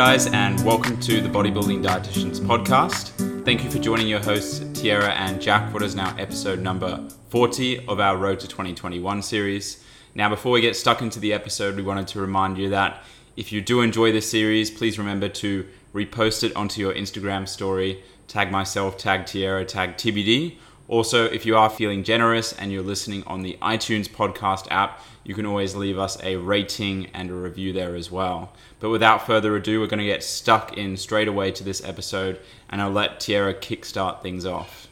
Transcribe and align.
guys, 0.00 0.28
and 0.28 0.58
welcome 0.64 0.98
to 0.98 1.20
the 1.20 1.28
Bodybuilding 1.28 1.84
Dietitians 1.84 2.40
podcast. 2.40 3.10
Thank 3.44 3.62
you 3.62 3.70
for 3.70 3.78
joining 3.78 4.08
your 4.08 4.20
hosts, 4.20 4.60
Tyarra 4.60 5.10
and 5.10 5.38
Jack, 5.42 5.74
what 5.74 5.82
is 5.82 5.94
now 5.94 6.16
episode 6.16 6.60
number 6.60 7.06
40 7.28 7.86
of 7.86 8.00
our 8.00 8.16
Road 8.16 8.40
to 8.40 8.48
2021 8.48 9.20
series. 9.20 9.84
Now, 10.14 10.30
before 10.30 10.52
we 10.52 10.62
get 10.62 10.74
stuck 10.74 11.02
into 11.02 11.20
the 11.20 11.34
episode, 11.34 11.76
we 11.76 11.82
wanted 11.82 12.08
to 12.08 12.18
remind 12.18 12.56
you 12.56 12.70
that 12.70 13.04
if 13.36 13.52
you 13.52 13.60
do 13.60 13.82
enjoy 13.82 14.10
this 14.10 14.30
series, 14.30 14.70
please 14.70 14.98
remember 14.98 15.28
to 15.28 15.66
repost 15.92 16.44
it 16.44 16.56
onto 16.56 16.80
your 16.80 16.94
Instagram 16.94 17.46
story, 17.46 18.02
tag 18.26 18.50
myself, 18.50 18.96
tag 18.96 19.24
Tyarra, 19.26 19.68
tag 19.68 19.98
TBD. 19.98 20.56
Also, 20.88 21.26
if 21.26 21.44
you 21.44 21.58
are 21.58 21.68
feeling 21.68 22.02
generous 22.02 22.54
and 22.54 22.72
you're 22.72 22.82
listening 22.82 23.22
on 23.26 23.42
the 23.42 23.58
iTunes 23.60 24.08
podcast 24.08 24.66
app, 24.70 25.02
you 25.24 25.34
can 25.34 25.44
always 25.44 25.74
leave 25.74 25.98
us 25.98 26.20
a 26.22 26.36
rating 26.36 27.06
and 27.12 27.30
a 27.30 27.34
review 27.34 27.72
there 27.74 27.94
as 27.94 28.10
well. 28.10 28.52
But 28.80 28.90
without 28.90 29.26
further 29.26 29.54
ado, 29.54 29.78
we're 29.78 29.86
going 29.86 29.98
to 29.98 30.04
get 30.04 30.24
stuck 30.24 30.76
in 30.76 30.96
straight 30.96 31.28
away 31.28 31.52
to 31.52 31.62
this 31.62 31.84
episode, 31.84 32.40
and 32.70 32.80
I'll 32.80 32.90
let 32.90 33.20
Tyarra 33.20 33.54
kickstart 33.54 34.22
things 34.22 34.46
off. 34.46 34.88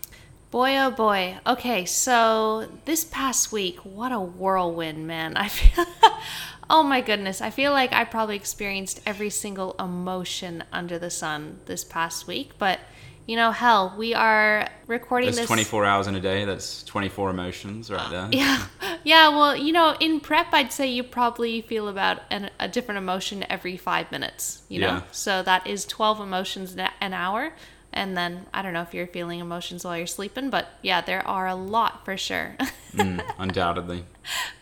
Boy, 0.51 0.77
oh 0.79 0.91
boy. 0.91 1.39
Okay, 1.47 1.85
so 1.87 2.69
this 2.85 3.05
past 3.05 3.51
week, 3.51 3.79
what 3.81 4.13
a 4.13 4.21
whirlwind, 4.21 5.07
man. 5.07 5.37
I 5.37 5.49
feel, 5.49 5.87
oh 6.71 6.83
my 6.83 7.01
goodness, 7.01 7.41
I 7.41 7.51
feel 7.51 7.73
like 7.73 7.93
I 7.93 8.05
probably 8.05 8.37
experienced 8.37 9.01
every 9.07 9.31
single 9.31 9.75
emotion 9.79 10.65
under 10.73 10.99
the 10.99 11.11
sun 11.11 11.61
this 11.67 11.83
past 11.83 12.27
week, 12.27 12.53
but 12.59 12.81
you 13.29 13.37
know, 13.37 13.53
hell, 13.53 13.95
we 13.99 14.15
are 14.15 14.67
recording 14.87 15.27
That's 15.27 15.41
this. 15.41 15.47
24 15.47 15.85
hours 15.85 16.07
in 16.07 16.15
a 16.17 16.21
day. 16.21 16.47
That's 16.47 16.83
24 16.85 17.29
emotions 17.29 17.91
right 17.91 18.11
there. 18.11 18.29
Yeah, 18.33 18.65
yeah. 19.05 19.29
Well, 19.29 19.55
you 19.55 19.71
know, 19.71 19.95
in 20.01 20.19
prep, 20.21 20.47
I'd 20.53 20.73
say 20.73 20.87
you 20.87 21.03
probably 21.05 21.61
feel 21.61 21.89
about 21.89 22.23
an, 22.31 22.49
a 22.59 22.69
different 22.69 22.97
emotion 22.97 23.45
every 23.51 23.77
five 23.77 24.11
minutes. 24.11 24.63
You 24.71 24.81
know, 24.81 24.87
Yeah. 24.87 25.03
so 25.13 25.43
that 25.43 25.67
is 25.67 25.85
twelve 25.85 26.21
emotions 26.21 26.75
an 26.75 26.89
an 27.03 27.13
hour. 27.13 27.53
And 27.93 28.17
then 28.17 28.47
I 28.55 28.63
don't 28.63 28.73
know 28.73 28.83
if 28.83 28.93
you're 28.95 29.07
feeling 29.07 29.41
emotions 29.41 29.85
while 29.85 29.97
you're 29.97 30.07
sleeping, 30.07 30.49
but 30.51 30.69
yeah, 30.83 31.01
there 31.01 31.27
are 31.27 31.47
a 31.47 31.55
lot 31.55 32.05
for 32.07 32.17
sure. 32.17 32.57
Mm, 32.95 33.23
undoubtedly. 33.39 34.07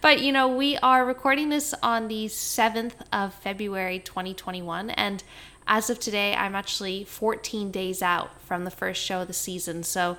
But 0.00 0.20
you 0.20 0.32
know, 0.32 0.48
we 0.48 0.76
are 0.78 1.06
recording 1.06 1.48
this 1.48 1.72
on 1.80 2.08
the 2.08 2.26
7th 2.26 2.94
of 3.12 3.32
February 3.34 4.00
2021 4.00 4.90
and 4.90 5.22
as 5.66 5.90
of 5.90 5.98
today, 5.98 6.34
I'm 6.34 6.54
actually 6.54 7.04
14 7.04 7.70
days 7.70 8.02
out 8.02 8.40
from 8.42 8.64
the 8.64 8.70
first 8.70 9.02
show 9.02 9.22
of 9.22 9.28
the 9.28 9.34
season. 9.34 9.82
So, 9.82 10.16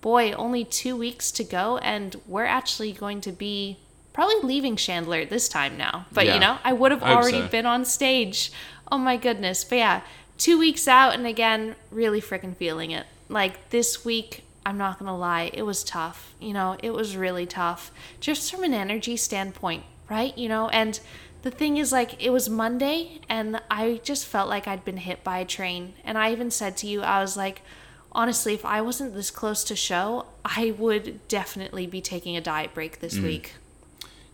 boy, 0.00 0.32
only 0.32 0.64
2 0.64 0.96
weeks 0.96 1.30
to 1.32 1.44
go 1.44 1.78
and 1.78 2.16
we're 2.26 2.44
actually 2.44 2.92
going 2.92 3.20
to 3.22 3.32
be 3.32 3.78
probably 4.12 4.40
leaving 4.42 4.76
Chandler 4.76 5.24
this 5.26 5.48
time 5.48 5.76
now. 5.76 6.06
But 6.12 6.26
Yeah. 6.26 6.34
you 6.34 6.40
know, 6.40 6.58
I 6.64 6.72
would 6.72 6.90
have 6.92 7.02
already 7.02 7.42
so. 7.42 7.48
been 7.48 7.66
on 7.66 7.84
stage. 7.84 8.50
Oh 8.90 8.98
my 8.98 9.16
goodness. 9.16 9.64
But 9.64 9.76
yeah, 9.78 10.00
2 10.38 10.58
weeks 10.58 10.88
out 10.88 11.14
and 11.14 11.26
again, 11.26 11.76
really 11.90 12.20
freaking 12.22 12.56
feeling 12.56 12.90
it. 12.92 13.06
Like 13.28 13.70
this 13.70 14.04
week 14.04 14.44
I'm 14.64 14.78
not 14.78 14.98
gonna 14.98 15.16
lie, 15.16 15.50
it 15.52 15.62
was 15.62 15.84
tough. 15.84 16.34
You 16.40 16.52
know, 16.52 16.76
it 16.82 16.92
was 16.92 17.16
really 17.16 17.46
tough. 17.46 17.92
Just 18.20 18.50
from 18.50 18.64
an 18.64 18.74
energy 18.74 19.16
standpoint, 19.16 19.84
right? 20.08 20.36
You 20.36 20.48
know, 20.48 20.68
and 20.70 20.98
the 21.46 21.52
thing 21.52 21.76
is, 21.76 21.92
like, 21.92 22.20
it 22.20 22.30
was 22.30 22.50
Monday, 22.50 23.20
and 23.28 23.62
I 23.70 24.00
just 24.02 24.26
felt 24.26 24.48
like 24.48 24.66
I'd 24.66 24.84
been 24.84 24.96
hit 24.96 25.22
by 25.22 25.38
a 25.38 25.44
train. 25.44 25.94
And 26.02 26.18
I 26.18 26.32
even 26.32 26.50
said 26.50 26.76
to 26.78 26.88
you, 26.88 27.02
I 27.02 27.20
was 27.20 27.36
like, 27.36 27.62
honestly, 28.10 28.52
if 28.52 28.64
I 28.64 28.80
wasn't 28.80 29.14
this 29.14 29.30
close 29.30 29.62
to 29.62 29.76
show, 29.76 30.26
I 30.44 30.74
would 30.76 31.28
definitely 31.28 31.86
be 31.86 32.00
taking 32.00 32.36
a 32.36 32.40
diet 32.40 32.74
break 32.74 32.98
this 32.98 33.14
mm. 33.14 33.22
week. 33.22 33.52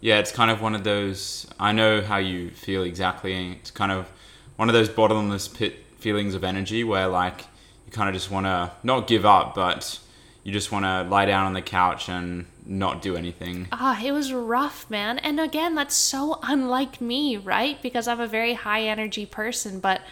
Yeah, 0.00 0.20
it's 0.20 0.32
kind 0.32 0.50
of 0.50 0.62
one 0.62 0.74
of 0.74 0.84
those. 0.84 1.46
I 1.60 1.72
know 1.72 2.00
how 2.00 2.16
you 2.16 2.48
feel 2.48 2.82
exactly. 2.82 3.52
It's 3.60 3.70
kind 3.70 3.92
of 3.92 4.10
one 4.56 4.70
of 4.70 4.72
those 4.72 4.88
bottomless 4.88 5.48
pit 5.48 5.84
feelings 5.98 6.34
of 6.34 6.42
energy 6.42 6.82
where, 6.82 7.08
like, 7.08 7.42
you 7.84 7.92
kind 7.92 8.08
of 8.08 8.14
just 8.14 8.30
want 8.30 8.46
to 8.46 8.70
not 8.82 9.06
give 9.06 9.26
up, 9.26 9.54
but 9.54 10.00
you 10.44 10.50
just 10.50 10.72
want 10.72 10.86
to 10.86 11.02
lie 11.02 11.26
down 11.26 11.44
on 11.44 11.52
the 11.52 11.60
couch 11.60 12.08
and 12.08 12.46
not 12.64 13.02
do 13.02 13.16
anything. 13.16 13.68
Ah, 13.72 14.02
it 14.02 14.12
was 14.12 14.32
rough, 14.32 14.88
man. 14.88 15.18
And 15.18 15.40
again, 15.40 15.74
that's 15.74 15.94
so 15.94 16.38
unlike 16.42 17.00
me, 17.00 17.36
right? 17.36 17.80
Because 17.82 18.06
I'm 18.06 18.20
a 18.20 18.26
very 18.26 18.54
high 18.54 18.82
energy 18.82 19.26
person, 19.26 19.80
but 19.80 20.02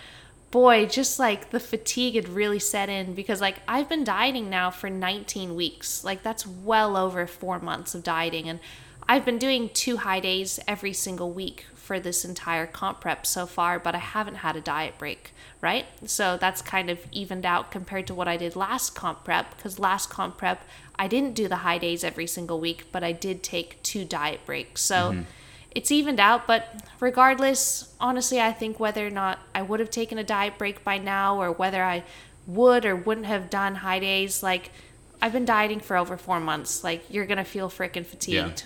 boy, 0.51 0.87
just 0.87 1.19
like 1.19 1.51
the 1.51 1.61
fatigue 1.61 2.17
had 2.17 2.29
really 2.29 2.59
set 2.59 2.89
in 2.89 3.15
because 3.15 3.41
like 3.41 3.57
I've 3.69 3.89
been 3.89 4.05
dieting 4.05 4.51
now 4.51 4.71
for 4.71 4.91
19 4.91 5.55
weeks. 5.55 6.03
Like 6.05 6.23
that's 6.23 6.47
well 6.47 6.97
over 6.97 7.27
4 7.27 7.61
months 7.61 7.95
of 7.95 8.03
dieting 8.03 8.49
and 8.49 8.61
I've 9.09 9.25
been 9.25 9.39
doing 9.39 9.71
two 9.73 9.99
high 9.99 10.21
days 10.21 10.61
every 10.69 10.93
single 10.93 11.33
week 11.33 11.67
for 11.91 11.99
this 11.99 12.25
entire 12.25 12.69
comp 12.69 13.01
prep 13.01 13.27
so 13.27 13.47
far, 13.47 13.81
but 13.81 13.97
I 13.97 13.99
haven't 13.99 14.37
had 14.37 14.55
a 14.55 14.61
diet 14.61 14.97
break, 14.97 15.33
right? 15.61 15.87
So 16.09 16.37
that's 16.37 16.63
kind 16.63 16.89
of 16.89 17.01
evened 17.11 17.45
out 17.45 17.73
compared 17.73 18.07
to 18.07 18.15
what 18.15 18.29
I 18.29 18.37
did 18.37 18.55
last 18.55 18.95
comp 18.95 19.25
prep 19.25 19.57
because 19.57 19.81
last 19.81 20.09
comp 20.09 20.39
prep 20.39 20.63
I 20.95 21.09
didn't 21.09 21.35
do 21.35 21.49
the 21.49 21.57
high 21.57 21.79
days 21.79 22.05
every 22.05 22.29
single 22.29 22.61
week, 22.61 22.85
but 22.93 23.03
I 23.03 23.11
did 23.11 23.43
take 23.43 23.83
two 23.83 24.05
diet 24.05 24.47
breaks. 24.47 24.83
So 24.83 24.95
mm-hmm. 24.95 25.23
it's 25.73 25.91
evened 25.91 26.21
out, 26.21 26.47
but 26.47 26.81
regardless, 27.01 27.93
honestly, 27.99 28.41
I 28.41 28.53
think 28.53 28.79
whether 28.79 29.05
or 29.05 29.11
not 29.11 29.41
I 29.53 29.63
would 29.63 29.81
have 29.81 29.91
taken 29.91 30.17
a 30.17 30.23
diet 30.23 30.59
break 30.59 30.85
by 30.85 30.99
now 30.99 31.43
or 31.43 31.51
whether 31.51 31.83
I 31.83 32.05
would 32.47 32.87
or 32.87 32.95
wouldn't 32.95 33.27
have 33.27 33.51
done 33.51 33.75
high 33.75 33.99
days, 33.99 34.45
like 34.45 34.71
I've 35.21 35.33
been 35.33 35.45
dieting 35.45 35.81
for 35.81 35.97
over 35.97 36.17
four 36.17 36.39
months. 36.39 36.85
Like 36.85 37.03
you're 37.11 37.27
gonna 37.27 37.45
feel 37.45 37.69
freaking 37.69 38.07
fatigued. 38.07 38.63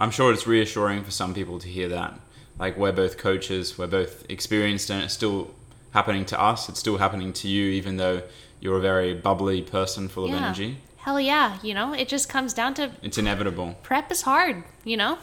I'm 0.00 0.10
sure 0.10 0.32
it's 0.32 0.48
reassuring 0.48 1.04
for 1.04 1.12
some 1.12 1.32
people 1.32 1.60
to 1.60 1.68
hear 1.68 1.88
that. 1.90 2.18
Like, 2.60 2.76
we're 2.76 2.92
both 2.92 3.16
coaches, 3.16 3.78
we're 3.78 3.86
both 3.86 4.24
experienced, 4.28 4.90
and 4.90 5.02
it's 5.02 5.14
still 5.14 5.50
happening 5.92 6.26
to 6.26 6.40
us. 6.40 6.68
It's 6.68 6.78
still 6.78 6.98
happening 6.98 7.32
to 7.32 7.48
you, 7.48 7.70
even 7.70 7.96
though 7.96 8.22
you're 8.60 8.76
a 8.76 8.80
very 8.80 9.14
bubbly 9.14 9.62
person 9.62 10.08
full 10.08 10.26
of 10.26 10.32
energy. 10.32 10.76
Hell 10.98 11.18
yeah, 11.18 11.58
you 11.62 11.72
know, 11.72 11.94
it 11.94 12.08
just 12.08 12.28
comes 12.28 12.52
down 12.52 12.74
to 12.74 12.90
It's 13.02 13.16
inevitable. 13.16 13.78
prep 13.82 14.12
is 14.12 14.20
hard, 14.22 14.62
you 14.84 14.98
know? 14.98 15.16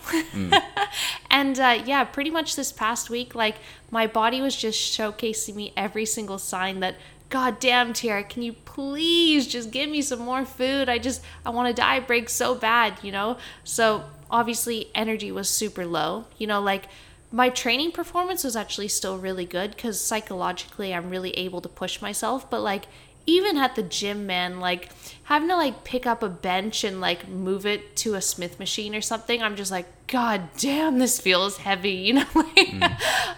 and 1.30 1.60
uh, 1.60 1.84
yeah, 1.86 2.04
pretty 2.04 2.32
much 2.32 2.56
this 2.56 2.72
past 2.72 3.12
week, 3.12 3.36
like 3.36 3.58
my 3.92 4.08
body 4.08 4.42
was 4.42 4.56
just 4.56 4.98
showcasing 4.98 5.54
me 5.54 5.74
every 5.78 6.06
single 6.06 6.40
sign 6.40 6.80
that, 6.80 6.96
God 7.30 7.60
damn, 7.60 7.94
Tyarra, 7.94 8.28
can 8.28 8.42
you 8.42 8.54
please 8.54 9.46
just 9.46 9.70
give 9.70 9.88
me 9.88 10.02
some 10.02 10.20
more 10.20 10.46
food? 10.46 10.90
I 10.90 10.98
just, 10.98 11.22
I 11.46 11.52
want 11.52 11.70
a 11.70 11.74
diet 11.74 12.08
break 12.08 12.30
so 12.30 12.56
bad, 12.56 12.98
you 13.04 13.12
know? 13.12 13.38
So 13.64 14.06
obviously, 14.32 14.90
energy 14.96 15.32
was 15.32 15.48
super 15.48 15.86
low, 15.86 16.26
you 16.40 16.48
know, 16.48 16.60
like 16.60 16.86
my 17.32 17.50
training 17.50 17.92
performance 17.92 18.44
was 18.44 18.56
actually 18.56 18.88
still 18.88 19.18
really 19.18 19.46
good 19.46 19.72
because 19.72 20.00
psychologically, 20.00 20.94
I'm 20.94 21.10
really 21.10 21.32
able 21.32 21.62
to 21.62 21.70
push 21.70 22.02
myself, 22.02 22.50
but 22.50 22.62
like, 22.62 22.86
even 23.28 23.58
at 23.58 23.76
the 23.76 23.84
gym, 23.84 24.26
man, 24.26 24.62
like 24.62 24.90
having 25.24 25.50
to 25.50 25.56
like 25.58 25.84
pick 25.84 26.08
up 26.08 26.24
a 26.24 26.30
bench 26.30 26.86
and 26.86 27.02
like 27.02 27.28
move 27.28 27.66
it 27.66 27.98
to 27.98 28.16
a 28.16 28.22
Smith 28.22 28.58
machine 28.58 28.96
or 28.96 29.02
something, 29.02 29.44
I'm 29.44 29.58
just 29.58 29.70
like, 29.70 29.86
God 30.08 30.50
damn, 30.58 30.98
this 30.98 31.20
feels 31.20 31.58
heavy, 31.58 31.92
you 31.92 32.14
know? 32.14 32.26
Like, 32.34 32.92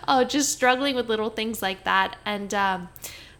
oh, 0.07 0.23
just 0.23 0.51
struggling 0.51 0.95
with 0.95 1.09
little 1.09 1.31
things 1.31 1.63
like 1.63 1.85
that. 1.85 2.17
And, 2.23 2.53
um, 2.53 2.89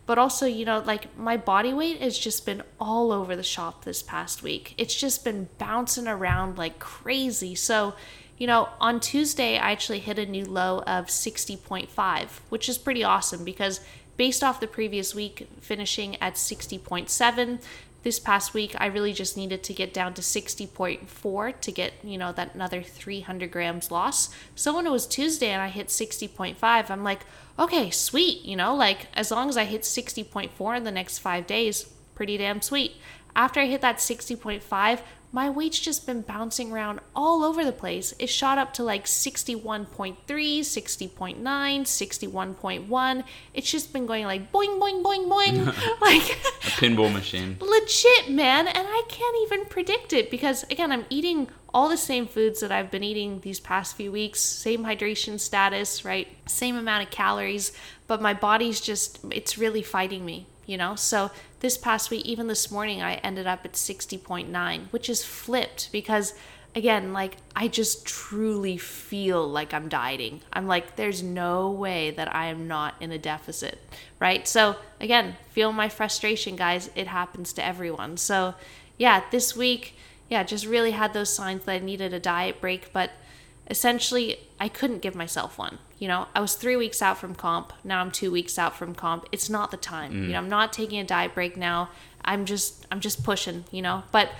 but 0.07 0.17
also, 0.17 0.47
you 0.47 0.65
know, 0.65 0.79
like 0.79 1.15
my 1.15 1.37
body 1.37 1.71
weight 1.71 2.01
has 2.01 2.17
just 2.17 2.43
been 2.47 2.63
all 2.79 3.11
over 3.11 3.35
the 3.35 3.43
shop 3.43 3.85
this 3.85 4.01
past 4.01 4.41
week. 4.41 4.73
It's 4.75 4.95
just 4.95 5.23
been 5.23 5.49
bouncing 5.59 6.07
around 6.07 6.57
like 6.57 6.79
crazy. 6.79 7.53
So, 7.53 7.93
you 8.39 8.47
know, 8.47 8.69
on 8.79 8.99
Tuesday, 9.01 9.57
I 9.57 9.71
actually 9.71 9.99
hit 9.99 10.17
a 10.17 10.25
new 10.25 10.45
low 10.45 10.79
of 10.87 11.07
60.5, 11.07 12.29
which 12.49 12.69
is 12.69 12.77
pretty 12.77 13.03
awesome 13.03 13.43
because 13.43 13.81
based 14.17 14.43
off 14.43 14.59
the 14.59 14.67
previous 14.67 15.13
week 15.13 15.47
finishing 15.59 16.15
at 16.21 16.35
60.7, 16.35 17.61
this 18.03 18.17
past 18.17 18.53
week 18.53 18.75
I 18.77 18.85
really 18.85 19.11
just 19.11 19.35
needed 19.35 19.61
to 19.63 19.73
get 19.73 19.93
down 19.93 20.13
to 20.13 20.21
60.4 20.21 21.61
to 21.61 21.71
get, 21.71 21.93
you 22.01 22.17
know, 22.17 22.31
that 22.31 22.55
another 22.55 22.81
300 22.81 23.51
grams 23.51 23.91
loss. 23.91 24.29
So 24.55 24.73
when 24.73 24.87
it 24.87 24.91
was 24.91 25.05
Tuesday 25.05 25.49
and 25.49 25.61
I 25.61 25.67
hit 25.67 25.87
60.5, 25.87 26.89
I'm 26.89 27.03
like, 27.03 27.25
okay, 27.57 27.89
sweet, 27.89 28.45
you 28.45 28.55
know, 28.55 28.73
like 28.73 29.07
as 29.15 29.31
long 29.31 29.49
as 29.49 29.57
I 29.57 29.65
hit 29.65 29.81
60.4 29.81 30.77
in 30.77 30.83
the 30.85 30.91
next 30.91 31.19
five 31.19 31.45
days, 31.45 31.83
pretty 32.15 32.37
damn 32.37 32.61
sweet. 32.61 32.93
After 33.35 33.59
I 33.59 33.65
hit 33.65 33.81
that 33.81 33.97
60.5, 33.97 35.01
my 35.31 35.49
weight's 35.49 35.79
just 35.79 36.07
been 36.07 36.21
bouncing 36.21 36.71
around 36.71 36.99
all 37.15 37.43
over 37.43 37.63
the 37.63 37.71
place. 37.71 38.15
It 38.17 38.27
shot 38.27 38.57
up 38.57 38.73
to 38.73 38.83
like 38.83 39.05
61.3, 39.05 40.17
60.9, 40.25 41.39
61.1. 41.41 43.23
It's 43.53 43.71
just 43.71 43.93
been 43.93 44.07
going 44.07 44.25
like 44.25 44.51
boing, 44.51 44.79
boing, 44.79 45.03
boing, 45.03 45.29
boing. 45.29 45.65
like, 46.01 46.31
A 46.31 46.71
pinball 46.81 47.13
machine. 47.13 47.57
legit, 47.61 48.31
man. 48.31 48.67
And 48.67 48.87
I 48.87 49.03
can't 49.07 49.37
even 49.43 49.65
predict 49.65 50.13
it 50.13 50.31
because, 50.31 50.63
again, 50.63 50.91
I'm 50.91 51.05
eating 51.09 51.47
all 51.73 51.89
the 51.89 51.97
same 51.97 52.25
foods 52.25 52.61
that 52.61 52.71
I've 52.71 52.89
been 52.89 53.03
eating 53.03 53.41
these 53.41 53.59
past 53.59 53.95
few 53.95 54.11
weeks, 54.11 54.39
same 54.39 54.83
hydration 54.83 55.39
status, 55.39 56.03
right? 56.03 56.27
Same 56.47 56.75
amount 56.75 57.03
of 57.03 57.11
calories, 57.11 57.71
but 58.07 58.19
my 58.21 58.33
body's 58.33 58.81
just, 58.81 59.19
it's 59.29 59.59
really 59.59 59.83
fighting 59.83 60.25
me, 60.25 60.47
you 60.65 60.77
know? 60.77 60.95
So 60.95 61.29
this 61.59 61.77
past 61.77 62.09
week, 62.09 62.25
even 62.25 62.47
this 62.47 62.71
morning, 62.71 63.01
I 63.01 63.15
ended 63.15 63.47
up 63.47 63.65
at 63.65 63.73
60.9, 63.73 64.91
which 64.91 65.09
is 65.09 65.23
flipped 65.23 65.91
because 65.91 66.33
again, 66.75 67.13
like 67.13 67.37
I 67.55 67.67
just 67.67 68.05
truly 68.05 68.77
feel 68.77 69.47
like 69.47 69.73
I'm 69.73 69.89
dieting. 69.89 70.41
I'm 70.53 70.67
like, 70.67 70.95
there's 70.95 71.23
no 71.23 71.69
way 71.69 72.11
that 72.11 72.33
I 72.33 72.45
am 72.45 72.67
not 72.67 72.95
in 72.99 73.11
a 73.11 73.17
deficit, 73.17 73.79
right? 74.19 74.47
So, 74.47 74.77
again, 74.99 75.35
feel 75.51 75.71
my 75.71 75.89
frustration, 75.89 76.55
guys. 76.55 76.89
It 76.95 77.07
happens 77.07 77.53
to 77.53 77.65
everyone. 77.65 78.17
So, 78.17 78.55
yeah, 78.97 79.23
this 79.31 79.55
week, 79.55 79.95
yeah, 80.29 80.43
just 80.43 80.65
really 80.65 80.91
had 80.91 81.13
those 81.13 81.33
signs 81.33 81.65
that 81.65 81.71
I 81.73 81.79
needed 81.79 82.13
a 82.13 82.19
diet 82.19 82.61
break, 82.61 82.93
but 82.93 83.11
essentially, 83.69 84.37
I 84.59 84.69
couldn't 84.69 85.01
give 85.01 85.15
myself 85.15 85.57
one. 85.57 85.79
You 85.99 86.07
know, 86.07 86.27
I 86.33 86.39
was 86.39 86.55
three 86.55 86.75
weeks 86.75 87.01
out 87.01 87.17
from 87.17 87.35
comp. 87.35 87.73
Now 87.83 88.01
I'm 88.01 88.09
two 88.09 88.31
weeks 88.31 88.57
out 88.57 88.75
from 88.75 88.95
comp. 88.95 89.25
It's 89.31 89.49
not 89.49 89.69
the 89.69 89.77
time. 89.77 90.13
Mm. 90.13 90.21
You 90.23 90.31
know, 90.31 90.37
I'm 90.37 90.49
not 90.49 90.73
taking 90.73 90.99
a 90.99 91.03
diet 91.03 91.35
break 91.35 91.57
now. 91.57 91.89
I'm 92.25 92.45
just, 92.45 92.87
I'm 92.91 93.01
just 93.01 93.23
pushing. 93.23 93.65
You 93.71 93.81
know, 93.81 94.03
but 94.11 94.31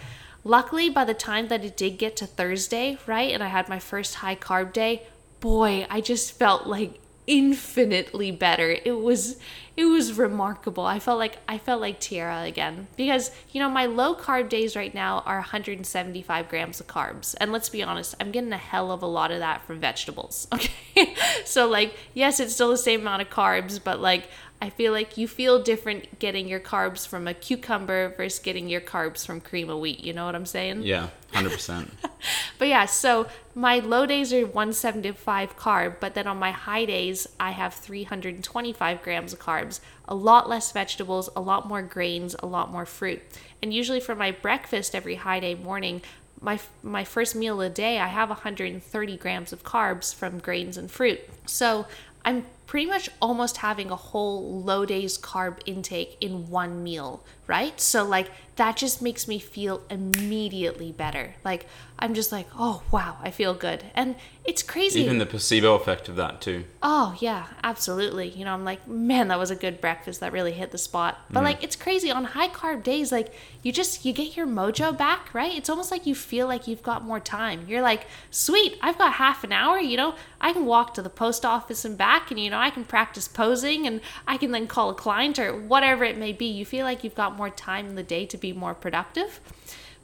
Luckily, 0.43 0.89
by 0.89 1.03
the 1.03 1.13
time 1.13 1.49
that 1.49 1.65
it 1.65 1.75
did 1.75 1.97
get 1.97 2.15
to 2.17 2.25
Thursday, 2.25 2.97
right, 3.05 3.31
and 3.31 3.43
I 3.43 3.47
had 3.47 3.67
my 3.67 3.79
first 3.79 4.15
high 4.15 4.35
carb 4.35 4.71
day, 4.71 5.03
boy, 5.39 5.85
I 5.89 6.01
just 6.01 6.31
felt 6.31 6.65
like 6.65 6.99
infinitely 7.29 8.31
better. 8.31 8.75
It 8.83 8.99
was 8.99 9.37
it 9.77 9.85
was 9.85 10.17
remarkable. 10.17 10.83
I 10.83 10.99
felt 10.99 11.19
like 11.19 11.37
I 11.47 11.57
felt 11.57 11.79
like 11.79 12.01
Tyarra 12.01 12.45
again 12.45 12.87
because 12.97 13.31
you 13.51 13.61
know 13.61 13.69
my 13.69 13.85
low 13.85 14.13
carb 14.15 14.49
days 14.49 14.75
right 14.75 14.93
now 14.93 15.23
are 15.25 15.37
175 15.37 16.49
grams 16.49 16.81
of 16.81 16.87
carbs, 16.87 17.35
and 17.39 17.53
let's 17.53 17.69
be 17.69 17.83
honest, 17.83 18.15
I'm 18.19 18.31
getting 18.31 18.51
a 18.51 18.57
hell 18.57 18.91
of 18.91 19.03
a 19.03 19.05
lot 19.05 19.31
of 19.31 19.39
that 19.39 19.61
from 19.65 19.79
vegetables. 19.79 20.47
Okay, 20.99 21.15
so 21.45 21.69
like 21.69 21.95
yes, 22.13 22.41
it's 22.41 22.53
still 22.53 22.71
the 22.71 22.77
same 22.77 23.01
amount 23.01 23.21
of 23.21 23.29
carbs, 23.29 23.81
but 23.81 24.01
like 24.01 24.27
I 24.61 24.69
feel 24.69 24.91
like 24.91 25.17
you 25.17 25.27
feel 25.27 25.63
different 25.63 26.19
getting 26.19 26.47
your 26.47 26.59
carbs 26.59 27.07
from 27.07 27.27
a 27.27 27.33
cucumber 27.33 28.13
versus 28.17 28.39
getting 28.39 28.67
your 28.67 28.81
carbs 28.81 29.25
from 29.25 29.39
cream 29.39 29.69
of 29.69 29.79
wheat. 29.79 30.03
You 30.03 30.11
know 30.11 30.25
what 30.25 30.35
I'm 30.35 30.45
saying? 30.45 30.83
Yeah, 30.83 31.09
100%. 31.31 31.87
but 32.59 32.67
yeah, 32.67 32.85
so 32.85 33.27
my 33.55 33.79
low 33.79 34.05
days 34.05 34.33
are 34.33 34.45
175 34.45 35.55
carb, 35.55 35.95
but 36.01 36.13
then 36.13 36.27
on 36.27 36.37
my 36.37 36.51
high 36.51 36.83
days, 36.83 37.25
I 37.39 37.51
have 37.51 37.73
325 37.73 39.01
grams 39.01 39.31
of 39.31 39.39
carbs, 39.39 39.79
a 40.09 40.15
lot 40.15 40.49
less 40.49 40.73
vegetables, 40.73 41.29
a 41.37 41.41
lot 41.41 41.65
more 41.65 41.81
grains, 41.81 42.35
a 42.39 42.45
lot 42.45 42.69
more 42.69 42.85
fruit. 42.85 43.21
And 43.63 43.73
usually 43.73 44.01
for 44.01 44.15
my 44.15 44.31
breakfast 44.31 44.93
every 44.93 45.15
high 45.15 45.39
day 45.39 45.55
morning, 45.55 46.01
my 46.41 46.59
my 46.83 47.03
first 47.03 47.35
meal 47.35 47.61
of 47.61 47.69
the 47.69 47.73
day, 47.73 47.99
I 47.99 48.07
have 48.07 48.29
130 48.29 49.17
grams 49.17 49.53
of 49.53 49.63
carbs 49.63 50.13
from 50.13 50.39
grains 50.39 50.77
and 50.77 50.89
fruit. 50.89 51.19
So 51.45 51.85
I'm 52.23 52.45
pretty 52.69 52.85
much 52.85 53.09
almost 53.19 53.57
having 53.57 53.89
a 53.89 53.95
whole 53.95 54.61
low 54.61 54.85
days 54.85 55.17
carb 55.17 55.57
intake 55.65 56.15
in 56.21 56.47
one 56.51 56.83
meal, 56.83 57.23
right? 57.47 57.81
So, 57.81 58.05
like, 58.05 58.29
that 58.59 58.75
just 58.75 59.01
makes 59.01 59.25
me 59.25 59.39
feel 59.39 59.81
immediately 59.89 60.91
better. 60.91 61.33
Like, 61.45 61.65
I'm 61.97 62.13
just 62.13 62.29
like, 62.31 62.47
oh, 62.57 62.83
wow, 62.91 63.15
I 63.21 63.31
feel 63.31 63.53
good. 63.53 63.85
And 63.95 64.15
it's 64.43 64.63
crazy. 64.63 65.01
Even 65.01 65.17
the 65.17 65.25
placebo 65.25 65.75
effect 65.75 66.09
of 66.09 66.17
that, 66.17 66.41
too. 66.41 66.65
Oh, 66.83 67.15
yeah, 67.19 67.47
absolutely. 67.63 68.29
You 68.29 68.43
know, 68.43 68.53
I'm 68.53 68.65
like, 68.65 68.85
man, 68.85 69.29
that 69.29 69.39
was 69.39 69.49
a 69.49 69.55
good 69.55 69.79
breakfast. 69.79 70.19
That 70.19 70.33
really 70.33 70.51
hit 70.51 70.71
the 70.71 70.77
spot. 70.77 71.19
But, 71.29 71.39
mm. 71.39 71.43
like, 71.43 71.63
it's 71.63 71.77
crazy. 71.77 72.11
On 72.11 72.25
high 72.25 72.49
carb 72.49 72.83
days, 72.83 73.13
like, 73.13 73.33
you 73.63 73.71
just, 73.71 74.03
you 74.03 74.11
get 74.11 74.35
your 74.35 74.47
mojo 74.47 74.97
back, 74.97 75.33
right? 75.33 75.57
It's 75.57 75.69
almost 75.69 75.89
like 75.89 76.05
you 76.05 76.15
feel 76.15 76.47
like 76.47 76.67
you've 76.67 76.83
got 76.83 77.05
more 77.05 77.19
time. 77.21 77.65
You're 77.65 77.81
like, 77.81 78.07
sweet, 78.29 78.77
I've 78.81 78.97
got 78.97 79.13
half 79.13 79.45
an 79.45 79.53
hour, 79.53 79.79
you 79.79 79.95
know, 79.95 80.15
I 80.41 80.51
can 80.51 80.65
walk 80.65 80.93
to 80.95 81.01
the 81.01 81.09
post 81.09 81.45
office 81.45 81.83
and 81.83 81.97
back, 81.97 82.31
and, 82.31 82.39
you 82.39 82.49
know, 82.49 82.59
I 82.59 82.69
can 82.69 82.85
practice 82.85 83.27
posing, 83.27 83.85
and 83.87 83.99
I 84.25 84.37
can 84.37 84.51
then 84.51 84.67
call 84.67 84.89
a 84.89 84.95
client 84.95 85.37
or 85.39 85.53
whatever 85.53 86.03
it 86.03 86.17
may 86.17 86.33
be. 86.33 86.45
You 86.45 86.65
feel 86.65 86.85
like 86.85 87.03
you've 87.03 87.15
got 87.15 87.35
more 87.35 87.49
time 87.49 87.87
in 87.87 87.95
the 87.95 88.03
day 88.03 88.25
to 88.25 88.37
be 88.37 88.48
more 88.53 88.73
productive. 88.73 89.39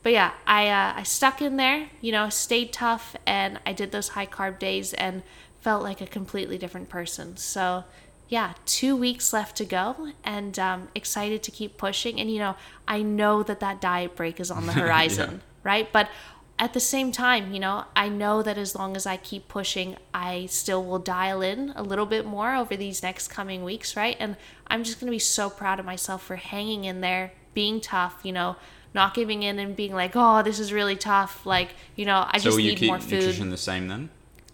But 0.04 0.14
yeah, 0.14 0.34
I 0.46 0.68
uh, 0.68 0.94
I 0.98 1.04
stuck 1.04 1.42
in 1.42 1.58
there, 1.58 1.90
you 2.00 2.12
know, 2.12 2.30
stayed 2.30 2.72
tough, 2.72 3.16
and 3.26 3.60
I 3.66 3.74
did 3.74 3.92
those 3.92 4.10
high 4.10 4.28
carb 4.28 4.60
days 4.60 4.94
and 4.94 5.24
felt 5.62 5.82
like 5.82 6.00
a 6.00 6.06
completely 6.06 6.60
different 6.60 6.90
person. 6.90 7.38
So 7.38 7.86
yeah, 8.30 8.54
two 8.66 8.96
weeks 8.96 9.34
left 9.34 9.58
to 9.58 9.66
go, 9.66 10.12
and 10.24 10.58
um, 10.60 10.90
excited 10.94 11.42
to 11.44 11.52
keep 11.52 11.78
pushing. 11.78 12.20
And 12.20 12.32
you 12.32 12.40
know, 12.40 12.56
I 12.88 13.02
know 13.02 13.44
that 13.44 13.60
that 13.62 13.82
diet 13.82 14.16
break 14.16 14.40
is 14.40 14.52
on 14.52 14.68
the 14.68 14.74
horizon, 14.82 15.42
yeah. 15.42 15.62
right? 15.64 15.92
But 15.92 16.10
at 16.58 16.74
the 16.74 16.80
same 16.80 17.12
time, 17.12 17.54
you 17.54 17.60
know, 17.60 17.86
I 17.96 18.08
know 18.08 18.42
that 18.42 18.58
as 18.58 18.76
long 18.76 18.96
as 18.96 19.06
I 19.06 19.18
keep 19.18 19.48
pushing, 19.48 19.98
I 20.14 20.46
still 20.46 20.84
will 20.84 21.00
dial 21.00 21.42
in 21.42 21.74
a 21.76 21.84
little 21.84 22.06
bit 22.06 22.26
more 22.26 22.56
over 22.56 22.78
these 22.78 23.04
next 23.04 23.28
coming 23.28 23.64
weeks, 23.64 23.98
right? 23.98 24.16
And 24.20 24.38
I'm 24.68 24.84
just 24.84 25.00
going 25.00 25.08
to 25.08 25.16
be 25.16 25.20
so 25.20 25.50
proud 25.50 25.80
of 25.80 25.86
myself 25.86 26.24
for 26.24 26.38
hanging 26.38 26.86
in 26.86 27.02
there, 27.02 27.34
being 27.56 27.82
tough, 27.82 28.20
you 28.22 28.32
know, 28.32 28.56
not 28.94 29.16
giving 29.16 29.42
in 29.42 29.58
and 29.58 29.76
being 29.76 29.94
like, 29.94 30.12
"Oh, 30.14 30.44
this 30.44 30.60
is 30.60 30.72
really 30.72 30.96
tough." 30.96 31.44
Like, 31.46 31.70
you 31.96 32.06
know, 32.06 32.28
I 32.30 32.38
so 32.38 32.52
just 32.52 32.58
need 32.58 32.84
more 32.84 33.00
food. 33.00 33.22
nutrition 33.22 33.50
the 33.50 33.58
same 33.58 33.88
then? 33.88 34.10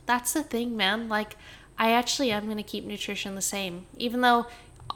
That's 0.05 0.31
the 0.31 0.43
thing, 0.43 0.77
man. 0.77 1.09
Like, 1.09 1.35
I 1.77 1.91
actually 1.91 2.31
am 2.31 2.45
going 2.45 2.57
to 2.57 2.63
keep 2.63 2.85
nutrition 2.85 3.35
the 3.35 3.41
same, 3.41 3.87
even 3.97 4.21
though 4.21 4.47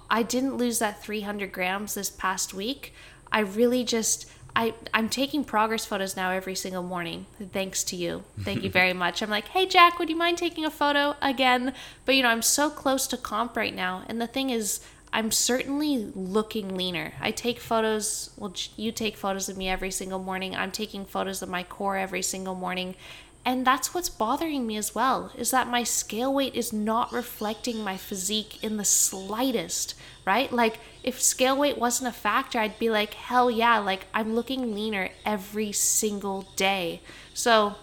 I 0.10 0.24
didn't 0.24 0.56
lose 0.56 0.80
that 0.80 1.04
300 1.04 1.52
grams 1.52 1.96
this 1.96 2.10
past 2.10 2.54
week. 2.54 2.94
I 3.32 3.40
really 3.40 3.84
just 3.84 4.30
I, 4.56 4.74
I'm 4.94 5.10
taking 5.10 5.44
progress 5.44 5.86
photos 5.86 6.16
now 6.16 6.32
every 6.32 6.56
single 6.56 6.84
morning, 6.84 7.26
thanks 7.52 7.84
to 7.86 7.98
you. 7.98 8.24
Thank 8.40 8.64
you 8.64 8.70
very 8.70 8.94
much. 9.04 9.22
I'm 9.22 9.30
like, 9.30 9.50
hey, 9.50 9.66
Jack, 9.66 10.00
would 10.00 10.10
you 10.10 10.16
mind 10.16 10.38
taking 10.38 10.64
a 10.64 10.72
photo 10.72 11.16
again? 11.22 11.74
But, 12.06 12.16
you 12.16 12.24
know, 12.24 12.30
I'm 12.30 12.42
so 12.42 12.70
close 12.70 13.06
to 13.08 13.18
comp 13.18 13.58
right 13.58 13.76
now. 13.76 14.04
And 14.08 14.22
the 14.22 14.28
thing 14.28 14.50
is, 14.50 14.80
I'm 15.16 15.32
certainly 15.32 16.12
looking 16.14 16.76
leaner. 16.76 17.14
I 17.22 17.32
take 17.32 17.62
photos, 17.62 18.32
well, 18.36 18.54
you 18.76 18.92
take 18.92 19.16
photos 19.16 19.48
of 19.48 19.56
me 19.56 19.70
every 19.70 19.90
single 19.90 20.20
morning. 20.20 20.54
I'm 20.54 20.74
taking 20.74 21.06
photos 21.06 21.42
of 21.42 21.48
my 21.48 21.64
core 21.64 21.96
every 21.96 22.22
single 22.22 22.54
morning. 22.54 22.96
And 23.46 23.66
that's 23.66 23.94
what's 23.94 24.10
bothering 24.10 24.68
me 24.68 24.76
as 24.76 24.94
well, 24.94 25.32
is 25.38 25.52
that 25.52 25.70
my 25.70 25.84
scale 25.84 26.34
weight 26.34 26.54
is 26.54 26.74
not 26.74 27.14
reflecting 27.14 27.82
my 27.82 27.96
physique 27.96 28.62
in 28.62 28.76
the 28.76 28.84
slightest, 28.84 29.96
right? 30.26 30.52
Like, 30.52 30.80
if 31.02 31.22
scale 31.22 31.58
weight 31.58 31.78
wasn't 31.78 32.10
a 32.10 32.20
factor, 32.20 32.60
I'd 32.60 32.78
be 32.78 32.90
like, 32.90 33.14
hell 33.14 33.50
yeah, 33.50 33.78
like, 33.78 34.08
I'm 34.14 34.36
looking 34.36 34.76
leaner 34.76 35.12
every 35.26 35.72
single 35.72 36.46
day. 36.58 37.00
So, 37.34 37.76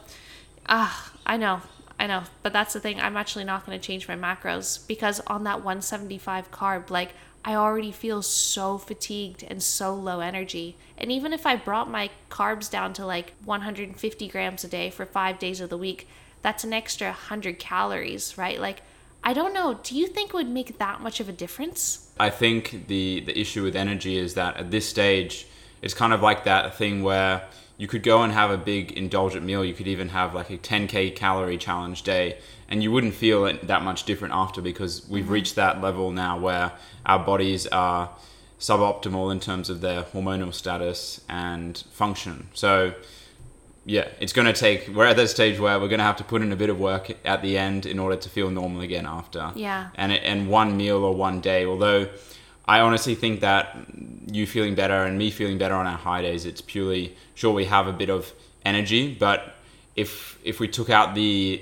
ah, 0.69 1.13
uh, 1.15 1.19
I 1.25 1.39
know, 1.39 1.63
I 2.03 2.09
know, 2.09 2.25
but 2.43 2.53
that's 2.53 2.73
the 2.73 2.81
thing. 2.81 2.99
I'm 2.99 3.17
actually 3.17 3.45
not 3.45 3.65
going 3.65 3.79
to 3.79 3.87
change 3.87 4.09
my 4.09 4.17
macros 4.17 4.85
because 4.89 5.21
on 5.29 5.45
that 5.45 5.59
175 5.59 6.51
carb, 6.51 6.91
like 6.91 7.13
I 7.45 7.55
already 7.55 7.93
feel 7.93 8.23
so 8.23 8.77
fatigued 8.77 9.45
and 9.45 9.63
so 9.63 9.95
low 9.95 10.19
energy. 10.19 10.75
And 10.99 11.13
even 11.13 11.33
if 11.33 11.47
I 11.47 11.55
brought 11.55 11.89
my 11.89 12.11
carbs 12.29 12.69
down 12.69 12.93
to 12.95 13.07
like 13.07 13.35
150 13.45 14.27
grams 14.27 14.65
a 14.65 14.69
day 14.69 14.91
for 14.91 15.07
five 15.07 15.39
days 15.39 15.61
of 15.61 15.71
the 15.71 15.79
week, 15.79 16.09
that's 16.43 16.65
an 16.65 16.73
extra 16.73 17.07
100 17.07 17.61
calories, 17.61 18.37
right? 18.37 18.61
Like, 18.61 18.83
I 19.23 19.33
don't 19.33 19.55
know. 19.55 19.79
Do 19.81 19.97
you 19.97 20.09
think 20.09 20.31
it 20.31 20.35
would 20.35 20.49
make 20.49 20.79
that 20.79 21.03
much 21.03 21.21
of 21.21 21.29
a 21.29 21.33
difference? 21.33 22.11
I 22.19 22.31
think 22.31 22.89
the 22.89 23.21
the 23.21 23.41
issue 23.41 23.63
with 23.63 23.77
energy 23.77 24.19
is 24.19 24.35
that 24.35 24.57
at 24.57 24.73
this 24.73 24.89
stage, 24.89 25.47
it's 25.83 25.95
kind 25.95 26.13
of 26.13 26.21
like 26.21 26.43
that 26.43 26.75
thing 26.75 27.05
where 27.05 27.43
you 27.83 27.89
could 27.89 28.05
go 28.05 28.23
and 28.23 28.33
have 28.33 28.49
a 28.49 28.57
big 28.57 28.93
indulgent 28.93 29.45
meal. 29.45 29.65
You 29.65 29.75
could 29.75 29.89
even 29.89 30.11
have 30.11 30.37
like 30.37 30.51
a 30.51 30.57
10k 30.57 31.17
calorie 31.17 31.59
challenge 31.59 32.03
day, 32.05 32.39
and 32.69 32.81
you 32.81 32.93
wouldn't 32.93 33.13
feel 33.13 33.45
it 33.45 33.67
that 33.67 33.83
much 33.83 34.05
different 34.05 34.35
after 34.35 34.63
because 34.63 35.05
we've 35.09 35.25
mm-hmm. 35.25 35.33
reached 35.33 35.57
that 35.57 35.81
level 35.81 36.13
now 36.13 36.39
where 36.39 36.71
our 37.05 37.19
bodies 37.19 37.67
are 37.67 38.11
suboptimal 38.61 39.33
in 39.33 39.41
terms 39.41 39.69
of 39.69 39.81
their 39.81 40.05
hormonal 40.05 40.55
status 40.55 41.23
and 41.29 41.83
function. 41.91 42.47
So, 42.55 42.95
yeah, 43.85 44.07
it's 44.21 44.33
going 44.33 44.47
to 44.47 44.53
take. 44.53 44.87
We're 44.87 45.07
at 45.07 45.17
that 45.17 45.31
stage 45.31 45.59
where 45.59 45.81
we're 45.81 45.89
going 45.89 45.99
to 45.99 46.05
have 46.05 46.19
to 46.19 46.25
put 46.25 46.41
in 46.41 46.53
a 46.53 46.57
bit 46.57 46.71
of 46.71 46.79
work 46.79 47.11
at 47.25 47.43
the 47.43 47.59
end 47.59 47.85
in 47.85 47.99
order 47.99 48.15
to 48.15 48.29
feel 48.29 48.49
normal 48.49 48.83
again 48.83 49.07
after. 49.07 49.51
Yeah. 49.57 49.89
And 49.97 50.13
it, 50.13 50.23
and 50.23 50.49
one 50.49 50.77
meal 50.77 50.99
or 50.99 51.17
one 51.17 51.41
day, 51.41 51.67
although 51.67 52.09
I 52.73 52.81
honestly 52.81 53.15
think 53.15 53.41
that 53.41 53.77
you 54.31 54.47
feeling 54.47 54.75
better 54.75 55.05
and 55.05 55.19
me 55.19 55.31
feeling 55.31 55.59
better 55.59 55.75
on 55.75 55.87
our 55.87 55.99
high 55.99 56.23
days, 56.23 56.47
it's 56.47 56.63
purely 56.63 57.15
sure 57.35 57.53
we 57.53 57.67
have 57.67 57.87
a 57.87 57.93
bit 57.93 58.09
of 58.09 58.33
energy, 58.65 59.15
but 59.15 59.57
if 59.95 60.39
if 60.43 60.59
we 60.59 60.69
took 60.69 60.89
out 60.89 61.15
the 61.15 61.61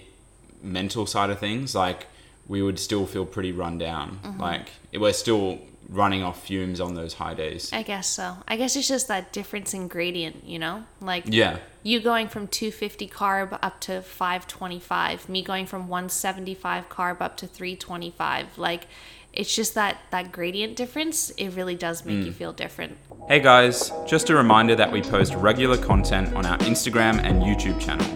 mental 0.63 1.07
side 1.07 1.31
of 1.31 1.41
things, 1.41 1.75
like 1.75 2.07
we 2.47 2.63
would 2.63 2.79
still 2.79 3.07
feel 3.07 3.27
pretty 3.27 3.51
run 3.51 3.77
down. 3.77 4.21
Mm-hmm. 4.23 4.41
Like 4.41 4.69
we're 4.95 5.13
still 5.13 5.59
running 5.89 6.23
off 6.23 6.47
fumes 6.47 6.81
on 6.81 6.95
those 6.95 7.15
high 7.15 7.35
days. 7.35 7.73
I 7.73 7.83
guess 7.83 8.07
so. 8.07 8.37
I 8.47 8.57
guess 8.57 8.77
it's 8.77 8.87
just 8.87 9.09
that 9.09 9.33
difference 9.33 9.75
in 9.75 9.89
gradient, 9.89 10.45
you 10.45 10.61
know? 10.61 10.85
Like 11.01 11.25
Yeah. 11.27 11.59
You 11.83 11.99
going 11.99 12.29
from 12.29 12.47
250 12.47 13.09
carb 13.09 13.59
up 13.63 13.81
to 13.81 14.03
525, 14.03 15.29
me 15.29 15.43
going 15.43 15.67
from 15.67 15.89
175 15.89 16.89
carb 16.89 17.21
up 17.21 17.37
to 17.39 17.47
325. 17.47 18.59
Like 18.59 18.87
it's 19.33 19.55
just 19.55 19.75
that 19.75 19.99
that 20.11 20.33
gradient 20.33 20.77
difference 20.77 21.31
it 21.31 21.51
really 21.51 21.75
does 21.75 22.05
make 22.05 22.19
mm. 22.19 22.27
you 22.27 22.33
feel 22.33 22.53
different. 22.53 22.97
Hey 23.29 23.41
guys 23.41 23.93
just 24.07 24.31
a 24.31 24.35
reminder 24.35 24.75
that 24.75 24.91
we 24.91 25.03
post 25.03 25.35
regular 25.35 25.79
content 25.79 26.35
on 26.35 26.45
our 26.47 26.59
instagram 26.59 27.23
and 27.23 27.43
youtube 27.43 27.81
channel. 27.81 28.07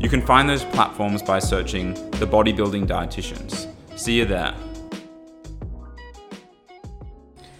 You 0.00 0.08
can 0.08 0.22
find 0.22 0.48
those 0.48 0.64
platforms 0.64 1.22
by 1.22 1.38
searching 1.38 1.94
the 2.12 2.26
bodybuilding 2.26 2.86
dietitians. 2.86 3.70
See 3.98 4.14
you 4.18 4.24
there. 4.24 4.54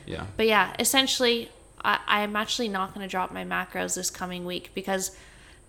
Yeah. 0.06 0.25
But 0.37 0.46
yeah 0.46 0.75
essentially 0.78 1.50
I, 1.84 1.99
i'm 2.06 2.37
actually 2.37 2.68
not 2.68 2.94
going 2.94 3.06
to 3.06 3.11
drop 3.11 3.32
my 3.32 3.44
macros 3.44 3.94
this 3.94 4.11
coming 4.11 4.46
week 4.46 4.70
because 4.75 5.14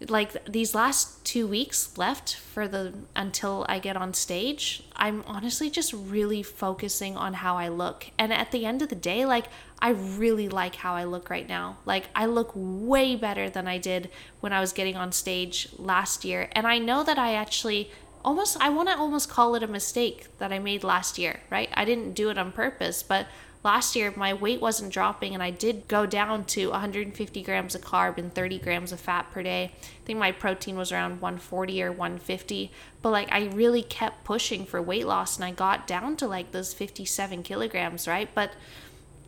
like 0.09 0.45
these 0.45 0.75
last 0.75 1.23
two 1.23 1.47
weeks 1.47 1.97
left 1.97 2.35
for 2.35 2.67
the 2.67 2.93
until 3.15 3.65
I 3.69 3.79
get 3.79 3.95
on 3.95 4.13
stage, 4.13 4.83
I'm 4.95 5.23
honestly 5.25 5.69
just 5.69 5.93
really 5.93 6.43
focusing 6.43 7.15
on 7.15 7.35
how 7.35 7.55
I 7.55 7.69
look. 7.69 8.07
And 8.17 8.33
at 8.33 8.51
the 8.51 8.65
end 8.65 8.81
of 8.81 8.89
the 8.89 8.95
day, 8.95 9.25
like 9.25 9.45
I 9.79 9.91
really 9.91 10.49
like 10.49 10.75
how 10.75 10.95
I 10.95 11.05
look 11.05 11.29
right 11.29 11.47
now. 11.47 11.77
Like 11.85 12.07
I 12.13 12.25
look 12.25 12.51
way 12.55 13.15
better 13.15 13.49
than 13.49 13.67
I 13.67 13.77
did 13.77 14.09
when 14.41 14.51
I 14.51 14.59
was 14.59 14.73
getting 14.73 14.97
on 14.97 15.11
stage 15.11 15.69
last 15.77 16.25
year. 16.25 16.49
And 16.51 16.67
I 16.67 16.77
know 16.77 17.03
that 17.03 17.17
I 17.17 17.33
actually 17.33 17.89
almost 18.23 18.57
I 18.59 18.69
want 18.69 18.89
to 18.89 18.97
almost 18.97 19.29
call 19.29 19.55
it 19.55 19.63
a 19.63 19.67
mistake 19.67 20.27
that 20.39 20.51
I 20.51 20.59
made 20.59 20.83
last 20.83 21.17
year, 21.17 21.39
right? 21.49 21.69
I 21.73 21.85
didn't 21.85 22.13
do 22.13 22.29
it 22.29 22.37
on 22.37 22.51
purpose, 22.51 23.01
but 23.01 23.27
last 23.65 23.95
year 23.95 24.13
my 24.15 24.31
weight 24.31 24.61
wasn't 24.61 24.93
dropping 24.93 25.33
and 25.33 25.41
I 25.41 25.49
did 25.49 25.87
go 25.87 26.05
down 26.05 26.45
to 26.45 26.69
150 26.69 27.41
grams 27.41 27.73
of 27.73 27.81
carb 27.81 28.19
and 28.19 28.33
30 28.33 28.59
grams 28.59 28.91
of 28.91 28.99
fat 28.99 29.31
per 29.31 29.41
day. 29.41 29.71
I 29.73 30.05
think 30.05 30.19
my 30.19 30.31
protein 30.31 30.77
was 30.77 30.91
around 30.91 31.19
140 31.19 31.81
or 31.81 31.91
150, 31.91 32.71
but 33.01 33.09
like 33.09 33.29
I 33.31 33.47
really 33.47 33.81
kept 33.81 34.23
pushing 34.23 34.65
for 34.65 34.79
weight 34.81 35.07
loss 35.07 35.35
and 35.35 35.43
I 35.43 35.49
got 35.49 35.87
down 35.87 36.15
to 36.17 36.27
like 36.27 36.51
those 36.51 36.75
57 36.75 37.41
kilograms, 37.41 38.07
right? 38.07 38.29
But 38.35 38.51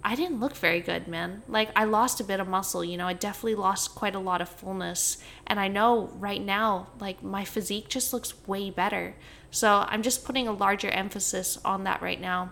I 0.04 0.14
didn't 0.14 0.40
look 0.40 0.56
very 0.56 0.82
good, 0.82 1.08
man. 1.08 1.42
Like 1.48 1.72
I 1.76 1.86
lost 1.86 2.20
a 2.20 2.24
bit 2.24 2.40
of 2.40 2.48
muscle, 2.48 2.86
you 2.86 2.96
know, 2.96 3.08
I 3.08 3.14
definitely 3.14 3.56
lost 3.56 3.96
quite 3.96 4.14
a 4.14 4.20
lot 4.20 4.40
of 4.40 4.50
fullness. 4.50 5.18
And 5.48 5.60
I 5.60 5.68
know 5.68 6.12
right 6.14 6.42
now, 6.42 6.90
like 7.00 7.24
my 7.24 7.44
physique 7.44 7.90
just 7.90 8.14
looks 8.14 8.36
way 8.46 8.70
better. 8.70 9.16
So 9.50 9.84
I'm 9.88 10.04
just 10.04 10.24
putting 10.24 10.48
a 10.48 10.52
larger 10.52 10.90
emphasis 10.90 11.58
on 11.66 11.86
that 11.86 12.04
right 12.04 12.22
now 12.22 12.52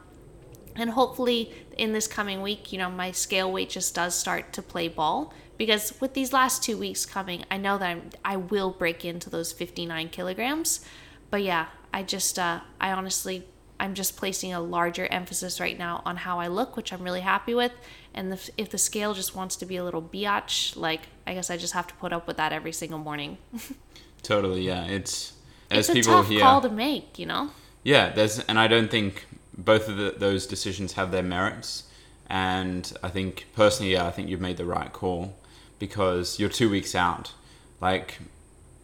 and 0.75 0.91
hopefully 0.91 1.51
in 1.77 1.93
this 1.93 2.07
coming 2.07 2.41
week 2.41 2.71
you 2.71 2.77
know 2.77 2.89
my 2.89 3.11
scale 3.11 3.51
weight 3.51 3.69
just 3.69 3.95
does 3.95 4.15
start 4.15 4.53
to 4.53 4.61
play 4.61 4.87
ball. 4.87 5.33
Because 5.57 5.93
with 6.01 6.13
these 6.13 6.33
last 6.33 6.63
two 6.63 6.77
weeks 6.77 7.05
coming 7.05 7.45
i 7.49 7.57
know 7.57 7.77
that 7.77 7.89
I'm, 7.89 8.09
i 8.23 8.35
will 8.35 8.71
break 8.71 9.05
into 9.05 9.29
those 9.29 9.51
59 9.51 10.09
kilograms. 10.09 10.85
But 11.29 11.43
yeah 11.43 11.67
i 11.93 12.03
just 12.03 12.37
uh, 12.37 12.59
i 12.79 12.91
honestly 12.91 13.47
i'm 13.79 13.93
just 13.93 14.17
placing 14.17 14.53
a 14.53 14.59
larger 14.59 15.05
emphasis 15.07 15.59
right 15.59 15.77
now 15.77 16.01
on 16.05 16.17
how 16.17 16.39
i 16.39 16.47
look 16.47 16.75
which 16.75 16.91
i'm 16.91 17.03
really 17.03 17.21
happy 17.21 17.53
with. 17.53 17.71
And 18.13 18.31
the, 18.31 18.49
if 18.57 18.69
the 18.69 18.77
scale 18.77 19.13
just 19.13 19.35
wants 19.35 19.55
to 19.57 19.65
be 19.65 19.77
a 19.77 19.83
little 19.83 20.01
biatch 20.01 20.75
like 20.75 21.01
i 21.25 21.33
guess 21.33 21.49
i 21.49 21.57
just 21.57 21.73
have 21.73 21.87
to 21.87 21.93
put 21.95 22.11
up 22.11 22.27
with 22.27 22.37
that 22.37 22.51
every 22.51 22.73
single 22.73 22.99
morning. 22.99 23.37
Totally 24.23 24.63
yeah. 24.63 24.85
It's 24.85 25.33
as 25.71 25.87
it's 25.87 25.89
a 25.89 25.93
people 25.93 26.13
tough 26.13 26.27
here 26.27 26.41
call 26.41 26.61
to 26.61 26.69
make 26.69 27.17
you 27.17 27.25
know? 27.25 27.51
Yeah 27.83 28.09
there's 28.09 28.39
and 28.39 28.59
i 28.59 28.67
don't 28.67 28.89
think 28.89 29.25
both 29.57 29.87
of 29.87 29.97
the, 29.97 30.15
those 30.17 30.45
decisions 30.45 30.93
have 30.93 31.11
their 31.11 31.23
merits. 31.23 31.83
And 32.27 32.91
I 33.03 33.09
think 33.09 33.47
personally, 33.55 33.93
yeah, 33.93 34.07
I 34.07 34.11
think 34.11 34.29
you've 34.29 34.41
made 34.41 34.57
the 34.57 34.65
right 34.65 34.91
call 34.91 35.35
because 35.79 36.39
you're 36.39 36.49
two 36.49 36.69
weeks 36.69 36.95
out. 36.95 37.33
Like, 37.81 38.19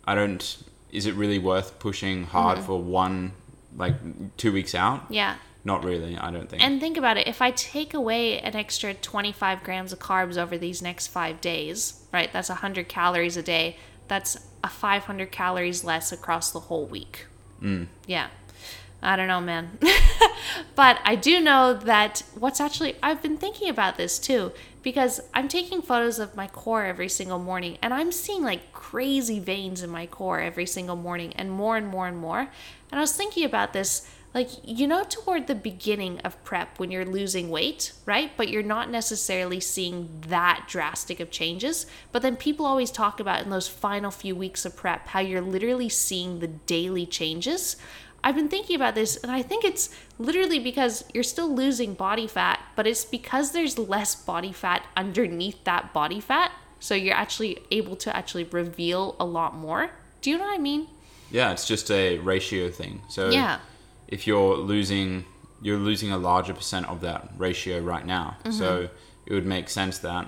I 0.06 0.16
don't. 0.16 0.58
Is 0.92 1.06
it 1.06 1.16
really 1.16 1.40
worth 1.40 1.80
pushing 1.80 2.26
hard 2.26 2.58
mm-hmm. 2.58 2.68
for 2.68 2.82
one, 2.82 3.32
like 3.76 3.96
two 4.38 4.52
weeks 4.52 4.76
out? 4.76 5.06
Yeah. 5.10 5.36
Not 5.64 5.84
really, 5.84 6.18
I 6.18 6.32
don't 6.32 6.50
think. 6.50 6.64
And 6.64 6.80
think 6.80 6.98
about 6.98 7.18
it. 7.18 7.28
If 7.28 7.42
I 7.42 7.52
take 7.52 7.94
away 7.94 8.40
an 8.40 8.56
extra 8.56 8.94
25 8.94 9.64
grams 9.64 9.94
of 9.94 10.00
carbs 10.00 10.36
over 10.38 10.58
these 10.58 10.82
next 10.82 11.08
five 11.08 11.40
days, 11.40 12.04
right? 12.12 12.32
That's 12.34 12.50
100 12.50 12.88
calories 12.88 13.38
a 13.38 13.44
day. 13.44 13.78
That's 14.08 14.38
a 14.64 14.70
500 14.70 15.32
calories 15.32 15.84
less 15.84 16.12
across 16.12 16.52
the 16.52 16.62
whole 16.62 16.86
week. 16.88 17.28
Mm. 17.62 17.88
Yeah. 18.08 18.28
I 19.02 19.16
don't 19.16 19.28
know, 19.28 19.42
man. 19.42 19.80
but 20.76 21.00
I 21.04 21.16
do 21.16 21.40
know 21.40 21.74
that 21.74 22.24
what's 22.36 22.62
actually, 22.62 22.96
I've 23.02 23.22
been 23.22 23.38
thinking 23.38 23.70
about 23.70 23.98
this 23.98 24.20
too, 24.20 24.52
because 24.84 25.22
I'm 25.34 25.48
taking 25.48 25.82
photos 25.82 26.20
of 26.20 26.36
my 26.36 26.48
core 26.48 26.86
every 26.86 27.10
single 27.10 27.40
morning 27.40 27.78
and 27.82 27.94
I'm 27.94 28.12
seeing 28.12 28.44
like 28.44 28.74
crazy 28.74 29.40
veins 29.40 29.82
in 29.82 29.90
my 29.90 30.06
core 30.06 30.40
every 30.40 30.66
single 30.68 30.96
morning 30.96 31.34
and 31.34 31.52
more 31.52 31.78
and 31.78 31.88
more 31.88 32.08
and 32.08 32.18
more. 32.18 32.40
And 32.40 33.00
I 33.00 33.00
was 33.00 33.16
thinking 33.16 33.44
about 33.44 33.74
this, 33.74 34.08
like, 34.36 34.50
you 34.64 34.88
know, 34.88 35.04
toward 35.04 35.48
the 35.48 35.56
beginning 35.56 36.20
of 36.20 36.42
prep 36.44 36.78
when 36.78 36.92
you're 36.92 37.06
losing 37.06 37.50
weight, 37.50 37.94
right? 38.06 38.32
But 38.38 38.50
you're 38.50 38.64
not 38.64 38.90
necessarily 38.90 39.60
seeing 39.60 40.10
that 40.28 40.66
drastic 40.68 41.20
of 41.20 41.32
changes. 41.32 41.86
But 42.12 42.22
then 42.22 42.36
people 42.36 42.66
always 42.66 42.92
talk 42.92 43.20
about 43.20 43.44
in 43.44 43.50
those 43.50 43.68
final 43.68 44.12
few 44.12 44.36
weeks 44.36 44.64
of 44.64 44.76
prep 44.76 45.08
how 45.08 45.22
you're 45.22 45.42
literally 45.42 45.90
seeing 45.90 46.40
the 46.40 46.48
daily 46.48 47.06
changes. 47.06 47.78
I've 48.24 48.36
been 48.36 48.50
thinking 48.50 48.76
about 48.76 48.96
this, 48.96 49.18
and 49.18 49.32
I 49.32 49.42
think 49.42 49.64
it's 49.64 49.90
literally 50.20 50.60
because 50.60 51.04
you're 51.14 51.24
still 51.24 51.54
losing 51.54 51.94
body 51.94 52.28
fat, 52.28 52.60
but 52.76 52.86
it's 52.86 53.04
because 53.04 53.52
there's 53.52 53.78
less 53.78 54.16
body 54.16 54.52
fat 54.52 54.86
underneath 54.96 55.64
that 55.64 55.94
body 55.94 56.20
fat. 56.20 56.52
So 56.80 56.96
you're 56.96 57.16
actually 57.16 57.60
able 57.72 57.96
to 57.98 58.16
actually 58.16 58.44
reveal 58.46 59.16
a 59.20 59.26
lot 59.26 59.56
more. 59.56 59.92
Do 60.22 60.30
you 60.30 60.38
know 60.38 60.46
what 60.46 60.56
I 60.56 60.58
mean? 60.58 60.88
Yeah, 61.32 61.52
it's 61.52 61.68
just 61.68 61.90
a 61.90 62.18
ratio 62.20 62.70
thing. 62.70 63.02
So 63.10 63.30
yeah. 63.30 63.60
if 64.08 64.28
you're 64.28 64.58
losing, 64.58 65.26
you're 65.62 65.80
losing 65.80 66.12
a 66.12 66.18
larger 66.18 66.54
percent 66.54 66.88
of 66.88 67.02
that 67.02 67.30
ratio 67.38 67.80
right 67.80 68.06
now. 68.06 68.38
Mm-hmm. 68.44 68.58
So 68.58 68.90
it 69.26 69.34
would 69.34 69.46
make 69.46 69.70
sense 69.70 70.00
that 70.00 70.28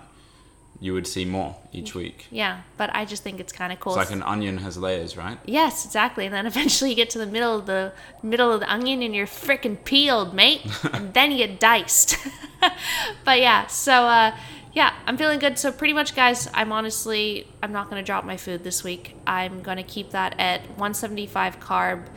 you 0.83 0.93
would 0.93 1.07
see 1.07 1.23
more 1.23 1.55
each 1.71 1.95
week. 1.95 2.27
Yeah, 2.29 2.59
but 2.75 2.93
I 2.93 3.05
just 3.05 3.23
think 3.23 3.39
it's 3.39 3.53
kind 3.53 3.71
of 3.71 3.79
cool. 3.79 3.93
It's 3.93 4.09
like 4.09 4.11
an 4.11 4.21
onion 4.21 4.57
has 4.57 4.77
layers, 4.77 5.15
right? 5.15 5.37
Yes, 5.45 5.85
exactly. 5.85 6.25
And 6.25 6.35
then 6.35 6.45
eventually 6.53 6.89
you 6.89 6.95
get 6.97 7.09
to 7.11 7.19
the 7.19 7.25
middle 7.25 7.57
of 7.57 7.67
the 7.67 7.93
middle 8.21 8.51
of 8.51 8.59
the 8.59 8.69
onion 8.69 9.01
and 9.01 9.15
you're 9.15 9.25
freaking 9.25 9.81
peeled, 9.85 10.33
mate. 10.33 10.61
and 10.93 11.13
then 11.13 11.31
you 11.31 11.37
get 11.37 11.61
diced. 11.61 12.17
but 13.23 13.39
yeah, 13.39 13.65
so 13.67 13.93
uh, 13.93 14.35
yeah, 14.73 14.93
I'm 15.07 15.15
feeling 15.15 15.39
good. 15.39 15.57
So 15.57 15.71
pretty 15.71 15.93
much, 15.93 16.17
guys, 16.17 16.49
I'm 16.53 16.73
honestly 16.73 17.47
I'm 17.63 17.71
not 17.71 17.89
gonna 17.89 18.03
drop 18.03 18.25
my 18.25 18.35
food 18.35 18.65
this 18.65 18.83
week. 18.83 19.15
I'm 19.25 19.61
gonna 19.61 19.83
keep 19.83 20.09
that 20.09 20.37
at 20.37 20.63
175 20.71 21.61
carb 21.61 22.07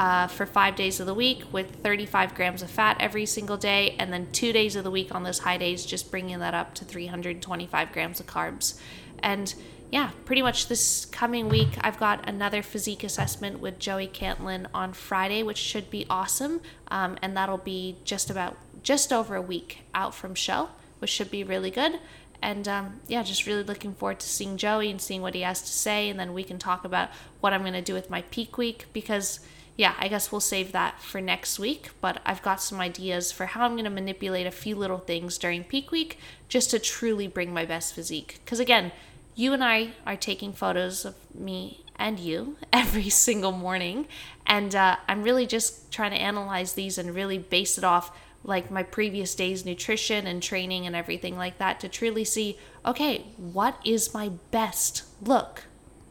uh, 0.00 0.26
for 0.28 0.46
five 0.46 0.76
days 0.76 0.98
of 0.98 1.04
the 1.04 1.12
week 1.12 1.42
with 1.52 1.82
35 1.82 2.34
grams 2.34 2.62
of 2.62 2.70
fat 2.70 2.96
every 3.00 3.26
single 3.26 3.58
day, 3.58 3.94
and 3.98 4.10
then 4.10 4.26
two 4.32 4.50
days 4.50 4.74
of 4.74 4.82
the 4.82 4.90
week 4.90 5.14
on 5.14 5.24
those 5.24 5.40
high 5.40 5.58
days, 5.58 5.84
just 5.84 6.10
bringing 6.10 6.38
that 6.38 6.54
up 6.54 6.74
to 6.74 6.86
325 6.86 7.92
grams 7.92 8.18
of 8.18 8.26
carbs. 8.26 8.80
And 9.22 9.54
yeah, 9.90 10.12
pretty 10.24 10.40
much 10.40 10.68
this 10.68 11.04
coming 11.04 11.50
week, 11.50 11.76
I've 11.82 12.00
got 12.00 12.26
another 12.26 12.62
physique 12.62 13.04
assessment 13.04 13.60
with 13.60 13.78
Joey 13.78 14.08
Cantlin 14.08 14.68
on 14.72 14.94
Friday, 14.94 15.42
which 15.42 15.58
should 15.58 15.90
be 15.90 16.06
awesome. 16.08 16.62
Um, 16.88 17.18
and 17.20 17.36
that'll 17.36 17.58
be 17.58 17.96
just 18.02 18.30
about 18.30 18.56
just 18.82 19.12
over 19.12 19.36
a 19.36 19.42
week 19.42 19.80
out 19.94 20.14
from 20.14 20.34
show, 20.34 20.70
which 21.00 21.10
should 21.10 21.30
be 21.30 21.44
really 21.44 21.70
good. 21.70 22.00
And 22.40 22.66
um, 22.66 23.00
yeah, 23.06 23.22
just 23.22 23.46
really 23.46 23.64
looking 23.64 23.92
forward 23.92 24.20
to 24.20 24.26
seeing 24.26 24.56
Joey 24.56 24.90
and 24.90 24.98
seeing 24.98 25.20
what 25.20 25.34
he 25.34 25.42
has 25.42 25.60
to 25.60 25.68
say. 25.68 26.08
And 26.08 26.18
then 26.18 26.32
we 26.32 26.42
can 26.42 26.58
talk 26.58 26.86
about 26.86 27.10
what 27.40 27.52
I'm 27.52 27.60
going 27.60 27.74
to 27.74 27.82
do 27.82 27.92
with 27.92 28.08
my 28.08 28.22
peak 28.22 28.56
week 28.56 28.86
because 28.94 29.40
yeah, 29.76 29.94
I 29.98 30.08
guess 30.08 30.30
we'll 30.30 30.40
save 30.40 30.72
that 30.72 31.00
for 31.00 31.20
next 31.20 31.58
week. 31.58 31.90
But 32.00 32.20
I've 32.24 32.42
got 32.42 32.60
some 32.60 32.80
ideas 32.80 33.32
for 33.32 33.46
how 33.46 33.64
I'm 33.64 33.72
going 33.72 33.84
to 33.84 33.90
manipulate 33.90 34.46
a 34.46 34.50
few 34.50 34.76
little 34.76 34.98
things 34.98 35.38
during 35.38 35.64
peak 35.64 35.90
week 35.90 36.18
just 36.48 36.70
to 36.70 36.78
truly 36.78 37.26
bring 37.26 37.52
my 37.52 37.64
best 37.64 37.94
physique. 37.94 38.40
Because 38.44 38.60
again, 38.60 38.92
you 39.34 39.52
and 39.52 39.64
I 39.64 39.92
are 40.06 40.16
taking 40.16 40.52
photos 40.52 41.04
of 41.04 41.14
me 41.34 41.84
and 41.96 42.18
you 42.18 42.56
every 42.72 43.08
single 43.08 43.52
morning. 43.52 44.06
And 44.46 44.74
uh, 44.74 44.96
I'm 45.08 45.22
really 45.22 45.46
just 45.46 45.90
trying 45.90 46.10
to 46.10 46.18
analyze 46.18 46.74
these 46.74 46.98
and 46.98 47.14
really 47.14 47.38
base 47.38 47.78
it 47.78 47.84
off 47.84 48.16
like 48.42 48.70
my 48.70 48.82
previous 48.82 49.34
day's 49.34 49.66
nutrition 49.66 50.26
and 50.26 50.42
training 50.42 50.86
and 50.86 50.96
everything 50.96 51.36
like 51.36 51.58
that 51.58 51.78
to 51.80 51.88
truly 51.88 52.24
see 52.24 52.58
okay, 52.86 53.26
what 53.36 53.78
is 53.84 54.14
my 54.14 54.30
best 54.50 55.04
look? 55.22 55.64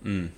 Mm 0.03 0.29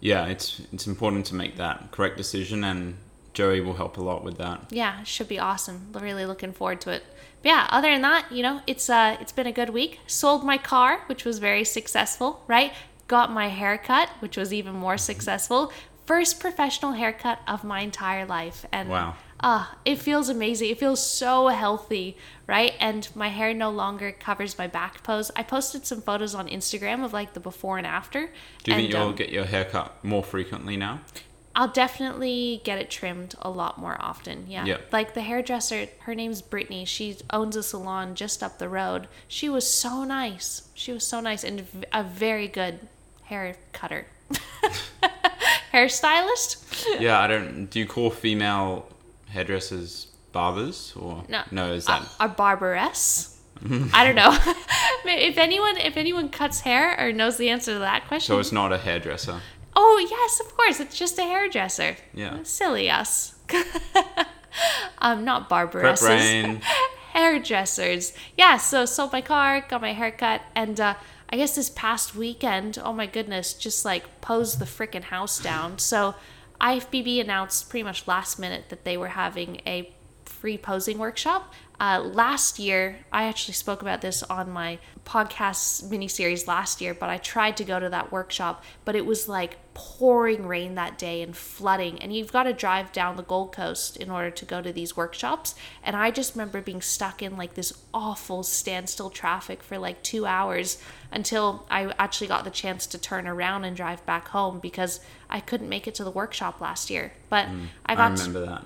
yeah, 0.00 0.26
it's 0.26 0.60
it's 0.72 0.86
important 0.86 1.26
to 1.26 1.34
make 1.34 1.56
that 1.56 1.90
correct 1.90 2.16
decision, 2.16 2.64
and 2.64 2.96
Joey 3.32 3.60
will 3.60 3.74
help 3.74 3.96
a 3.96 4.02
lot 4.02 4.24
with 4.24 4.38
that. 4.38 4.66
Yeah, 4.70 5.02
should 5.04 5.28
be 5.28 5.38
awesome. 5.38 5.88
Really 5.92 6.26
looking 6.26 6.52
forward 6.52 6.80
to 6.82 6.90
it. 6.90 7.04
But 7.42 7.48
yeah, 7.48 7.66
other 7.70 7.90
than 7.90 8.02
that, 8.02 8.30
you 8.30 8.42
know, 8.42 8.60
it's 8.66 8.90
uh 8.90 9.16
it's 9.20 9.32
been 9.32 9.46
a 9.46 9.52
good 9.52 9.70
week. 9.70 10.00
Sold 10.06 10.44
my 10.44 10.58
car, 10.58 11.02
which 11.06 11.24
was 11.24 11.38
very 11.38 11.64
successful, 11.64 12.42
right? 12.46 12.72
Got 13.08 13.32
my 13.32 13.48
haircut, 13.48 14.10
which 14.20 14.36
was 14.36 14.52
even 14.52 14.74
more 14.74 14.98
successful. 14.98 15.72
First 16.06 16.40
professional 16.40 16.92
haircut 16.92 17.40
of 17.48 17.64
my 17.64 17.80
entire 17.80 18.26
life, 18.26 18.64
and 18.72 18.88
wow 18.88 19.16
ah, 19.40 19.72
uh, 19.72 19.74
it 19.84 19.98
feels 19.98 20.28
amazing. 20.28 20.70
It 20.70 20.78
feels 20.78 21.04
so 21.04 21.48
healthy, 21.48 22.16
right? 22.46 22.74
And 22.80 23.08
my 23.14 23.28
hair 23.28 23.52
no 23.54 23.70
longer 23.70 24.12
covers 24.12 24.58
my 24.58 24.66
back 24.66 25.02
pose. 25.02 25.30
I 25.36 25.42
posted 25.42 25.86
some 25.86 26.02
photos 26.02 26.34
on 26.34 26.48
Instagram 26.48 27.04
of 27.04 27.12
like 27.12 27.34
the 27.34 27.40
before 27.40 27.78
and 27.78 27.86
after. 27.86 28.26
Do 28.62 28.70
you 28.70 28.76
and, 28.76 28.82
think 28.82 28.92
you'll 28.92 29.08
um, 29.08 29.14
get 29.14 29.30
your 29.30 29.44
hair 29.44 29.64
cut 29.64 30.04
more 30.04 30.22
frequently 30.22 30.76
now? 30.76 31.00
I'll 31.54 31.68
definitely 31.68 32.60
get 32.64 32.78
it 32.78 32.90
trimmed 32.90 33.34
a 33.40 33.48
lot 33.48 33.78
more 33.78 33.96
often. 33.98 34.44
Yeah. 34.46 34.66
Yep. 34.66 34.92
Like 34.92 35.14
the 35.14 35.22
hairdresser, 35.22 35.88
her 36.00 36.14
name's 36.14 36.42
Brittany. 36.42 36.84
She 36.84 37.16
owns 37.30 37.56
a 37.56 37.62
salon 37.62 38.14
just 38.14 38.42
up 38.42 38.58
the 38.58 38.68
road. 38.68 39.08
She 39.26 39.48
was 39.48 39.68
so 39.68 40.04
nice. 40.04 40.68
She 40.74 40.92
was 40.92 41.06
so 41.06 41.20
nice 41.20 41.44
and 41.44 41.66
a 41.94 42.02
very 42.02 42.46
good 42.46 42.80
hair 43.24 43.56
cutter. 43.72 44.06
Hairstylist? 45.72 47.00
yeah, 47.00 47.20
I 47.20 47.26
don't. 47.26 47.66
Do 47.70 47.78
you 47.78 47.86
call 47.86 48.10
female 48.10 48.86
hairdressers 49.26 50.08
barbers 50.32 50.92
or 50.96 51.24
no? 51.28 51.42
No, 51.50 51.72
is 51.72 51.86
that 51.86 52.02
a, 52.20 52.26
a 52.26 52.28
barberess? 52.28 53.40
I 53.94 54.04
don't 54.04 54.16
know. 54.16 54.36
if 55.04 55.38
anyone 55.38 55.76
if 55.78 55.96
anyone 55.96 56.28
cuts 56.28 56.60
hair 56.60 56.98
or 57.00 57.12
knows 57.12 57.36
the 57.36 57.48
answer 57.48 57.72
to 57.72 57.78
that 57.80 58.06
question. 58.06 58.34
So 58.34 58.38
it's 58.38 58.52
not 58.52 58.72
a 58.72 58.78
hairdresser. 58.78 59.40
Oh 59.74 60.06
yes, 60.10 60.40
of 60.40 60.56
course. 60.56 60.80
It's 60.80 60.98
just 60.98 61.18
a 61.18 61.22
hairdresser. 61.22 61.96
Yeah. 62.14 62.42
Silly 62.42 62.90
us. 62.90 63.34
um, 64.98 65.24
not 65.24 65.48
brain. 65.48 66.60
hairdressers. 67.12 68.12
Yeah, 68.36 68.56
so 68.56 68.84
sold 68.84 69.12
my 69.12 69.20
car, 69.20 69.64
got 69.66 69.80
my 69.80 69.92
hair 69.92 70.10
cut, 70.10 70.42
and 70.54 70.80
uh, 70.80 70.94
I 71.30 71.36
guess 71.36 71.56
this 71.56 71.70
past 71.70 72.14
weekend, 72.14 72.78
oh 72.82 72.92
my 72.92 73.06
goodness, 73.06 73.54
just 73.54 73.84
like 73.84 74.20
posed 74.20 74.58
the 74.58 74.64
freaking 74.64 75.04
house 75.04 75.38
down. 75.38 75.78
So 75.78 76.14
IFBB 76.60 77.20
announced 77.20 77.68
pretty 77.70 77.84
much 77.84 78.06
last 78.06 78.38
minute 78.38 78.68
that 78.68 78.84
they 78.84 78.96
were 78.96 79.08
having 79.08 79.60
a 79.66 79.92
free 80.24 80.58
posing 80.58 80.98
workshop. 80.98 81.52
Uh, 81.78 82.00
last 82.00 82.58
year, 82.58 82.98
I 83.12 83.24
actually 83.24 83.54
spoke 83.54 83.82
about 83.82 84.00
this 84.00 84.22
on 84.24 84.50
my 84.50 84.78
podcast 85.04 85.84
miniseries 85.90 86.46
last 86.46 86.80
year, 86.80 86.94
but 86.94 87.10
I 87.10 87.18
tried 87.18 87.56
to 87.58 87.64
go 87.64 87.78
to 87.78 87.88
that 87.90 88.10
workshop, 88.12 88.64
but 88.84 88.96
it 88.96 89.04
was 89.04 89.28
like 89.28 89.58
pouring 89.78 90.46
rain 90.46 90.74
that 90.74 90.96
day 90.96 91.20
and 91.20 91.36
flooding. 91.36 92.00
And 92.00 92.10
you've 92.16 92.32
got 92.32 92.44
to 92.44 92.54
drive 92.54 92.92
down 92.92 93.16
the 93.16 93.22
Gold 93.22 93.52
Coast 93.52 93.98
in 93.98 94.10
order 94.10 94.30
to 94.30 94.44
go 94.46 94.62
to 94.62 94.72
these 94.72 94.96
workshops. 94.96 95.54
And 95.84 95.94
I 95.94 96.10
just 96.10 96.34
remember 96.34 96.62
being 96.62 96.80
stuck 96.80 97.22
in 97.22 97.36
like 97.36 97.54
this 97.54 97.74
awful 97.92 98.42
standstill 98.42 99.10
traffic 99.10 99.62
for 99.62 99.76
like 99.76 100.02
two 100.02 100.24
hours 100.24 100.82
until 101.12 101.66
I 101.70 101.92
actually 101.98 102.28
got 102.28 102.44
the 102.44 102.50
chance 102.50 102.86
to 102.86 102.98
turn 102.98 103.26
around 103.28 103.64
and 103.66 103.76
drive 103.76 104.04
back 104.06 104.28
home 104.28 104.60
because 104.60 105.00
I 105.28 105.40
couldn't 105.40 105.68
make 105.68 105.86
it 105.86 105.94
to 105.96 106.04
the 106.04 106.10
workshop 106.10 106.58
last 106.58 106.88
year. 106.88 107.12
But 107.28 107.46
I 107.84 107.92
I 107.92 107.94
got 107.96 108.16
to- 108.16 108.24
remember 108.24 108.46
that. 108.46 108.64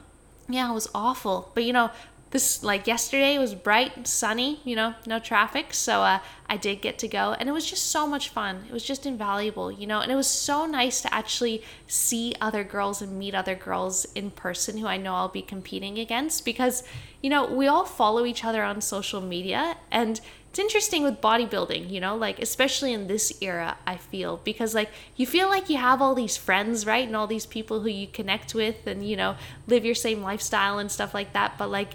yeah, 0.49 0.71
it 0.71 0.75
was 0.75 0.89
awful. 0.95 1.51
But 1.55 1.65
you 1.65 1.73
know, 1.73 1.91
this 2.31 2.63
like 2.63 2.87
yesterday 2.87 3.39
was 3.39 3.55
bright, 3.55 4.07
sunny, 4.07 4.61
you 4.65 4.77
know, 4.77 4.95
no 5.07 5.19
traffic. 5.19 5.75
So 5.75 6.03
uh, 6.03 6.21
I 6.49 6.57
did 6.57 6.81
get 6.81 6.99
to 7.01 7.09
go, 7.09 7.35
and 7.39 7.49
it 7.49 7.53
was 7.53 7.69
just 7.69 7.87
so 7.87 8.07
much 8.07 8.29
fun. 8.29 8.65
It 8.69 8.73
was 8.73 8.85
just 8.85 9.05
invaluable, 9.05 9.73
you 9.73 9.87
know, 9.87 10.01
and 10.01 10.13
it 10.13 10.15
was 10.15 10.29
so 10.29 10.65
nice 10.65 11.01
to 11.03 11.13
actually 11.13 11.63
see 11.87 12.35
other 12.41 12.63
girls 12.63 13.03
and 13.03 13.19
meet 13.19 13.35
other 13.35 13.55
girls 13.57 14.05
in 14.15 14.31
person 14.31 14.79
who 14.79 14.87
I 14.87 14.97
know 14.97 15.15
I'll 15.15 15.29
be 15.29 15.43
competing 15.43 15.99
against 15.99 16.45
because, 16.45 16.85
you 17.21 17.31
know, 17.31 17.47
we 17.47 17.67
all 17.67 17.85
follow 17.85 18.25
each 18.25 18.45
other 18.45 18.63
on 18.63 18.81
social 18.81 19.21
media 19.21 19.77
and 19.91 20.21
it's 20.51 20.59
interesting 20.59 21.05
with 21.05 21.21
bodybuilding, 21.21 21.91
you 21.91 22.01
know, 22.01 22.17
like 22.17 22.41
especially 22.41 22.93
in 22.93 23.07
this 23.07 23.33
era, 23.41 23.77
I 23.87 23.97
feel 23.97 24.41
because 24.43 24.75
like 24.75 24.91
you 25.15 25.25
feel 25.25 25.49
like 25.49 25.71
you 25.71 25.77
have 25.77 26.03
all 26.03 26.17
these 26.17 26.37
friends, 26.37 26.85
right? 26.85 27.07
And 27.07 27.15
all 27.15 27.29
these 27.29 27.47
people 27.47 27.83
who 27.83 27.89
you 27.89 28.09
connect 28.09 28.53
with 28.53 28.85
and 28.85 29.09
you 29.09 29.17
know, 29.17 29.37
live 29.69 29.85
your 29.85 29.95
same 29.95 30.23
lifestyle 30.23 30.79
and 30.79 30.91
stuff 30.91 31.15
like 31.15 31.33
that, 31.35 31.57
but 31.57 31.71
like 31.71 31.95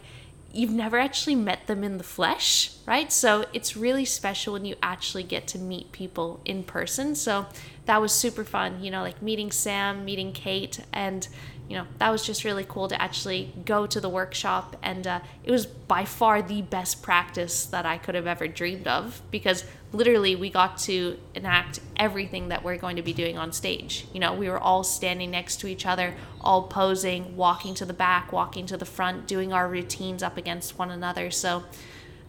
you've 0.55 0.71
never 0.71 0.97
actually 0.97 1.35
met 1.35 1.67
them 1.67 1.83
in 1.83 1.97
the 1.97 2.03
flesh, 2.03 2.71
right? 2.85 3.11
So 3.11 3.45
it's 3.51 3.75
really 3.75 4.05
special 4.05 4.53
when 4.53 4.63
you 4.63 4.75
actually 4.81 5.23
get 5.23 5.47
to 5.47 5.59
meet 5.59 5.91
people 5.91 6.39
in 6.45 6.63
person. 6.63 7.13
So 7.15 7.45
that 7.85 8.01
was 8.01 8.13
super 8.13 8.45
fun, 8.45 8.81
you 8.81 8.89
know, 8.89 9.01
like 9.01 9.21
meeting 9.21 9.51
Sam, 9.51 10.05
meeting 10.05 10.31
Kate, 10.31 10.79
and 10.93 11.27
you 11.67 11.75
know, 11.75 11.85
that 11.97 12.11
was 12.11 12.23
just 12.23 12.43
really 12.43 12.65
cool 12.67 12.87
to 12.87 13.01
actually 13.01 13.51
go 13.65 13.87
to 13.87 13.99
the 13.99 14.09
workshop. 14.09 14.75
And 14.83 15.07
uh, 15.07 15.19
it 15.43 15.51
was 15.51 15.65
by 15.65 16.05
far 16.05 16.41
the 16.41 16.61
best 16.61 17.01
practice 17.01 17.65
that 17.65 17.85
I 17.85 17.97
could 17.97 18.13
have 18.15 18.27
ever 18.27 18.47
dreamed 18.47 18.87
of 18.87 19.21
because 19.31 19.65
literally 19.95 20.35
we 20.35 20.49
got 20.49 20.77
to 20.79 21.17
enact 21.33 21.79
everything 21.95 22.49
that 22.49 22.63
we're 22.63 22.77
going 22.77 22.97
to 22.97 23.01
be 23.01 23.13
doing 23.13 23.37
on 23.37 23.51
stage. 23.51 24.05
You 24.13 24.19
know, 24.19 24.33
we 24.33 24.49
were 24.49 24.59
all 24.59 24.83
standing 24.83 25.31
next 25.31 25.59
to 25.61 25.67
each 25.67 25.85
other, 25.85 26.13
all 26.41 26.63
posing, 26.63 27.35
walking 27.37 27.73
to 27.75 27.85
the 27.85 27.93
back, 27.93 28.31
walking 28.31 28.65
to 28.67 28.77
the 28.77 28.85
front, 28.85 29.27
doing 29.27 29.53
our 29.53 29.67
routines 29.67 30.21
up 30.21 30.37
against 30.37 30.77
one 30.77 30.91
another. 30.91 31.31
So, 31.31 31.63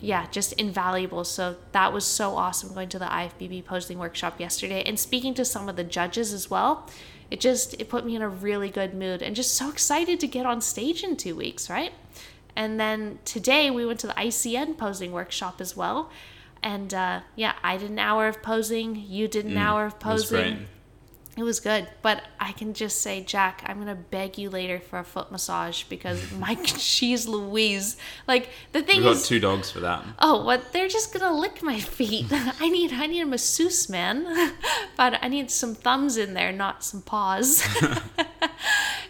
yeah, 0.01 0.27
just 0.31 0.53
invaluable. 0.55 1.25
So 1.25 1.57
that 1.73 1.93
was 1.93 2.05
so 2.05 2.37
awesome 2.37 2.73
going 2.73 2.89
to 2.91 2.99
the 2.99 3.07
IFBB 3.07 3.65
posing 3.65 3.99
workshop 3.99 4.39
yesterday 4.39 4.83
and 4.85 4.99
speaking 4.99 5.35
to 5.35 5.45
some 5.45 5.69
of 5.69 5.77
the 5.77 5.85
judges 5.85 6.33
as 6.33 6.51
well. 6.51 6.89
It 7.31 7.41
just 7.41 7.75
it 7.81 7.89
put 7.89 8.07
me 8.07 8.15
in 8.15 8.23
a 8.23 8.29
really 8.29 8.71
good 8.71 8.95
mood 8.95 9.23
and 9.23 9.35
just 9.35 9.55
so 9.55 9.69
excited 9.69 10.21
to 10.21 10.27
get 10.29 10.47
on 10.47 10.61
stage 10.61 11.03
in 11.03 11.17
2 11.17 11.35
weeks, 11.35 11.69
right? 11.69 11.93
And 12.55 12.79
then 12.79 13.19
today 13.25 13.71
we 13.71 13.85
went 13.85 14.01
to 14.01 14.07
the 14.07 14.15
ICN 14.15 14.79
posing 14.79 15.13
workshop 15.13 15.61
as 15.61 15.77
well. 15.77 16.11
And 16.63 16.93
uh, 16.93 17.21
yeah, 17.37 17.55
I 17.63 17.77
did 17.77 17.91
an 17.91 17.99
hour 17.99 18.27
of 18.29 18.43
posing, 18.43 18.97
you 18.97 19.29
did 19.29 19.45
an 19.47 19.57
hour 19.57 19.87
of 19.87 19.95
Mm, 19.99 20.01
posing. 20.01 20.55
great. 20.57 20.69
It 21.39 21.43
was 21.43 21.61
good, 21.61 21.87
but 22.01 22.23
I 22.41 22.53
can 22.53 22.73
just 22.73 23.03
say, 23.03 23.23
Jack, 23.23 23.63
I'm 23.67 23.79
gonna 23.79 23.95
beg 23.95 24.39
you 24.39 24.49
later 24.49 24.81
for 24.81 24.99
a 25.01 25.05
foot 25.05 25.31
massage 25.31 25.83
because 25.85 26.33
my 26.39 26.55
she's 26.65 27.29
Louise. 27.29 27.99
Like 28.27 28.49
the 28.73 28.81
thing 28.81 28.97
We've 28.97 29.05
got 29.05 29.17
is, 29.17 29.29
two 29.29 29.39
dogs 29.39 29.71
for 29.71 29.81
that. 29.81 30.03
oh, 30.19 30.43
what? 30.47 30.73
They're 30.73 30.89
just 30.89 31.13
gonna 31.13 31.39
lick 31.39 31.63
my 31.63 31.79
feet. 31.79 32.25
I 32.31 32.71
need, 32.71 32.95
I 32.95 33.07
need 33.07 33.21
a 33.21 33.27
masseuse, 33.27 33.91
man. 33.91 34.25
but 34.97 35.19
I 35.23 35.29
need 35.29 35.51
some 35.51 35.75
thumbs 35.75 36.17
in 36.17 36.33
there, 36.33 36.53
not 36.53 36.83
some 36.83 37.03
paws. 37.03 37.63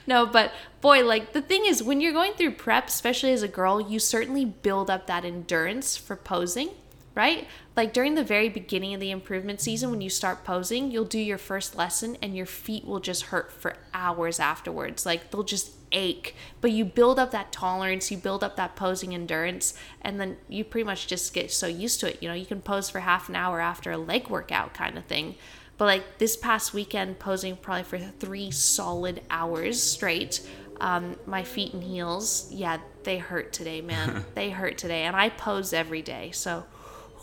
no, 0.06 0.26
but 0.26 0.52
boy, 0.80 1.04
like 1.04 1.32
the 1.32 1.42
thing 1.42 1.64
is, 1.64 1.80
when 1.82 2.00
you're 2.00 2.12
going 2.12 2.32
through 2.35 2.52
prep, 2.52 2.88
especially 2.88 3.32
as 3.32 3.42
a 3.44 3.48
girl, 3.48 3.80
you 3.80 4.00
certainly 4.00 4.44
build 4.44 4.90
up 4.90 5.06
that 5.06 5.24
endurance 5.24 5.96
for 5.96 6.16
posing, 6.16 6.70
right? 7.16 7.48
Like 7.74 7.92
during 7.92 8.14
the 8.14 8.22
very 8.22 8.48
beginning 8.48 8.94
of 8.94 9.00
the 9.00 9.11
improvement 9.11 9.61
season, 9.61 9.90
when 9.90 10.02
you 10.02 10.11
start 10.11 10.44
posing, 10.44 10.92
you'll 10.92 11.07
do 11.07 11.18
your 11.18 11.38
first 11.38 11.74
lesson 11.74 12.16
and 12.22 12.37
your 12.37 12.46
feet 12.46 12.85
will 12.85 13.00
just 13.00 13.24
hurt 13.24 13.50
for 13.50 13.74
hours 13.92 14.38
afterwards. 14.38 15.05
Like 15.05 15.31
they'll 15.31 15.42
just 15.42 15.72
ache. 15.92 16.37
But 16.61 16.72
you 16.72 16.85
build 16.85 17.18
up 17.18 17.31
that 17.31 17.50
tolerance, 17.52 18.11
you 18.11 18.18
build 18.18 18.44
up 18.44 18.57
that 18.57 18.76
posing 18.76 19.14
endurance, 19.14 19.74
and 20.02 20.20
then 20.20 20.37
you 20.48 20.62
pretty 20.62 20.85
much 20.85 21.07
just 21.07 21.33
get 21.33 21.50
so 21.50 21.66
used 21.66 22.00
to 22.00 22.12
it. 22.12 22.22
You 22.22 22.29
know, 22.29 22.35
you 22.35 22.46
can 22.46 22.61
pose 22.61 22.90
for 22.90 23.00
half 23.00 23.29
an 23.29 23.35
hour 23.35 23.61
after 23.61 23.90
a 23.90 23.96
leg 23.96 24.29
workout 24.29 24.74
kind 24.74 24.98
of 24.98 25.07
thing. 25.07 25.37
But 25.79 25.87
like 25.87 26.18
this 26.18 26.37
past 26.37 26.74
weekend, 26.74 27.18
posing 27.18 27.57
probably 27.57 27.85
for 27.85 27.98
three 27.98 28.50
solid 28.50 29.22
hours 29.31 29.83
straight. 29.83 30.46
Um, 30.81 31.16
my 31.26 31.42
feet 31.42 31.72
and 31.72 31.83
heels, 31.83 32.48
yeah, 32.52 32.79
they 33.05 33.16
hurt 33.18 33.55
today, 33.55 33.81
man. 33.81 34.24
they 34.35 34.50
hurt 34.50 34.76
today, 34.76 35.05
and 35.05 35.16
I 35.16 35.31
pose 35.31 35.72
every 35.72 36.02
day. 36.02 36.31
So, 36.33 36.64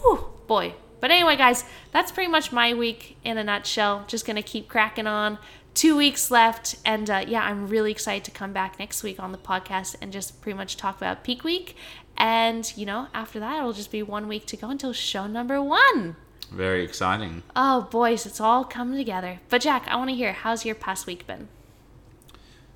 whew, 0.03 0.27
boy. 0.47 0.75
But 0.99 1.11
anyway, 1.11 1.35
guys, 1.35 1.65
that's 1.91 2.11
pretty 2.11 2.31
much 2.31 2.51
my 2.51 2.73
week 2.73 3.17
in 3.23 3.37
a 3.37 3.43
nutshell. 3.43 4.05
Just 4.07 4.25
gonna 4.25 4.43
keep 4.43 4.67
cracking 4.67 5.07
on. 5.07 5.37
Two 5.73 5.97
weeks 5.97 6.29
left, 6.29 6.75
and 6.85 7.09
uh, 7.09 7.25
yeah, 7.27 7.43
I'm 7.43 7.67
really 7.67 7.91
excited 7.91 8.23
to 8.25 8.31
come 8.31 8.53
back 8.53 8.77
next 8.77 9.01
week 9.01 9.19
on 9.19 9.31
the 9.31 9.39
podcast 9.39 9.95
and 10.01 10.13
just 10.13 10.39
pretty 10.39 10.55
much 10.55 10.77
talk 10.77 10.97
about 10.97 11.23
peak 11.23 11.43
week. 11.43 11.75
And 12.15 12.71
you 12.77 12.85
know, 12.85 13.07
after 13.13 13.39
that, 13.39 13.57
it'll 13.57 13.73
just 13.73 13.91
be 13.91 14.03
one 14.03 14.27
week 14.27 14.45
to 14.47 14.57
go 14.57 14.69
until 14.69 14.93
show 14.93 15.25
number 15.25 15.61
one. 15.61 16.15
Very 16.51 16.83
exciting. 16.83 17.41
Oh, 17.55 17.87
boys, 17.89 18.27
it's 18.27 18.39
all 18.39 18.63
coming 18.63 18.97
together. 18.97 19.39
But 19.49 19.61
Jack, 19.61 19.87
I 19.87 19.95
want 19.95 20.11
to 20.11 20.15
hear 20.15 20.33
how's 20.33 20.63
your 20.63 20.75
past 20.75 21.07
week 21.07 21.25
been? 21.25 21.47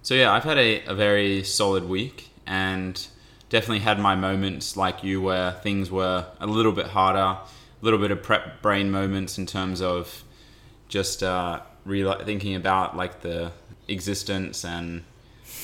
So 0.02 0.16
yeah, 0.16 0.34
I've 0.34 0.44
had 0.44 0.58
a, 0.58 0.84
a 0.86 0.96
very 0.96 1.44
solid 1.44 1.88
week 1.88 2.30
and 2.48 3.08
definitely 3.50 3.80
had 3.80 4.00
my 4.00 4.16
moments 4.16 4.76
like 4.76 5.04
you 5.04 5.22
where 5.22 5.52
things 5.52 5.90
were 5.90 6.26
a 6.40 6.48
little 6.48 6.72
bit 6.72 6.88
harder, 6.88 7.20
a 7.20 7.40
little 7.82 8.00
bit 8.00 8.12
of 8.12 8.22
prep 8.22 8.62
brain 8.62 8.92
moments 8.92 9.38
in 9.38 9.46
terms 9.46 9.82
of 9.82 10.24
just 10.88 11.24
uh, 11.24 11.62
reali 11.86 12.24
thinking 12.26 12.56
about 12.56 12.96
like 12.96 13.22
the 13.22 13.52
existence 13.88 14.66
and 14.66 15.04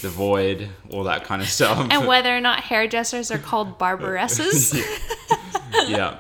the 0.02 0.10
void, 0.10 0.70
all 0.90 1.04
that 1.04 1.24
kind 1.24 1.42
of 1.42 1.48
stuff. 1.60 1.88
And 1.92 2.08
whether 2.08 2.36
or 2.36 2.42
not 2.42 2.62
hairdressers 2.62 3.32
are 3.32 3.38
called 3.38 3.78
barbaresses? 3.78 4.74
yeah. 5.88 6.18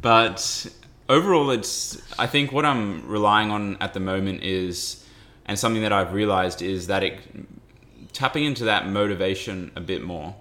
But 0.00 0.66
overall, 1.08 1.50
it's, 1.50 2.00
I 2.18 2.26
think 2.26 2.52
what 2.52 2.64
I'm 2.64 3.06
relying 3.08 3.50
on 3.50 3.76
at 3.80 3.94
the 3.94 4.00
moment 4.00 4.42
is, 4.42 5.04
and 5.46 5.58
something 5.58 5.82
that 5.82 5.92
I've 5.92 6.12
realized 6.12 6.62
is 6.62 6.86
that 6.88 7.02
it, 7.02 7.18
tapping 8.12 8.44
into 8.44 8.64
that 8.64 8.88
motivation 8.88 9.72
a 9.76 9.80
bit 9.80 10.02
more. 10.02 10.34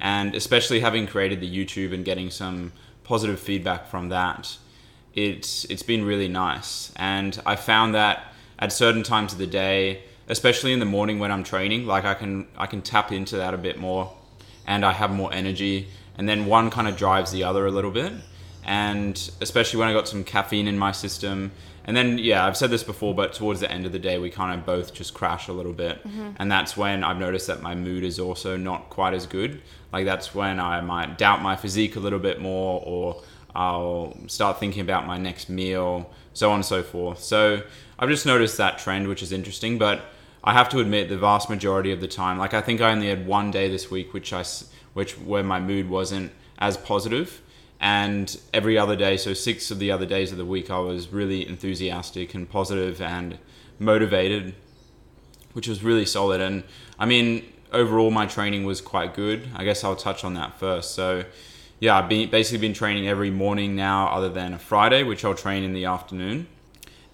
And 0.00 0.34
especially 0.34 0.80
having 0.80 1.06
created 1.06 1.40
the 1.40 1.50
YouTube 1.50 1.92
and 1.92 2.04
getting 2.04 2.30
some 2.30 2.72
positive 3.04 3.38
feedback 3.38 3.86
from 3.86 4.08
that, 4.08 4.56
it's, 5.14 5.64
it's 5.66 5.82
been 5.82 6.04
really 6.04 6.28
nice. 6.28 6.92
And 6.96 7.40
I 7.44 7.56
found 7.56 7.94
that 7.94 8.32
at 8.58 8.72
certain 8.72 9.02
times 9.02 9.32
of 9.32 9.38
the 9.38 9.46
day, 9.46 10.04
especially 10.28 10.72
in 10.72 10.78
the 10.78 10.86
morning 10.86 11.18
when 11.18 11.30
I'm 11.30 11.44
training, 11.44 11.86
like 11.86 12.04
I 12.04 12.14
can, 12.14 12.46
I 12.56 12.66
can 12.66 12.82
tap 12.82 13.12
into 13.12 13.36
that 13.36 13.52
a 13.52 13.58
bit 13.58 13.78
more 13.78 14.16
and 14.66 14.84
I 14.84 14.92
have 14.92 15.10
more 15.10 15.32
energy. 15.32 15.88
And 16.16 16.28
then 16.28 16.46
one 16.46 16.70
kind 16.70 16.86
of 16.86 16.96
drives 16.96 17.32
the 17.32 17.44
other 17.44 17.66
a 17.66 17.70
little 17.70 17.90
bit. 17.90 18.12
And 18.64 19.30
especially 19.40 19.80
when 19.80 19.88
I 19.88 19.92
got 19.92 20.06
some 20.06 20.22
caffeine 20.22 20.68
in 20.68 20.78
my 20.78 20.92
system. 20.92 21.50
And 21.84 21.96
then, 21.96 22.18
yeah, 22.18 22.46
I've 22.46 22.56
said 22.56 22.70
this 22.70 22.82
before, 22.82 23.14
but 23.14 23.32
towards 23.32 23.60
the 23.60 23.70
end 23.70 23.86
of 23.86 23.92
the 23.92 23.98
day, 23.98 24.18
we 24.18 24.30
kind 24.30 24.58
of 24.58 24.66
both 24.66 24.92
just 24.94 25.14
crash 25.14 25.48
a 25.48 25.52
little 25.52 25.72
bit. 25.72 26.06
Mm-hmm. 26.06 26.32
And 26.38 26.52
that's 26.52 26.76
when 26.76 27.02
I've 27.02 27.18
noticed 27.18 27.46
that 27.46 27.62
my 27.62 27.74
mood 27.74 28.04
is 28.04 28.18
also 28.18 28.56
not 28.56 28.90
quite 28.90 29.14
as 29.14 29.26
good. 29.26 29.62
Like, 29.92 30.04
that's 30.04 30.34
when 30.34 30.60
I 30.60 30.80
might 30.82 31.18
doubt 31.18 31.42
my 31.42 31.56
physique 31.56 31.96
a 31.96 32.00
little 32.00 32.18
bit 32.18 32.40
more, 32.40 32.82
or 32.84 33.22
I'll 33.54 34.16
start 34.26 34.60
thinking 34.60 34.82
about 34.82 35.06
my 35.06 35.18
next 35.18 35.48
meal, 35.48 36.10
so 36.34 36.50
on 36.50 36.56
and 36.56 36.64
so 36.64 36.82
forth. 36.82 37.20
So 37.20 37.62
I've 37.98 38.08
just 38.08 38.26
noticed 38.26 38.56
that 38.58 38.78
trend, 38.78 39.08
which 39.08 39.22
is 39.22 39.32
interesting. 39.32 39.78
But 39.78 40.02
I 40.44 40.52
have 40.52 40.68
to 40.70 40.80
admit, 40.80 41.08
the 41.08 41.18
vast 41.18 41.50
majority 41.50 41.92
of 41.92 42.00
the 42.00 42.08
time, 42.08 42.38
like 42.38 42.54
I 42.54 42.60
think 42.60 42.80
I 42.80 42.92
only 42.92 43.08
had 43.08 43.26
one 43.26 43.50
day 43.50 43.68
this 43.68 43.90
week, 43.90 44.12
which 44.12 44.32
I, 44.32 44.44
which 44.92 45.18
where 45.18 45.42
my 45.42 45.60
mood 45.60 45.88
wasn't 45.88 46.32
as 46.58 46.76
positive, 46.76 47.40
and 47.80 48.38
every 48.52 48.76
other 48.76 48.94
day, 48.94 49.16
so 49.16 49.32
six 49.32 49.70
of 49.70 49.78
the 49.78 49.90
other 49.90 50.04
days 50.04 50.32
of 50.32 50.38
the 50.38 50.44
week, 50.44 50.70
I 50.70 50.78
was 50.78 51.08
really 51.08 51.48
enthusiastic 51.48 52.34
and 52.34 52.48
positive 52.48 53.00
and 53.00 53.38
motivated, 53.78 54.54
which 55.54 55.66
was 55.66 55.82
really 55.82 56.04
solid. 56.04 56.42
And 56.42 56.62
I 56.98 57.06
mean, 57.06 57.50
overall, 57.72 58.10
my 58.10 58.26
training 58.26 58.64
was 58.64 58.82
quite 58.82 59.14
good. 59.14 59.48
I 59.56 59.64
guess 59.64 59.82
I'll 59.82 59.96
touch 59.96 60.24
on 60.24 60.34
that 60.34 60.58
first. 60.58 60.94
So, 60.94 61.24
yeah, 61.78 61.96
I've 61.96 62.08
been, 62.08 62.28
basically 62.28 62.58
been 62.58 62.74
training 62.74 63.08
every 63.08 63.30
morning 63.30 63.76
now, 63.76 64.08
other 64.08 64.28
than 64.28 64.52
a 64.52 64.58
Friday, 64.58 65.02
which 65.02 65.24
I'll 65.24 65.34
train 65.34 65.64
in 65.64 65.72
the 65.72 65.86
afternoon. 65.86 66.48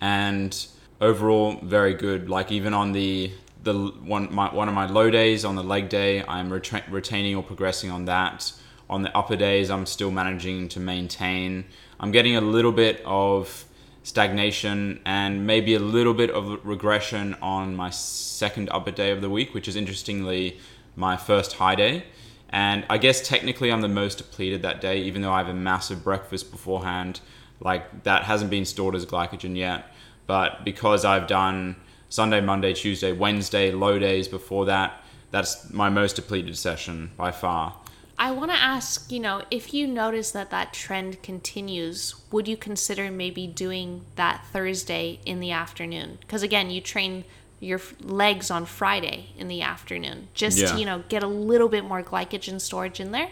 And 0.01 0.67
overall, 1.01 1.61
very 1.63 1.95
good. 1.95 2.29
Like 2.29 2.51
even 2.51 2.75
on 2.75 2.91
the 2.91 3.31
the 3.63 3.75
one 3.75 4.33
my, 4.33 4.53
one 4.55 4.69
of 4.69 4.75
my 4.75 4.87
low 4.87 5.11
days 5.11 5.45
on 5.45 5.55
the 5.57 5.63
leg 5.63 5.89
day, 5.89 6.25
I'm 6.27 6.51
retra- 6.51 6.85
retaining 6.91 7.37
or 7.37 7.43
progressing 7.43 7.91
on 7.91 8.05
that. 8.07 8.53
On 8.89 9.03
the 9.03 9.17
upper 9.17 9.37
days, 9.37 9.71
I'm 9.71 9.87
still 9.87 10.11
managing 10.11 10.69
to 10.71 10.81
maintain. 10.81 11.65
I'm 11.99 12.13
getting 12.13 12.37
a 12.37 12.41
little 12.41 12.73
bit 12.73 13.03
of 13.05 13.65
stagnation 14.05 15.01
and 15.05 15.47
maybe 15.47 15.75
a 15.75 15.81
little 15.81 16.15
bit 16.15 16.31
of 16.31 16.65
regression 16.65 17.35
on 17.43 17.75
my 17.75 17.91
second 17.91 18.69
upper 18.71 18.93
day 18.93 19.11
of 19.11 19.21
the 19.21 19.29
week, 19.29 19.53
which 19.53 19.67
is 19.67 19.75
interestingly 19.75 20.61
my 20.95 21.17
first 21.17 21.55
high 21.55 21.75
day. 21.75 22.05
And 22.51 22.87
I 22.89 22.99
guess 22.99 23.27
technically 23.27 23.73
I'm 23.73 23.81
the 23.81 23.89
most 23.89 24.19
depleted 24.19 24.63
that 24.63 24.81
day, 24.81 24.99
even 24.99 25.23
though 25.23 25.33
I 25.33 25.39
have 25.39 25.49
a 25.49 25.55
massive 25.55 26.05
breakfast 26.05 26.53
beforehand. 26.53 27.21
Like 27.59 28.05
that 28.05 28.23
hasn't 28.23 28.51
been 28.51 28.65
stored 28.65 28.95
as 28.95 29.05
glycogen 29.05 29.57
yet. 29.57 29.87
But 30.29 30.65
because 30.65 31.05
I've 31.05 31.27
done 31.27 31.77
Sunday, 32.09 32.41
Monday, 32.41 32.73
Tuesday, 32.73 33.11
Wednesday, 33.11 33.73
low 33.73 33.99
days 33.99 34.29
before 34.29 34.67
that, 34.67 35.03
that's 35.33 35.73
my 35.73 35.89
most 35.89 36.15
depleted 36.15 36.57
session 36.57 37.11
by 37.17 37.33
far. 37.33 37.77
I 38.19 38.31
want 38.31 38.51
to 38.51 38.57
ask, 38.57 39.13
you 39.13 39.21
know, 39.21 39.43
if 39.51 39.75
you 39.75 39.87
notice 39.87 40.31
that 40.31 40.51
that 40.51 40.73
trend 40.73 41.23
continues, 41.23 42.15
would 42.31 42.49
you 42.49 42.57
consider 42.57 43.11
maybe 43.11 43.47
doing 43.47 44.07
that 44.17 44.47
Thursday 44.53 45.21
in 45.27 45.41
the 45.41 45.51
afternoon? 45.51 46.19
Because 46.21 46.43
again, 46.43 46.71
you 46.71 46.81
train 46.81 47.25
your 47.61 47.81
legs 48.01 48.51
on 48.51 48.65
Friday 48.65 49.31
in 49.37 49.49
the 49.49 49.63
afternoon, 49.63 50.29
just 50.35 50.59
Yeah. 50.59 50.73
to, 50.73 50.79
you 50.79 50.87
know, 50.87 51.05
get 51.09 51.23
a 51.23 51.27
little 51.27 51.69
bit 51.69 51.85
more 51.85 52.03
glycogen 52.03 52.61
storage 52.61 53.01
in 53.01 53.13
there. 53.13 53.31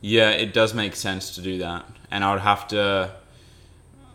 Yeah, 0.00 0.30
it 0.30 0.52
does 0.52 0.74
make 0.74 0.96
sense 0.96 1.34
to 1.34 1.40
do 1.40 1.58
that. 1.58 1.86
And 2.10 2.24
I 2.24 2.32
would 2.32 2.42
have 2.42 2.68
to 2.68 3.12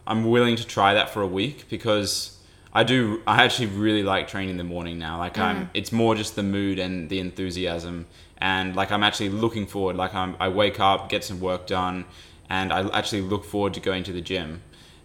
I'm 0.05 0.25
willing 0.25 0.55
to 0.55 0.65
try 0.65 0.93
that 0.93 1.09
for 1.09 1.21
a 1.21 1.27
week 1.27 1.65
because 1.69 2.37
I 2.73 2.83
do 2.83 3.21
I 3.27 3.43
actually 3.43 3.67
really 3.67 4.03
like 4.03 4.27
training 4.27 4.51
in 4.51 4.57
the 4.57 4.63
morning 4.63 4.97
now. 4.97 5.17
Like 5.17 5.37
I'm 5.37 5.55
mm-hmm. 5.55 5.69
it's 5.73 5.91
more 5.91 6.15
just 6.15 6.35
the 6.35 6.43
mood 6.43 6.79
and 6.79 7.09
the 7.09 7.19
enthusiasm 7.19 8.05
and 8.39 8.75
like 8.75 8.91
I'm 8.91 9.03
actually 9.03 9.29
looking 9.29 9.65
forward 9.65 9.95
like 9.95 10.13
I'm 10.13 10.35
I 10.39 10.49
wake 10.49 10.79
up, 10.79 11.09
get 11.09 11.23
some 11.23 11.39
work 11.39 11.67
done 11.67 12.05
and 12.49 12.71
I 12.71 12.87
actually 12.97 13.21
look 13.21 13.43
forward 13.43 13.73
to 13.75 13.79
going 13.79 14.03
to 14.03 14.13
the 14.13 14.21
gym. 14.21 14.61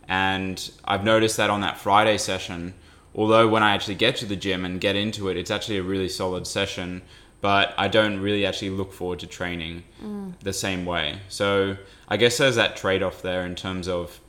And 0.09 0.71
I've 0.85 1.05
noticed 1.05 1.37
that 1.37 1.51
on 1.51 1.61
that 1.63 1.79
Friday 1.79 2.19
session, 2.19 2.75
although 3.15 3.49
when 3.49 3.63
I 3.63 3.75
actually 3.75 3.95
get 3.95 4.17
to 4.17 4.27
the 4.27 4.37
gym 4.37 4.65
and 4.65 4.81
get 4.81 4.97
into 4.97 5.29
it, 5.29 5.37
it's 5.37 5.51
actually 5.51 5.79
a 5.79 5.83
really 5.83 6.09
solid 6.09 6.47
session, 6.47 7.03
but 7.41 7.75
I 7.77 7.89
don't 7.89 8.21
really 8.21 8.47
actually 8.47 8.71
look 8.71 8.93
forward 8.93 9.21
to 9.21 9.27
training 9.27 9.85
mm. 10.03 10.39
the 10.41 10.53
same 10.53 10.85
way. 10.85 11.21
So 11.29 11.77
I 12.09 12.17
guess 12.17 12.39
there's 12.39 12.57
that 12.57 12.77
trade 12.77 13.03
off 13.03 13.23
there 13.23 13.45
in 13.45 13.55
terms 13.55 13.89
of 13.89 14.21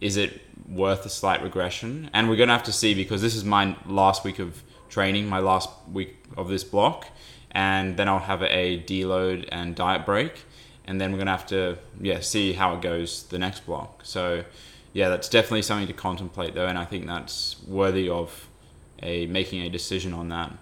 is 0.00 0.16
it 0.16 0.40
worth 0.68 1.06
a 1.06 1.08
slight 1.08 1.42
regression? 1.42 2.10
And 2.12 2.28
we're 2.28 2.36
going 2.36 2.48
to 2.48 2.54
have 2.54 2.64
to 2.64 2.72
see 2.72 2.94
because 2.94 3.22
this 3.22 3.34
is 3.34 3.44
my 3.44 3.76
last 3.86 4.24
week 4.24 4.38
of 4.38 4.62
training, 4.88 5.28
my 5.28 5.38
last 5.38 5.68
week 5.90 6.16
of 6.36 6.48
this 6.48 6.64
block, 6.64 7.06
and 7.56 7.96
then 7.96 8.06
I'll 8.06 8.18
have 8.18 8.42
a 8.42 8.82
deload 8.82 9.48
and 9.50 9.74
diet 9.74 10.04
break, 10.04 10.44
and 10.86 11.00
then 11.00 11.10
we're 11.10 11.24
to 11.24 11.30
have 11.30 11.46
to 11.46 11.78
yeah 11.98 12.20
see 12.20 12.52
how 12.52 12.74
it 12.74 12.82
goes 12.82 13.22
the 13.24 13.38
next 13.38 13.64
block. 13.64 14.00
So 14.02 14.44
yeah, 14.92 15.08
that's 15.08 15.28
definitely 15.30 15.62
something 15.62 15.86
to 15.86 15.94
contemplate 15.94 16.54
though, 16.54 16.66
and 16.66 16.78
I 16.78 16.84
think 16.84 17.06
that's 17.06 17.56
worthy 17.66 18.10
of 18.10 18.46
a 19.02 19.26
making 19.26 19.62
a 19.62 19.70
decision 19.70 20.12
on 20.12 20.28
that. 20.28 20.52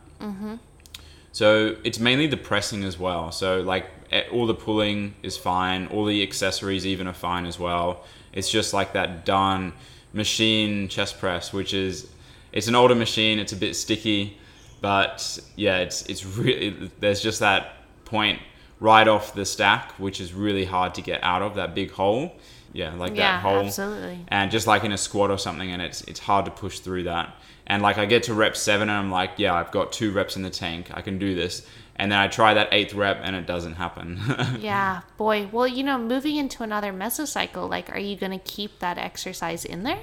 So 1.32 1.74
it's 1.82 1.98
mainly 1.98 2.28
the 2.28 2.36
pressing 2.36 2.84
as 2.84 2.96
well. 2.96 3.32
So 3.32 3.60
like 3.60 3.86
eh, 4.12 4.22
all 4.30 4.46
the 4.46 4.54
pulling 4.54 5.14
is 5.24 5.36
fine, 5.36 5.88
all 5.88 6.04
the 6.04 6.22
accessories 6.22 6.86
even 6.86 7.08
are 7.08 7.12
fine 7.12 7.44
as 7.44 7.58
well. 7.58 8.04
It's 8.32 8.48
just 8.48 8.72
like 8.72 8.92
that 8.92 9.24
done 9.24 9.72
machine 10.12 10.86
chest 10.86 11.18
press, 11.18 11.52
which 11.52 11.74
is 11.74 12.08
it's 12.52 12.68
an 12.68 12.76
older 12.76 12.94
machine. 12.94 13.40
It's 13.40 13.52
a 13.52 13.56
bit 13.56 13.74
sticky, 13.74 14.38
but 14.84 15.38
yeah, 15.56 15.78
it's 15.78 16.02
it's 16.10 16.26
really 16.26 16.90
there's 17.00 17.22
just 17.22 17.40
that 17.40 17.62
point 18.04 18.38
right 18.80 19.08
off 19.08 19.34
the 19.34 19.46
stack, 19.46 19.92
which 19.92 20.20
is 20.20 20.34
really 20.34 20.66
hard 20.66 20.94
to 20.96 21.00
get 21.00 21.24
out 21.24 21.40
of 21.40 21.54
that 21.54 21.74
big 21.74 21.90
hole. 21.90 22.34
Yeah, 22.74 22.92
like 22.94 23.16
Yeah, 23.16 23.36
that 23.36 23.40
hole 23.40 23.60
absolutely. 23.66 24.18
and 24.28 24.50
just 24.50 24.66
like 24.66 24.84
in 24.84 24.92
a 24.92 24.98
squat 24.98 25.30
or 25.30 25.38
something 25.38 25.70
and 25.70 25.80
it's 25.80 26.02
it's 26.02 26.20
hard 26.20 26.44
to 26.44 26.50
push 26.50 26.80
through 26.80 27.04
that 27.04 27.34
and 27.66 27.82
like 27.82 27.98
i 27.98 28.04
get 28.04 28.24
to 28.24 28.34
rep 28.34 28.56
seven 28.56 28.88
and 28.90 28.98
i'm 28.98 29.12
like 29.12 29.30
yeah 29.36 29.54
i've 29.54 29.70
got 29.70 29.92
two 29.92 30.10
reps 30.10 30.34
in 30.36 30.42
the 30.42 30.50
tank 30.50 30.90
i 30.92 31.00
can 31.00 31.16
do 31.18 31.36
this 31.36 31.64
and 31.96 32.10
then 32.10 32.18
i 32.18 32.26
try 32.26 32.52
that 32.52 32.68
eighth 32.72 32.92
rep 32.92 33.20
and 33.22 33.36
it 33.36 33.46
doesn't 33.46 33.74
happen 33.74 34.18
Yeah, 34.58 35.02
boy. 35.16 35.48
Well, 35.52 35.68
you 35.68 35.84
know, 35.84 35.98
moving 35.98 36.34
into 36.36 36.62
another 36.64 36.92
mesocycle, 36.92 37.70
like, 37.70 37.88
are 37.94 37.98
you 38.10 38.16
going 38.16 38.32
to 38.38 38.44
keep 38.44 38.80
that 38.80 38.98
exercise 38.98 39.64
in 39.64 39.84
there? 39.84 40.00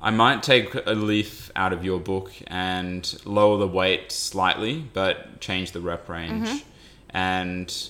I 0.00 0.10
might 0.10 0.42
take 0.42 0.74
a 0.74 0.94
leaf 0.94 1.50
out 1.56 1.72
of 1.72 1.84
your 1.84 1.98
book 1.98 2.32
and 2.46 3.18
lower 3.24 3.58
the 3.58 3.68
weight 3.68 4.12
slightly 4.12 4.84
but 4.92 5.40
change 5.40 5.72
the 5.72 5.80
rep 5.80 6.08
range. 6.08 6.46
Mm-hmm. 6.46 6.58
And 7.10 7.88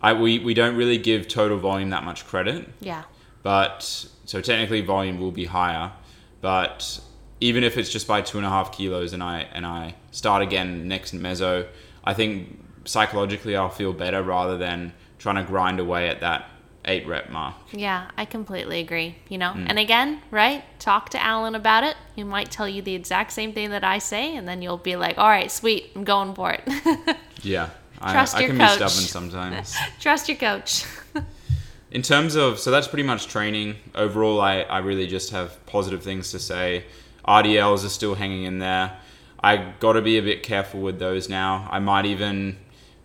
I, 0.00 0.14
we, 0.14 0.38
we 0.38 0.54
don't 0.54 0.76
really 0.76 0.98
give 0.98 1.28
total 1.28 1.58
volume 1.58 1.90
that 1.90 2.04
much 2.04 2.26
credit. 2.26 2.68
Yeah. 2.80 3.02
but 3.42 4.06
so 4.24 4.40
technically 4.40 4.80
volume 4.80 5.18
will 5.20 5.32
be 5.32 5.44
higher. 5.44 5.92
But 6.40 7.00
even 7.42 7.64
if 7.64 7.76
it's 7.76 7.90
just 7.90 8.06
by 8.06 8.22
two 8.22 8.38
and 8.38 8.46
a 8.46 8.48
half 8.48 8.72
kilos 8.72 9.12
and 9.12 9.22
i 9.22 9.40
and 9.52 9.66
i 9.66 9.94
start 10.12 10.42
again 10.42 10.86
next 10.86 11.14
meso 11.14 11.66
i 12.04 12.14
think 12.14 12.58
psychologically 12.84 13.56
i'll 13.56 13.68
feel 13.68 13.92
better 13.92 14.22
rather 14.22 14.56
than 14.56 14.92
trying 15.18 15.34
to 15.34 15.42
grind 15.42 15.80
away 15.80 16.08
at 16.08 16.20
that 16.20 16.48
eight 16.84 17.06
rep 17.06 17.30
mark 17.30 17.54
Yeah, 17.72 18.10
I 18.16 18.24
completely 18.24 18.80
agree. 18.80 19.16
You 19.28 19.38
know, 19.38 19.52
Mm. 19.52 19.66
and 19.70 19.78
again, 19.78 20.20
right? 20.30 20.64
Talk 20.80 21.10
to 21.10 21.22
Alan 21.22 21.54
about 21.54 21.84
it. 21.84 21.96
He 22.16 22.24
might 22.24 22.50
tell 22.50 22.68
you 22.68 22.82
the 22.82 22.94
exact 22.94 23.32
same 23.32 23.52
thing 23.52 23.70
that 23.70 23.84
I 23.84 23.98
say, 23.98 24.34
and 24.36 24.48
then 24.48 24.62
you'll 24.62 24.78
be 24.78 24.96
like, 24.96 25.16
all 25.18 25.28
right, 25.28 25.50
sweet, 25.50 25.90
I'm 25.94 26.04
going 26.04 26.34
for 26.34 26.50
it. 26.52 27.16
yeah 27.42 27.70
Trust 28.00 28.36
I 28.36 28.40
your 28.40 28.48
can 28.50 28.58
coach. 28.58 28.78
be 28.80 28.88
stubborn 28.88 29.30
sometimes 29.30 29.76
Trust 30.00 30.28
your 30.28 30.38
coach. 30.38 30.84
in 31.92 32.02
terms 32.02 32.34
of 32.36 32.58
so 32.58 32.70
that's 32.70 32.88
pretty 32.88 33.02
much 33.02 33.26
training 33.28 33.76
overall 33.94 34.40
I, 34.40 34.62
I 34.62 34.78
really 34.78 35.06
just 35.06 35.30
have 35.30 35.64
positive 35.66 36.02
things 36.02 36.30
to 36.32 36.38
say 36.38 36.84
rdls 37.28 37.84
are 37.84 37.88
still 37.90 38.14
hanging 38.16 38.44
in 38.44 38.58
there 38.60 38.96
i 39.40 39.56
got 39.78 39.92
to 39.92 40.02
be 40.02 40.16
a 40.18 40.22
bit 40.22 40.42
careful 40.42 40.80
with 40.80 40.98
those 40.98 41.28
now 41.28 41.68
i 41.70 41.78
might 41.78 42.06
even 42.06 42.56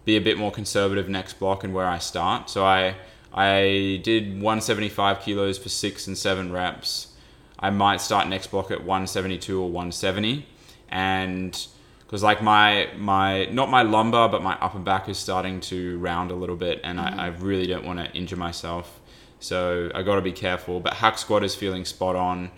be 0.05 0.15
a 0.15 0.21
bit 0.21 0.37
more 0.37 0.51
conservative 0.51 1.09
next 1.09 1.33
block 1.37 1.63
and 1.65 1.73
where 1.73 1.85
i 1.87 1.97
start 1.97 2.49
so 2.49 2.65
i 2.65 2.95
i 3.37 4.01
did 4.03 4.29
175 4.41 5.21
kilos 5.21 5.59
for 5.59 5.69
six 5.69 6.07
and 6.07 6.17
seven 6.17 6.51
reps. 6.51 7.13
I 7.59 7.69
might 7.69 8.01
start 8.01 8.27
next 8.27 8.47
block 8.47 8.71
at 8.71 8.79
172 8.79 9.61
or 9.61 9.65
170 9.65 10.45
and 10.89 11.67
because 11.99 12.23
like 12.23 12.41
my 12.41 12.89
my 12.97 13.45
not 13.45 13.69
my 13.69 13.83
lumbar 13.83 14.27
but 14.27 14.41
my 14.41 14.57
upper 14.59 14.79
back 14.79 15.07
is 15.07 15.19
starting 15.19 15.59
to 15.61 15.99
round 15.99 16.31
a 16.31 16.35
little 16.35 16.55
bit 16.55 16.81
and 16.83 16.99
I, 16.99 17.25
I 17.25 17.27
really 17.27 17.67
don't 17.67 17.85
want 17.85 17.99
to 17.99 18.11
injure 18.17 18.37
myself. 18.37 18.99
So 19.39 19.91
i 19.93 20.01
got 20.01 20.15
to 20.15 20.21
be 20.21 20.31
careful. 20.31 20.79
But 20.79 20.93
hack 20.93 21.19
squat 21.19 21.43
is 21.43 21.53
feeling 21.53 21.85
spot 21.85 22.15
on. 22.15 22.49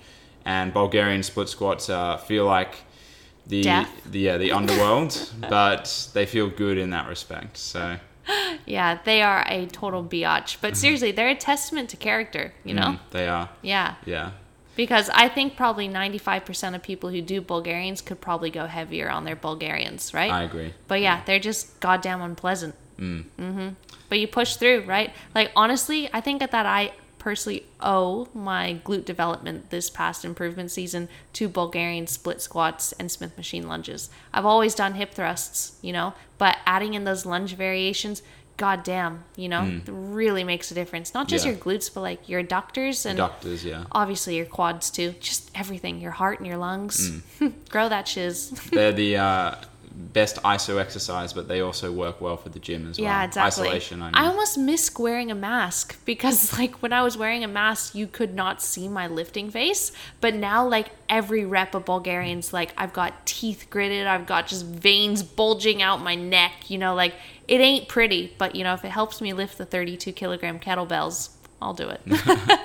And 0.45 0.73
bulgarian 0.73 1.23
split 1.23 1.49
squats 1.49 1.89
uh, 1.89 2.15
feel 2.15 2.45
like 2.45 2.75
the 3.47 3.63
the 4.09 4.19
yeah, 4.19 4.37
the 4.37 4.53
underworld 4.53 5.29
but 5.49 6.09
they 6.13 6.25
feel 6.25 6.49
good 6.49 6.77
in 6.77 6.91
that 6.91 7.09
respect. 7.09 7.57
So 7.57 7.97
yeah, 8.65 8.99
they 9.03 9.21
are 9.21 9.43
a 9.47 9.65
total 9.67 10.03
biatch. 10.03 10.57
But 10.61 10.77
seriously, 10.77 11.11
they're 11.11 11.29
a 11.29 11.35
testament 11.35 11.89
to 11.89 11.97
character, 11.97 12.53
you 12.63 12.73
know? 12.73 12.91
mm, 12.97 12.99
they 13.11 13.27
are 13.27 13.49
Yeah. 13.61 13.95
yeah 14.05 14.31
Because 14.75 15.09
I 15.09 15.27
think 15.29 15.55
probably 15.55 15.87
95% 15.89 16.75
of 16.75 16.81
people 16.83 17.09
who 17.09 17.21
do 17.21 17.41
Bulgarians 17.41 18.01
could 18.01 18.21
probably 18.21 18.49
go 18.49 18.65
heavier 18.67 19.09
on 19.09 19.23
their 19.25 19.35
Bulgarians, 19.35 20.13
right? 20.13 20.31
i 20.31 20.43
agree 20.43 20.73
But 20.87 21.01
yeah, 21.01 21.21
they're 21.25 21.39
just 21.51 21.79
goddamn 21.79 22.21
unpleasant. 22.21 22.75
Mm. 22.99 23.23
hmm 23.37 23.69
But 24.09 24.19
you 24.19 24.27
push 24.27 24.55
through, 24.55 24.81
right? 24.95 25.11
Like 25.35 25.51
honestly, 25.55 26.09
I 26.13 26.21
think 26.21 26.41
at 26.41 26.51
that 26.51 26.65
I 26.65 26.91
personally 27.19 27.65
owe 27.82 28.27
my 28.34 28.79
glute 28.84 29.05
development 29.05 29.69
this 29.69 29.89
past 29.89 30.25
improvement 30.25 30.71
season 30.71 31.08
to 31.34 31.47
Bulgarian 31.47 32.08
split 32.08 32.41
squats 32.41 32.91
and 32.93 33.12
Smith 33.12 33.36
machine 33.38 33.67
lunges. 33.67 34.10
I've 34.34 34.45
always 34.45 34.73
done 34.73 34.93
hip 34.95 35.13
thrusts, 35.13 35.77
you 35.82 35.93
know, 35.93 36.13
but 36.38 36.58
adding 36.65 36.93
in 36.95 37.03
those 37.03 37.25
lunge 37.25 37.55
variations, 37.55 38.23
goddamn, 38.58 39.23
you 39.38 39.47
know, 39.47 39.79
really 39.88 40.43
makes 40.43 40.69
a 40.71 40.73
difference. 40.73 41.13
Not 41.13 41.27
just 41.29 41.45
Yeah. 41.45 41.51
your 41.51 41.60
glutes, 41.62 41.93
but 41.93 42.01
like 42.01 42.27
your 42.27 42.43
adductors 42.43 43.05
and 43.05 43.15
doctors 43.17 43.63
yeah 43.63 43.86
obviously 43.93 44.36
your 44.36 44.45
quads 44.45 44.89
too. 44.89 45.15
Just 45.21 45.49
everything, 45.55 45.99
your 46.01 46.12
heart 46.12 46.39
and 46.39 46.47
your 46.47 46.58
lungs. 46.58 47.21
Grow 47.69 47.88
that 47.89 48.08
shiz. 48.08 48.49
they're 48.71 48.91
the 48.91 49.15
uh, 49.29 49.55
best 49.99 50.38
ISO 50.43 50.79
exercise, 50.79 51.33
but 51.33 51.47
they 51.47 51.62
also 51.62 51.91
work 51.91 52.21
well 52.21 52.38
for 52.38 52.49
the 52.49 52.59
gym 52.59 52.89
as 52.89 52.97
well. 52.97 53.05
Yeah, 53.05 53.25
exactly. 53.25 53.67
Isolation. 53.67 54.01
I, 54.01 54.12
I 54.13 54.25
almost 54.27 54.57
miss 54.57 54.97
wearing 54.97 55.29
a 55.29 55.35
mask 55.35 55.99
because, 56.05 56.57
like, 56.57 56.81
when 56.81 56.93
I 56.93 57.03
was 57.03 57.17
wearing 57.17 57.43
a 57.43 57.47
mask, 57.47 57.95
you 57.95 58.07
could 58.07 58.33
not 58.33 58.62
see 58.62 58.88
my 58.88 59.07
lifting 59.07 59.51
face. 59.51 59.91
But 60.21 60.33
now, 60.35 60.67
like, 60.67 60.89
every 61.07 61.45
rep 61.45 61.75
of 61.75 61.85
Bulgarians, 61.85 62.53
like, 62.53 62.73
I've 62.77 62.93
got 62.93 63.25
teeth 63.25 63.67
gritted, 63.69 64.07
I've 64.07 64.25
got 64.25 64.47
just 64.47 64.65
veins 64.65 65.23
bulging 65.23 65.81
out 65.81 66.01
my 66.01 66.15
neck. 66.15 66.69
You 66.69 66.77
know, 66.77 66.95
like, 66.95 67.13
it 67.47 67.62
ain't 67.62 67.88
pretty, 67.88 68.33
but 68.38 68.55
you 68.55 68.63
know, 68.63 68.73
if 68.73 68.85
it 68.85 68.91
helps 68.91 69.21
me 69.21 69.33
lift 69.33 69.57
the 69.57 69.65
32 69.65 70.12
kilogram 70.13 70.59
kettlebells, 70.59 71.29
I'll 71.62 71.73
do 71.73 71.89
it. 71.89 72.01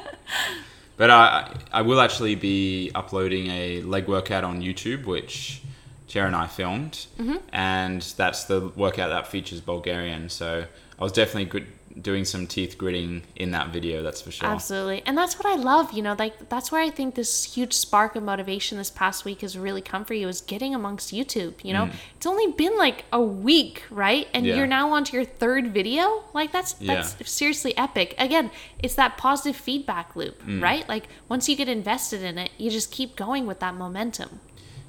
But 0.96 1.10
I, 1.10 1.52
I 1.72 1.82
will 1.82 2.00
actually 2.00 2.34
be 2.36 2.90
uploading 2.94 3.48
a 3.48 3.82
leg 3.82 4.06
workout 4.06 4.44
on 4.44 4.62
YouTube, 4.62 5.06
which 5.06 5.62
Tara 6.08 6.26
and 6.26 6.36
I 6.36 6.46
filmed, 6.46 7.06
Mm-hmm. 7.18 7.36
and 7.52 8.02
that's 8.16 8.44
the 8.44 8.68
workout 8.76 9.10
that 9.10 9.26
features 9.28 9.60
Bulgarian. 9.60 10.28
So 10.28 10.64
I 10.98 11.02
was 11.02 11.12
definitely 11.12 11.46
good, 11.46 11.66
doing 12.00 12.24
some 12.24 12.46
teeth 12.46 12.76
gritting 12.76 13.22
in 13.36 13.52
that 13.52 13.68
video. 13.68 14.02
That's 14.02 14.20
for 14.20 14.30
sure. 14.32 14.48
Absolutely. 14.48 15.02
And 15.06 15.16
that's 15.16 15.38
what 15.38 15.46
I 15.46 15.54
love, 15.54 15.92
you 15.92 16.02
know, 16.02 16.14
like 16.18 16.48
that's 16.48 16.70
where 16.70 16.82
I 16.82 16.90
think 16.90 17.14
this 17.14 17.44
huge 17.54 17.72
spark 17.72 18.16
of 18.16 18.22
motivation 18.22 18.78
this 18.78 18.90
past 18.90 19.24
week 19.24 19.40
has 19.42 19.56
really 19.56 19.80
come 19.80 20.04
for 20.04 20.12
you 20.14 20.28
is 20.28 20.40
getting 20.40 20.74
amongst 20.74 21.12
YouTube, 21.14 21.54
you 21.64 21.72
know. 21.72 21.88
It's 22.16 22.26
only 22.26 22.52
been 22.52 22.76
like 22.76 23.04
a 23.12 23.20
week, 23.20 23.84
right? 23.90 24.26
And 24.34 24.44
Mm. 24.44 24.48
Yeah. 24.48 24.56
you're 24.56 24.66
now 24.66 24.92
on 24.92 25.04
to 25.04 25.12
your 25.12 25.24
third 25.24 25.68
video? 25.72 26.24
Like 26.34 26.52
that's 26.52 26.72
that's 26.74 27.16
Yeah. 27.18 27.26
seriously 27.26 27.76
epic. 27.78 28.14
Again, 28.18 28.50
it's 28.80 28.94
that 28.96 29.16
positive 29.16 29.56
feedback 29.56 30.14
loop, 30.16 30.42
Mm. 30.44 30.62
right? 30.62 30.88
Like 30.88 31.08
once 31.28 31.48
you 31.48 31.56
get 31.56 31.68
invested 31.68 32.22
in 32.22 32.38
it, 32.38 32.50
you 32.58 32.70
just 32.70 32.90
keep 32.90 33.16
going 33.16 33.46
with 33.46 33.60
that 33.60 33.74
momentum. 33.74 34.40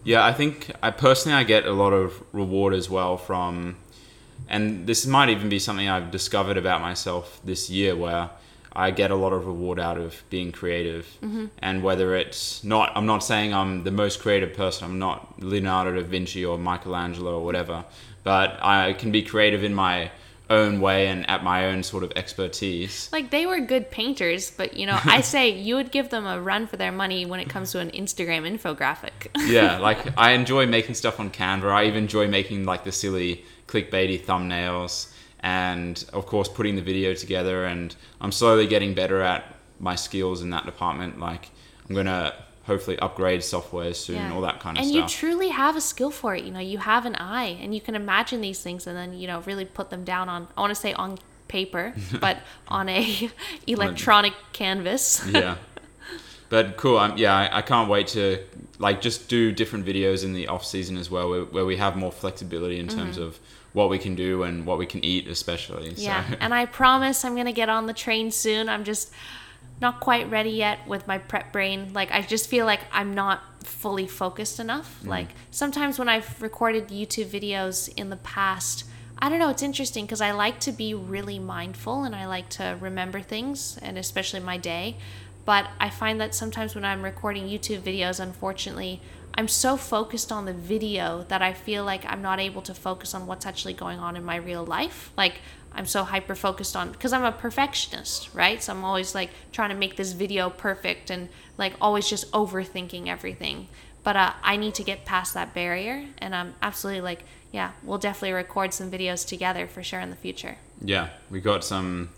Yeah, 0.05 0.23
I 0.23 0.33
think 0.33 0.71
I 0.83 0.91
personally 0.91 1.35
I 1.35 1.43
get 1.43 1.65
a 1.65 1.71
lot 1.71 1.91
of 1.91 2.23
reward 2.31 2.75
as 2.75 2.89
well 2.91 3.17
from, 3.17 3.75
and 4.47 4.85
this 4.85 5.07
might 5.07 5.29
even 5.29 5.49
be 5.49 5.57
something 5.57 5.89
I've 5.89 6.11
discovered 6.11 6.57
about 6.57 6.79
myself 6.79 7.41
this 7.43 7.71
year, 7.71 7.95
where 7.95 8.29
I 8.71 8.91
get 8.91 9.09
a 9.09 9.15
lot 9.15 9.33
of 9.33 9.47
reward 9.47 9.79
out 9.79 9.97
of 9.97 10.21
being 10.29 10.51
creative, 10.51 11.07
mm-hmm. 11.23 11.45
and 11.57 11.81
whether 11.81 12.15
it's 12.15 12.63
not, 12.63 12.91
I'm 12.95 13.07
not 13.07 13.23
saying 13.23 13.51
I'm 13.51 13.83
the 13.83 13.91
most 13.91 14.19
creative 14.19 14.53
person. 14.53 14.85
I'm 14.85 14.99
not 14.99 15.41
Leonardo 15.41 15.99
da 15.99 16.07
Vinci 16.07 16.45
or 16.45 16.59
Michelangelo 16.59 17.39
or 17.39 17.43
whatever, 17.43 17.83
but 18.23 18.59
I 18.61 18.93
can 18.93 19.11
be 19.11 19.23
creative 19.23 19.63
in 19.63 19.73
my 19.73 20.11
own 20.49 20.79
way 20.79 21.07
and 21.07 21.27
at 21.29 21.43
my 21.43 21.65
own 21.65 21.83
sort 21.83 22.03
of 22.03 22.11
expertise. 22.15 23.09
Like 23.11 23.31
they 23.31 23.45
were 23.45 23.59
good 23.59 23.91
painters, 23.91 24.51
but 24.51 24.75
you 24.75 24.85
know, 24.85 24.99
I 25.05 25.21
say 25.21 25.49
you 25.49 25.75
would 25.75 25.91
give 25.91 26.09
them 26.09 26.25
a 26.25 26.39
run 26.41 26.67
for 26.67 26.77
their 26.77 26.91
money 26.91 27.25
when 27.25 27.39
it 27.39 27.49
comes 27.49 27.71
to 27.71 27.79
an 27.79 27.91
Instagram 27.91 28.49
infographic. 28.49 29.27
yeah, 29.47 29.77
like 29.77 30.17
I 30.17 30.31
enjoy 30.31 30.67
making 30.67 30.95
stuff 30.95 31.19
on 31.19 31.29
Canva. 31.29 31.71
I 31.71 31.85
even 31.85 32.03
enjoy 32.03 32.27
making 32.27 32.65
like 32.65 32.83
the 32.83 32.91
silly 32.91 33.45
clickbaity 33.67 34.23
thumbnails 34.23 35.11
and 35.39 36.05
of 36.13 36.25
course 36.25 36.47
putting 36.47 36.75
the 36.75 36.81
video 36.81 37.13
together 37.13 37.65
and 37.65 37.95
I'm 38.21 38.31
slowly 38.31 38.67
getting 38.67 38.93
better 38.93 39.21
at 39.21 39.55
my 39.79 39.95
skills 39.95 40.41
in 40.41 40.51
that 40.51 40.65
department. 40.65 41.19
Like 41.19 41.49
I'm 41.87 41.95
gonna 41.95 42.33
hopefully 42.65 42.97
upgrade 42.99 43.43
software 43.43 43.93
soon, 43.93 44.31
all 44.31 44.41
that 44.41 44.59
kind 44.59 44.77
of 44.77 44.81
and 44.81 44.91
stuff. 44.91 45.03
And 45.03 45.11
you 45.11 45.17
truly 45.17 45.49
have 45.49 45.75
a 45.75 45.81
skill 45.81 46.11
for 46.11 46.35
it. 46.35 46.43
You 46.43 46.51
know, 46.51 46.59
you 46.59 46.79
have 46.79 47.05
an 47.05 47.15
eye, 47.15 47.57
and 47.61 47.73
you 47.73 47.81
can 47.81 47.95
imagine 47.95 48.41
these 48.41 48.61
things, 48.61 48.87
and 48.87 48.97
then 48.97 49.13
you 49.13 49.27
know 49.27 49.41
really 49.41 49.65
put 49.65 49.89
them 49.89 50.03
down 50.03 50.29
on. 50.29 50.47
I 50.57 50.61
want 50.61 50.71
to 50.71 50.79
say 50.79 50.93
on 50.93 51.17
paper, 51.47 51.93
but 52.19 52.37
on 52.67 52.89
a 52.89 53.29
electronic 53.67 54.33
canvas. 54.53 55.25
yeah. 55.29 55.57
But 56.47 56.77
cool. 56.77 56.99
Um, 56.99 57.17
yeah, 57.17 57.35
I, 57.35 57.57
I 57.57 57.61
can't 57.63 57.89
wait 57.89 58.05
to 58.09 58.37
like 58.77 59.01
just 59.01 59.27
do 59.27 59.51
different 59.51 59.83
videos 59.83 60.23
in 60.23 60.33
the 60.33 60.47
off 60.47 60.63
season 60.63 60.95
as 60.95 61.09
well, 61.09 61.27
where, 61.27 61.43
where 61.43 61.65
we 61.65 61.75
have 61.77 61.95
more 61.97 62.11
flexibility 62.11 62.79
in 62.79 62.87
terms 62.87 63.17
of 63.17 63.39
what 63.73 63.89
we 63.89 63.97
can 63.97 64.13
do 64.13 64.43
and 64.43 64.63
what 64.63 64.77
we 64.77 64.85
can 64.85 65.03
eat, 65.03 65.27
especially. 65.27 65.89
Mm-hmm. 65.89 66.01
Yeah, 66.01 66.29
So. 66.29 66.37
and 66.39 66.53
I 66.53 66.67
promise 66.67 67.25
I'm 67.25 67.35
gonna 67.35 67.51
get 67.51 67.67
on 67.67 67.87
the 67.87 67.93
train 67.93 68.29
soon. 68.29 68.69
I'm 68.69 68.83
just 68.83 69.11
not 69.81 69.99
quite 69.99 70.29
ready 70.29 70.51
yet 70.51 70.87
with 70.87 71.07
my 71.07 71.17
prep 71.17 71.51
brain. 71.51 71.91
Like 71.93 72.11
I 72.11 72.21
just 72.21 72.49
feel 72.49 72.65
like 72.65 72.81
I'm 72.91 73.13
not 73.13 73.41
fully 73.65 74.07
focused 74.07 74.59
enough. 74.59 74.99
Mm-hmm. 74.99 75.09
Like 75.09 75.27
sometimes 75.51 75.99
when 75.99 76.09
I've 76.09 76.41
recorded 76.41 76.89
YouTube 76.89 77.27
videos 77.27 77.93
in 77.95 78.09
the 78.09 78.17
past, 78.17 78.85
I 79.17 79.29
don't 79.29 79.39
know, 79.39 79.49
it's 79.49 79.63
interesting 79.63 80.05
because 80.05 80.21
I 80.21 80.31
like 80.31 80.59
to 80.61 80.71
be 80.71 80.93
really 80.93 81.39
mindful 81.39 82.03
and 82.03 82.15
I 82.15 82.25
like 82.25 82.49
to 82.49 82.77
remember 82.79 83.21
things 83.21 83.77
and 83.81 83.97
especially 83.97 84.39
my 84.39 84.57
day. 84.57 84.97
But 85.45 85.67
I 85.79 85.89
find 85.89 86.19
that 86.21 86.33
sometimes 86.33 86.73
when 86.73 86.83
I'm 86.83 87.03
recording 87.03 87.47
YouTube 87.47 87.81
videos, 87.81 88.19
unfortunately, 88.19 88.99
I'm 89.37 89.47
so 89.47 89.77
focused 89.77 90.31
on 90.31 90.45
the 90.45 90.53
video 90.53 91.25
that 91.27 91.41
I 91.41 91.53
feel 91.53 91.83
like 91.83 92.05
I'm 92.05 92.21
not 92.21 92.39
able 92.39 92.61
to 92.63 92.73
focus 92.73 93.13
on 93.13 93.27
what's 93.27 93.45
actually 93.45 93.73
going 93.73 93.99
on 93.99 94.15
in 94.15 94.23
my 94.23 94.37
real 94.37 94.65
life. 94.65 95.11
Like 95.17 95.35
I'm 95.75 95.85
so 95.85 96.03
hyper 96.03 96.35
focused 96.35 96.75
on 96.75 96.91
because 96.91 97.13
I'm 97.13 97.23
a 97.23 97.31
perfectionist, 97.31 98.33
right? 98.33 98.63
So 98.63 98.73
I'm 98.73 98.83
always 98.83 99.13
like 99.13 99.29
trying 99.51 99.69
to 99.69 99.75
make 99.75 99.97
this 99.97 100.13
video 100.13 100.49
perfect 100.49 101.09
and 101.09 101.29
like 101.57 101.73
always 101.81 102.09
just 102.09 102.31
overthinking 102.31 103.07
everything. 103.07 103.67
But 104.03 104.15
uh, 104.15 104.33
I 104.43 104.55
need 104.55 104.75
to 104.75 104.83
get 104.83 105.03
past 105.03 105.33
that 105.33 105.55
barrier, 105.55 106.05
and 106.19 106.35
I'm 106.35 106.53
absolutely 106.61 107.01
like, 107.01 107.23
yeah, 107.51 107.71
we'll 107.81 107.97
definitely 107.97 108.33
record 108.33 108.71
some 108.71 108.91
videos 108.91 109.27
together 109.27 109.65
for 109.65 109.81
sure 109.81 109.99
in 109.99 110.11
the 110.11 110.15
future. 110.15 110.57
yeah, 110.81 111.09
we 111.29 111.41
got 111.41 111.63
some. 111.63 112.09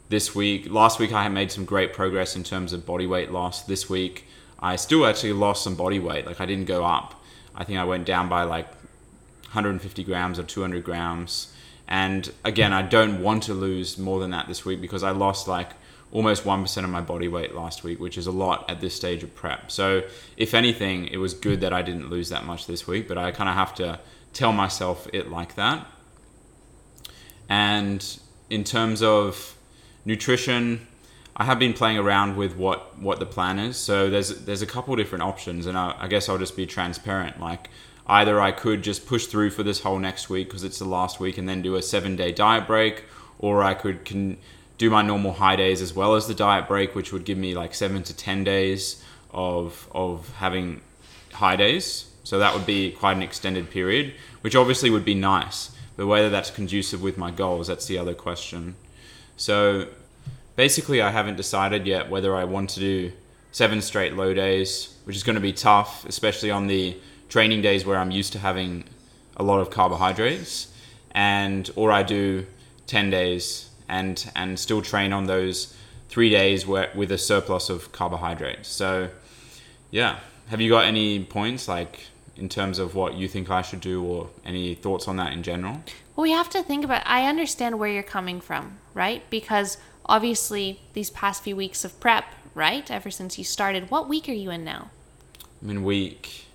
this 0.10 0.34
week, 0.34 0.70
last 0.70 1.00
week 1.00 1.12
I 1.12 1.24
had 1.24 1.32
made 1.32 1.52
some 1.52 1.66
great 1.66 1.94
progress 1.94 2.36
in 2.36 2.44
terms 2.44 2.74
of 2.74 2.86
body 2.86 3.08
weight 3.08 3.32
loss. 3.32 3.64
This 3.64 3.90
week 3.90 4.26
I 4.60 4.76
still 4.76 5.06
actually 5.06 5.34
lost 5.34 5.64
some 5.64 5.76
body 5.76 6.00
weight. 6.00 6.26
Like 6.26 6.40
I 6.40 6.46
didn't 6.46 6.66
go 6.66 6.86
up. 6.86 7.22
I 7.56 7.64
think 7.64 7.78
I 7.80 7.84
went 7.84 8.06
down 8.06 8.30
by 8.30 8.44
like 8.44 8.68
150 9.52 10.04
grams 10.04 10.40
or 10.40 10.44
200 10.44 10.84
grams. 10.84 11.54
And 11.88 12.32
again, 12.46 12.72
I 12.72 12.84
don't 12.84 13.22
want 13.22 13.44
to 13.44 13.54
lose 13.54 13.98
more 13.98 14.22
than 14.22 14.32
that 14.32 14.48
this 14.48 14.64
week 14.64 14.80
because 14.80 15.04
I 15.04 15.12
lost 15.12 15.48
like 15.48 15.72
almost 16.12 16.44
1% 16.44 16.84
of 16.84 16.90
my 16.90 17.02
body 17.02 17.28
weight 17.28 17.56
last 17.56 17.84
week, 17.84 18.00
which 18.00 18.18
is 18.18 18.28
a 18.28 18.32
lot 18.32 18.70
at 18.70 18.82
this 18.82 18.94
stage 18.94 19.24
of 19.24 19.34
prep. 19.34 19.72
So, 19.72 20.04
if 20.38 20.54
anything, 20.54 21.08
it 21.08 21.18
was 21.18 21.34
good 21.34 21.62
that 21.62 21.74
I 21.74 21.82
didn't 21.82 22.10
lose 22.10 22.30
that 22.30 22.46
much 22.46 22.68
this 22.68 22.86
week, 22.86 23.08
but 23.08 23.18
I 23.18 23.32
kind 23.32 23.50
of 23.50 23.56
have 23.56 23.74
to 23.76 24.00
tell 24.34 24.52
myself 24.52 25.08
it 25.14 25.30
like 25.30 25.56
that. 25.56 25.86
And 27.50 28.20
in 28.50 28.64
terms 28.64 29.02
of 29.02 29.58
nutrition, 30.06 30.88
I 31.36 31.46
have 31.46 31.60
been 31.60 31.74
playing 31.74 31.98
around 31.98 32.36
with 32.36 32.56
what, 32.56 33.00
what 33.00 33.20
the 33.20 33.26
plan 33.26 33.58
is. 33.58 33.78
So 33.78 34.10
there's 34.10 34.46
there's 34.46 34.62
a 34.62 34.66
couple 34.66 34.96
different 34.96 35.24
options, 35.24 35.66
and 35.66 35.78
I, 35.78 35.96
I 35.98 36.08
guess 36.08 36.28
I'll 36.30 36.38
just 36.38 36.56
be 36.56 36.66
transparent. 36.66 37.40
Like 37.40 37.70
either 38.08 38.40
I 38.40 38.52
could 38.52 38.84
just 38.84 39.06
push 39.06 39.28
through 39.28 39.52
for 39.52 39.64
this 39.64 39.82
whole 39.82 40.00
next 40.00 40.30
week 40.30 40.48
because 40.48 40.64
it's 40.64 40.80
the 40.80 40.86
last 40.86 41.20
week, 41.20 41.38
and 41.38 41.48
then 41.48 41.62
do 41.62 41.76
a 41.76 41.82
seven 41.82 42.16
day 42.16 42.32
diet 42.32 42.68
break, 42.68 43.06
or 43.40 43.64
I 43.64 43.74
could 43.74 44.06
can 44.06 44.38
do 44.82 44.90
my 44.90 45.04
normal 45.04 45.34
high 45.34 45.56
days 45.56 45.80
as 45.80 45.94
well 45.94 46.16
as 46.16 46.28
the 46.28 46.34
diet 46.34 46.68
break, 46.68 46.96
which 46.96 47.14
would 47.14 47.24
give 47.24 47.38
me 47.38 47.54
like 47.54 47.76
seven 47.76 48.02
to 48.02 48.14
ten 48.16 48.44
days 48.44 49.04
of 49.30 49.88
of 49.92 50.34
having 50.38 50.82
high 51.34 51.56
days. 51.56 52.10
So 52.24 52.40
that 52.40 52.56
would 52.56 52.66
be 52.66 52.92
quite 52.92 53.16
an 53.16 53.22
extended 53.22 53.70
period, 53.70 54.14
which 54.42 54.56
obviously 54.56 54.90
would 54.90 55.06
be 55.06 55.14
nice. 55.14 55.70
But 55.98 56.08
whether 56.08 56.32
that's 56.32 56.50
conducive 56.50 57.00
with 57.04 57.16
my 57.16 57.30
goals, 57.30 57.68
that's 57.68 57.86
the 57.86 58.00
other 58.00 58.16
question. 58.16 58.76
So 59.38 59.88
basically, 60.56 61.00
I 61.00 61.12
haven't 61.12 61.38
decided 61.38 61.86
yet 61.86 62.10
whether 62.10 62.36
I 62.36 62.46
want 62.46 62.72
to 62.72 62.80
do 62.80 63.12
seven 63.52 63.84
straight 63.84 64.14
low 64.16 64.34
days, 64.34 64.96
which 65.04 65.16
is 65.16 65.22
going 65.22 65.36
to 65.36 65.48
be 65.52 65.54
tough, 65.54 66.06
especially 66.06 66.50
on 66.50 66.66
the 66.66 66.98
training 67.30 67.62
days 67.62 67.86
where 67.86 68.00
I'm 68.00 68.10
used 68.10 68.34
to 68.34 68.40
having 68.40 68.86
a 69.38 69.44
lot 69.44 69.60
of 69.60 69.70
carbohydrates, 69.70 70.74
and 71.12 71.70
or 71.76 71.92
I 71.92 72.02
do 72.02 72.48
ten 72.88 73.12
days 73.12 73.71
and 73.92 74.32
and 74.36 74.58
still 74.58 74.82
train 74.82 75.14
on 75.14 75.28
those 75.28 75.76
three 76.10 76.30
days 76.30 76.66
where, 76.66 76.90
with 76.96 77.12
a 77.12 77.18
surplus 77.18 77.70
of 77.70 77.92
carbohydrates. 77.92 78.68
So, 78.68 79.10
yeah, 79.92 80.20
have 80.48 80.60
you 80.60 80.70
got 80.70 80.86
any 80.86 81.24
points 81.24 81.68
like 81.68 82.08
in 82.36 82.50
terms 82.50 82.80
of 82.80 82.96
what 82.96 83.14
you 83.14 83.28
think 83.28 83.52
I 83.52 83.62
should 83.62 83.82
do, 83.82 84.04
or 84.04 84.30
any 84.44 84.74
thoughts 84.74 85.08
on 85.08 85.18
that 85.18 85.34
in 85.34 85.44
general? 85.44 85.84
Well, 86.16 86.24
we 86.24 86.32
have 86.32 86.50
to 86.52 86.64
think 86.64 86.84
about. 86.84 87.04
I 87.06 87.28
understand 87.28 87.78
where 87.78 87.90
you're 87.90 88.04
coming 88.04 88.42
from, 88.42 88.80
right? 88.94 89.22
Because 89.30 89.78
obviously, 90.06 90.80
these 90.94 91.10
past 91.10 91.44
few 91.44 91.56
weeks 91.56 91.86
of 91.86 92.00
prep, 92.00 92.26
right? 92.56 92.90
Ever 92.90 93.12
since 93.12 93.38
you 93.38 93.44
started, 93.44 93.92
what 93.92 94.10
week 94.10 94.28
are 94.28 94.34
you 94.34 94.50
in 94.50 94.64
now? 94.64 94.90
I'm 95.62 95.70
in 95.70 95.84
week. 95.84 96.46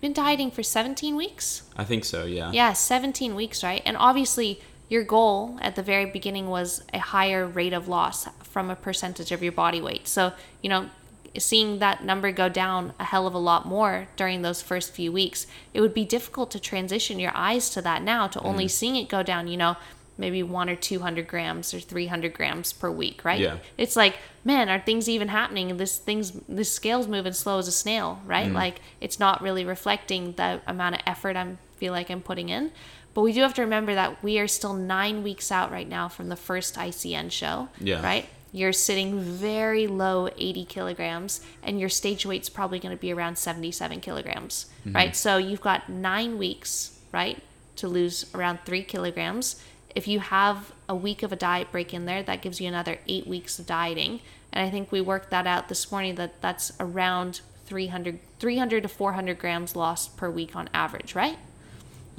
Been 0.00 0.12
dieting 0.14 0.50
for 0.50 0.62
17 0.62 1.14
weeks. 1.14 1.62
I 1.76 1.84
think 1.84 2.06
so. 2.06 2.24
Yeah. 2.24 2.52
Yeah, 2.52 2.72
17 2.72 3.34
weeks, 3.34 3.62
right? 3.62 3.82
And 3.84 3.98
obviously, 3.98 4.60
your 4.90 5.04
goal 5.04 5.56
at 5.62 5.76
the 5.76 5.82
very 5.82 6.04
beginning 6.04 6.48
was 6.50 6.82
a 6.92 6.98
higher 6.98 7.46
rate 7.46 7.72
of 7.72 7.88
loss 7.88 8.28
from 8.42 8.68
a 8.68 8.76
percentage 8.76 9.32
of 9.32 9.42
your 9.42 9.52
body 9.52 9.80
weight. 9.80 10.06
So, 10.06 10.32
you 10.60 10.68
know, 10.68 10.90
seeing 11.38 11.78
that 11.78 12.04
number 12.04 12.32
go 12.32 12.48
down 12.48 12.92
a 12.98 13.04
hell 13.04 13.26
of 13.26 13.32
a 13.32 13.38
lot 13.38 13.66
more 13.66 14.08
during 14.16 14.42
those 14.42 14.60
first 14.60 14.92
few 14.92 15.12
weeks, 15.12 15.46
it 15.72 15.80
would 15.80 15.94
be 15.94 16.04
difficult 16.04 16.50
to 16.50 16.60
transition 16.60 17.20
your 17.20 17.30
eyes 17.36 17.70
to 17.70 17.80
that 17.82 18.02
now 18.02 18.26
to 18.26 18.40
only 18.40 18.66
mm. 18.66 18.70
seeing 18.70 18.96
it 18.96 19.08
go 19.08 19.22
down, 19.22 19.46
you 19.46 19.56
know, 19.56 19.76
maybe 20.18 20.42
one 20.42 20.68
or 20.68 20.74
200 20.74 21.26
grams 21.28 21.72
or 21.72 21.78
300 21.78 22.34
grams 22.34 22.72
per 22.72 22.90
week, 22.90 23.24
right? 23.24 23.40
Yeah. 23.40 23.58
It's 23.78 23.94
like, 23.96 24.16
man, 24.44 24.68
are 24.68 24.80
things 24.80 25.08
even 25.08 25.28
happening? 25.28 25.76
This 25.76 25.98
thing's, 25.98 26.32
this 26.48 26.70
scale's 26.70 27.06
moving 27.06 27.32
slow 27.32 27.58
as 27.58 27.68
a 27.68 27.72
snail, 27.72 28.20
right? 28.26 28.48
Mm. 28.48 28.54
Like 28.54 28.80
it's 29.00 29.20
not 29.20 29.40
really 29.40 29.64
reflecting 29.64 30.32
the 30.32 30.60
amount 30.66 30.96
of 30.96 31.00
effort 31.06 31.36
I 31.36 31.56
feel 31.76 31.92
like 31.92 32.10
I'm 32.10 32.20
putting 32.20 32.50
in. 32.50 32.72
But 33.14 33.22
we 33.22 33.32
do 33.32 33.40
have 33.42 33.54
to 33.54 33.62
remember 33.62 33.94
that 33.94 34.22
we 34.22 34.38
are 34.38 34.46
still 34.48 34.74
nine 34.74 35.22
weeks 35.22 35.50
out 35.50 35.70
right 35.70 35.88
now 35.88 36.08
from 36.08 36.28
the 36.28 36.36
first 36.36 36.76
ICN 36.76 37.30
show, 37.30 37.68
Yeah. 37.80 38.02
right? 38.02 38.26
You're 38.52 38.72
sitting 38.72 39.20
very 39.20 39.86
low 39.86 40.28
80 40.36 40.64
kilograms, 40.64 41.40
and 41.62 41.78
your 41.78 41.88
stage 41.88 42.26
weight's 42.26 42.48
probably 42.48 42.78
going 42.80 42.96
to 42.96 43.00
be 43.00 43.12
around 43.12 43.38
77 43.38 44.00
kilograms, 44.00 44.66
mm-hmm. 44.80 44.96
right? 44.96 45.16
So 45.16 45.36
you've 45.36 45.60
got 45.60 45.88
nine 45.88 46.38
weeks, 46.38 46.98
right, 47.12 47.40
to 47.76 47.88
lose 47.88 48.26
around 48.34 48.60
three 48.64 48.82
kilograms. 48.82 49.62
If 49.94 50.06
you 50.08 50.20
have 50.20 50.72
a 50.88 50.94
week 50.94 51.22
of 51.22 51.32
a 51.32 51.36
diet 51.36 51.70
break 51.70 51.94
in 51.94 52.06
there, 52.06 52.22
that 52.22 52.42
gives 52.42 52.60
you 52.60 52.68
another 52.68 52.98
eight 53.06 53.26
weeks 53.26 53.58
of 53.58 53.66
dieting. 53.66 54.20
And 54.52 54.66
I 54.66 54.70
think 54.70 54.90
we 54.90 55.00
worked 55.00 55.30
that 55.30 55.46
out 55.46 55.68
this 55.68 55.90
morning 55.90 56.16
that 56.16 56.40
that's 56.40 56.72
around 56.80 57.40
300, 57.66 58.18
300 58.40 58.82
to 58.82 58.88
400 58.88 59.38
grams 59.38 59.76
lost 59.76 60.16
per 60.16 60.28
week 60.28 60.56
on 60.56 60.68
average, 60.74 61.14
right? 61.14 61.38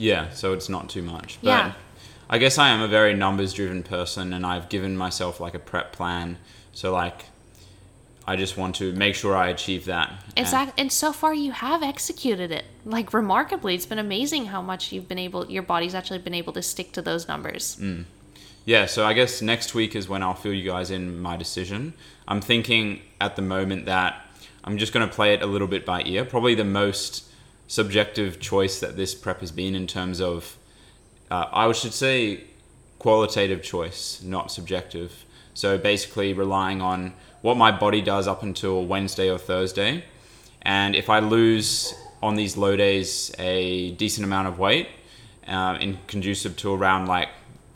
Yeah, 0.02 0.30
so 0.32 0.54
it's 0.54 0.68
not 0.70 0.90
too 0.90 1.04
much. 1.04 1.38
But 1.42 1.50
Yeah. 1.50 1.74
I 2.30 2.38
guess 2.38 2.58
I 2.58 2.70
am 2.70 2.82
a 2.82 2.88
very 2.88 3.14
numbers 3.14 3.54
driven 3.54 3.84
person 3.84 4.34
and 4.34 4.46
I've 4.46 4.68
given 4.70 4.98
myself 4.98 5.40
like 5.40 5.54
a 5.54 5.60
prep 5.60 5.92
plan. 5.94 6.38
So 6.74 6.92
like 6.92 7.26
I 8.28 8.36
just 8.36 8.56
want 8.56 8.76
to 8.76 8.94
make 8.94 9.16
sure 9.16 9.36
I 9.36 9.50
achieve 9.50 9.86
that. 9.86 10.10
And- 10.10 10.46
Exactly. 10.46 10.82
And 10.82 10.92
so 10.92 11.12
far 11.12 11.34
you 11.34 11.52
have 11.52 11.84
executed 11.84 12.52
it. 12.52 12.66
Like 12.86 13.14
remarkably. 13.14 13.76
It's 13.76 13.86
been 13.86 14.00
amazing 14.00 14.46
how 14.48 14.62
much 14.62 14.92
you've 14.92 15.08
been 15.08 15.20
able 15.20 15.50
your 15.52 15.64
body's 15.64 15.94
actually 15.94 16.20
been 16.20 16.34
able 16.34 16.54
to 16.54 16.62
stick 16.62 16.92
to 16.94 17.02
those 17.02 17.28
numbers. 17.28 17.78
Mm. 17.80 18.06
Yeah, 18.66 18.86
so 18.86 19.06
I 19.06 19.14
guess 19.14 19.42
next 19.42 19.74
week 19.76 19.96
is 19.96 20.08
when 20.08 20.22
I'll 20.24 20.36
fill 20.36 20.54
you 20.54 20.64
guys 20.70 20.92
in 20.92 21.20
my 21.20 21.36
decision. 21.36 21.94
I'm 22.28 22.42
thinking 22.42 23.02
at 23.20 23.36
the 23.36 23.42
moment 23.42 23.86
that 23.88 24.26
I'm 24.64 24.78
just 24.78 24.94
going 24.94 25.08
to 25.08 25.14
play 25.14 25.34
it 25.34 25.42
a 25.42 25.48
little 25.48 25.68
bit 25.68 25.84
by 25.86 26.04
ear. 26.04 26.24
Probably 26.26 26.54
the 26.56 26.64
most 26.64 27.26
subjective 27.72 28.38
choice 28.42 28.82
that 28.82 28.98
this 28.98 29.16
prep 29.16 29.40
has 29.40 29.50
been 29.50 29.76
in 29.76 29.88
terms 29.88 30.20
of, 30.20 30.58
uh, 31.32 31.46
I 31.54 31.72
should 31.72 31.94
say, 31.94 32.44
qualitative 33.00 33.64
choice, 33.64 34.22
not 34.22 34.52
subjective. 34.52 35.24
So 35.54 35.78
basically, 35.78 36.34
relying 36.34 36.82
on 36.82 37.14
what 37.42 37.56
my 37.56 37.72
body 37.72 38.02
does 38.02 38.28
up 38.28 38.44
until 38.44 38.86
Wednesday 38.86 39.30
or 39.30 39.38
Thursday. 39.38 40.04
And 40.62 40.98
if 40.98 41.10
I 41.10 41.20
lose 41.20 41.94
on 42.22 42.36
these 42.36 42.58
low 42.58 42.76
days 42.76 43.34
a 43.40 43.92
decent 43.92 44.26
amount 44.26 44.50
of 44.50 44.60
weight, 44.60 44.90
uh, 45.48 45.78
in 45.80 45.98
conducive 46.08 46.58
to 46.58 46.74
around 46.74 47.06
like 47.06 47.30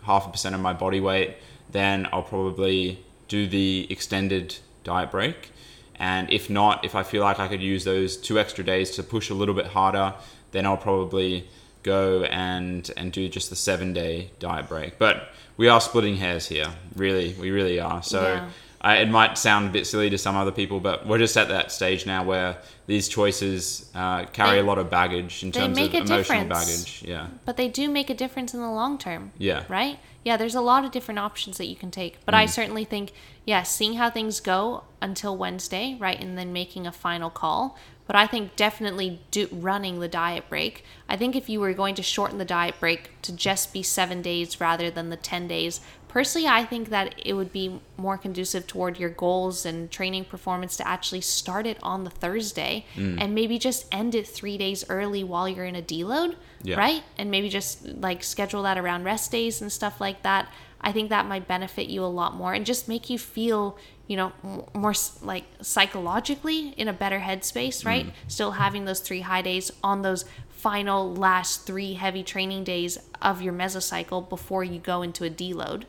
half 0.03 0.27
a 0.27 0.29
percent 0.29 0.55
of 0.55 0.59
my 0.59 0.73
body 0.73 0.99
weight, 0.99 1.37
then 1.71 2.05
I'll 2.11 2.21
probably 2.21 2.99
do 3.29 3.47
the 3.47 3.87
extended 3.89 4.57
diet 4.83 5.09
break. 5.09 5.51
And 5.99 6.31
if 6.31 6.49
not, 6.49 6.83
if 6.83 6.95
I 6.95 7.03
feel 7.03 7.23
like 7.23 7.39
I 7.39 7.47
could 7.47 7.61
use 7.61 7.83
those 7.83 8.17
two 8.17 8.37
extra 8.39 8.63
days 8.63 8.91
to 8.91 9.03
push 9.03 9.29
a 9.29 9.33
little 9.33 9.55
bit 9.55 9.67
harder, 9.67 10.13
then 10.51 10.65
I'll 10.65 10.77
probably 10.77 11.47
go 11.83 12.23
and 12.23 12.89
and 12.97 13.11
do 13.11 13.29
just 13.29 13.49
the 13.49 13.55
seven 13.55 13.93
day 13.93 14.31
diet 14.39 14.67
break. 14.67 14.97
But 14.97 15.29
we 15.57 15.67
are 15.67 15.79
splitting 15.79 16.17
hairs 16.17 16.47
here, 16.47 16.67
really, 16.95 17.33
we 17.39 17.51
really 17.51 17.79
are. 17.79 18.01
So 18.03 18.21
Yeah. 18.21 18.49
I, 18.85 18.97
it 18.97 19.09
might 19.09 19.35
sound 19.37 19.67
a 19.67 19.71
bit 19.71 19.87
silly 19.87 20.11
to 20.11 20.17
some 20.17 20.35
other 20.35 20.51
people, 20.51 20.79
but 20.79 21.07
we're 21.07 21.17
just 21.17 21.35
at 21.37 21.47
that 21.47 21.71
stage 21.71 22.05
now 22.05 22.23
where 22.23 22.57
these 22.85 23.09
choices 23.09 23.89
uh, 23.95 24.25
carry 24.25 24.51
They- 24.57 24.59
a 24.59 24.63
lot 24.63 24.77
of 24.77 24.91
baggage 24.91 25.41
in 25.43 25.51
terms 25.51 25.75
of 25.77 25.83
emotional 25.93 26.17
difference. 26.17 26.49
baggage. 26.49 27.03
Yeah, 27.03 27.27
But 27.45 27.57
they 27.57 27.67
do 27.67 27.89
make 27.89 28.11
a 28.11 28.13
difference 28.13 28.53
in 28.53 28.61
the 28.61 28.69
long 28.69 28.97
term. 28.99 29.31
yeah, 29.39 29.63
Right? 29.67 29.97
Yeah, 30.23 30.37
there's 30.37 30.55
a 30.55 30.61
lot 30.61 30.85
of 30.85 30.91
different 30.91 31.19
options 31.19 31.57
that 31.57 31.65
you 31.65 31.75
can 31.75 31.89
take. 31.91 32.23
But 32.25 32.33
I 32.35 32.45
certainly 32.47 32.83
think, 32.83 33.11
yeah, 33.45 33.61
seeing 33.63 33.95
how 33.95 34.09
things 34.09 34.39
go 34.39 34.83
until 35.01 35.35
Wednesday, 35.37 35.97
right, 35.99 36.19
and 36.19 36.35
then 36.37 36.51
making 36.53 36.87
a 36.87 36.91
final 36.91 37.29
call. 37.29 37.77
But 38.07 38.15
I 38.15 38.25
think 38.27 38.55
definitely 38.55 39.19
do, 39.31 39.47
running 39.51 39.99
the 39.99 40.07
diet 40.07 40.47
break. 40.49 40.83
I 41.09 41.15
think 41.17 41.35
if 41.35 41.49
you 41.49 41.59
were 41.59 41.73
going 41.73 41.93
to 41.95 42.03
shorten 42.03 42.37
the 42.39 42.45
diet 42.45 42.75
break 42.79 43.19
to 43.23 43.31
just 43.35 43.73
be 43.73 43.81
seven 43.83 44.21
days 44.21 44.59
rather 44.61 44.89
than 44.91 45.09
the 45.09 45.15
10 45.17 45.47
days, 45.47 45.81
personally, 46.15 46.47
I 46.47 46.63
think 46.63 46.91
that 46.91 47.13
it 47.25 47.33
would 47.33 47.51
be 47.51 47.81
more 47.97 48.17
conducive 48.17 48.65
toward 48.67 48.97
your 48.97 49.09
goals 49.09 49.65
and 49.65 49.91
training 49.91 50.23
performance 50.23 50.77
to 50.77 50.87
actually 50.87 51.19
start 51.19 51.67
it 51.67 51.77
on 51.83 52.05
the 52.05 52.09
Thursday 52.09 52.85
mm. 52.95 53.17
and 53.19 53.35
maybe 53.35 53.59
just 53.59 53.85
end 53.91 54.15
it 54.15 54.25
three 54.25 54.57
days 54.57 54.85
early 54.87 55.25
while 55.25 55.49
you're 55.49 55.65
in 55.65 55.75
a 55.75 55.81
deload, 55.81 56.37
Yeah. 56.63 56.77
right? 56.77 57.03
and 57.17 57.29
maybe 57.29 57.49
just 57.49 57.85
like 57.85 58.23
schedule 58.23 58.63
that 58.63 58.77
around 58.77 59.03
rest 59.03 59.29
days 59.29 59.61
and 59.61 59.69
stuff 59.69 59.99
like 59.99 60.23
that. 60.23 60.47
I 60.79 60.93
think 60.93 61.09
that 61.09 61.25
might 61.25 61.49
benefit 61.49 61.87
you 61.87 62.01
a 62.01 62.13
lot 62.21 62.33
more 62.33 62.53
and 62.53 62.65
just 62.65 62.87
make 62.87 63.09
you 63.09 63.19
feel 63.19 63.77
you 64.07 64.15
know 64.15 64.31
more 64.73 64.93
like 65.21 65.45
psychologically 65.61 66.69
in 66.77 66.87
a 66.87 66.93
better 66.93 67.19
headspace 67.19 67.83
mm. 67.83 67.87
right? 67.87 68.13
Still 68.29 68.51
having 68.51 68.85
those 68.85 69.01
three 69.01 69.21
high 69.21 69.41
days 69.41 69.69
on 69.83 70.01
those 70.01 70.23
final 70.47 71.13
last 71.13 71.65
three 71.67 71.95
heavy 71.95 72.23
training 72.23 72.63
days 72.63 72.97
of 73.21 73.41
your 73.41 73.53
mesocycle 73.53 74.29
before 74.29 74.63
you 74.63 74.79
go 74.79 75.01
into 75.01 75.25
a 75.25 75.29
deload 75.29 75.83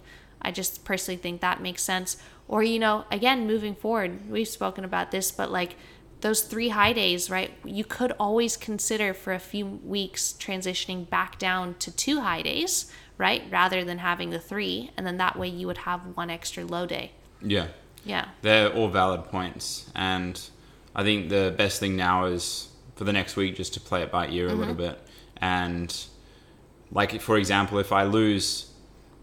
i 0.47 0.51
just 0.51 0.85
personally 0.85 1.19
think 1.19 1.41
that 1.41 1.61
makes 1.61 1.83
sense 1.83 2.17
or 2.49 2.63
you 2.63 2.79
know 2.79 3.05
again 3.11 3.47
moving 3.47 3.75
forward 3.75 4.31
we've 4.31 4.49
spoken 4.49 4.85
about 4.85 5.11
this 5.11 5.31
but 5.31 5.51
like 5.51 5.77
those 6.23 6.43
three 6.43 6.71
high 6.71 6.93
days, 6.93 7.29
right? 7.31 7.53
You 7.65 7.85
could 7.85 8.13
always 8.19 8.57
consider 8.57 9.13
for 9.13 9.33
a 9.33 9.39
few 9.39 9.67
weeks 9.67 10.35
transitioning 10.39 11.09
back 11.09 11.39
down 11.39 11.75
to 11.81 11.91
two 11.95 12.21
high 12.21 12.43
days, 12.43 12.91
right? 13.19 13.43
Rather 13.51 13.85
than 13.85 13.99
having 13.99 14.31
the 14.31 14.39
three. 14.39 14.91
And 14.97 15.07
then 15.07 15.19
that 15.19 15.39
way 15.39 15.49
you 15.49 15.67
would 15.67 15.79
have 15.79 16.01
one 16.17 16.31
extra 16.31 16.65
low 16.65 16.87
day. 16.87 17.13
yeah. 17.43 17.69
Yeah. 18.05 18.29
They're 18.43 18.73
all 18.73 18.89
valid 18.89 19.25
points, 19.25 19.91
and 19.97 20.41
I 20.95 21.03
think 21.03 21.29
the 21.29 21.53
best 21.57 21.81
thing 21.81 21.97
now 21.97 22.27
is 22.27 22.69
for 22.95 23.03
the 23.03 23.13
next 23.13 23.35
week 23.35 23.57
just 23.57 23.75
to 23.75 23.81
play 23.81 24.03
it 24.03 24.13
by 24.13 24.29
ear 24.29 24.47
a 24.47 24.53
little 24.53 24.75
mm-hmm. 24.75 24.95
bit. 24.95 25.01
And 25.39 26.07
like 26.93 27.21
for 27.21 27.37
example, 27.37 27.81
if 27.81 27.91
I 27.91 28.05
lose 28.05 28.71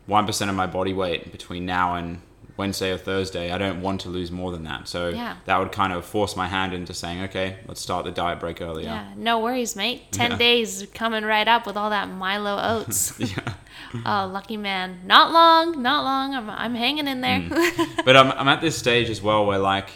one 0.06 0.26
percent 0.26 0.50
of 0.50 0.56
my 0.56 0.68
body 0.68 0.94
weight 0.94 1.32
between 1.32 1.66
now 1.66 1.96
and 1.96 2.22
Wednesday 2.56 2.92
or 2.92 2.98
Thursday, 2.98 3.52
I 3.52 3.58
don't 3.58 3.82
want 3.82 4.02
to 4.02 4.10
lose 4.10 4.30
more 4.32 4.52
than 4.52 4.64
that. 4.66 4.88
So 4.88 5.10
Yeah. 5.10 5.38
that 5.46 5.58
would 5.58 5.72
kind 5.72 5.92
of 5.92 6.06
force 6.06 6.36
my 6.36 6.48
hand 6.48 6.72
into 6.72 6.94
saying, 6.94 7.24
okay, 7.24 7.58
let's 7.68 7.82
start 7.82 8.06
the 8.06 8.12
diet 8.12 8.40
break 8.40 8.62
earlier. 8.62 8.86
Yeah. 8.86 9.08
No 9.18 9.40
worries, 9.40 9.76
mate. 9.76 10.12
10 10.12 10.32
Yeah. 10.32 10.38
days 10.38 10.86
coming 10.94 11.24
right 11.24 11.48
up 11.48 11.66
with 11.66 11.76
all 11.76 11.90
that 11.90 12.10
Milo 12.10 12.60
oats. 12.62 13.14
Yeah. 13.20 13.54
oh, 14.06 14.28
lucky 14.32 14.56
man. 14.58 15.00
Not 15.06 15.32
long, 15.32 15.82
not 15.82 16.04
long. 16.04 16.36
I'm, 16.36 16.48
I'm 16.50 16.76
hanging 16.76 17.08
in 17.08 17.22
there. 17.22 17.40
Mm. 17.42 17.88
but 18.06 18.16
I'm, 18.16 18.32
I'm 18.34 18.48
at 18.48 18.62
this 18.62 18.78
stage 18.78 19.10
as 19.10 19.20
well 19.22 19.46
where 19.48 19.58
like 19.60 19.90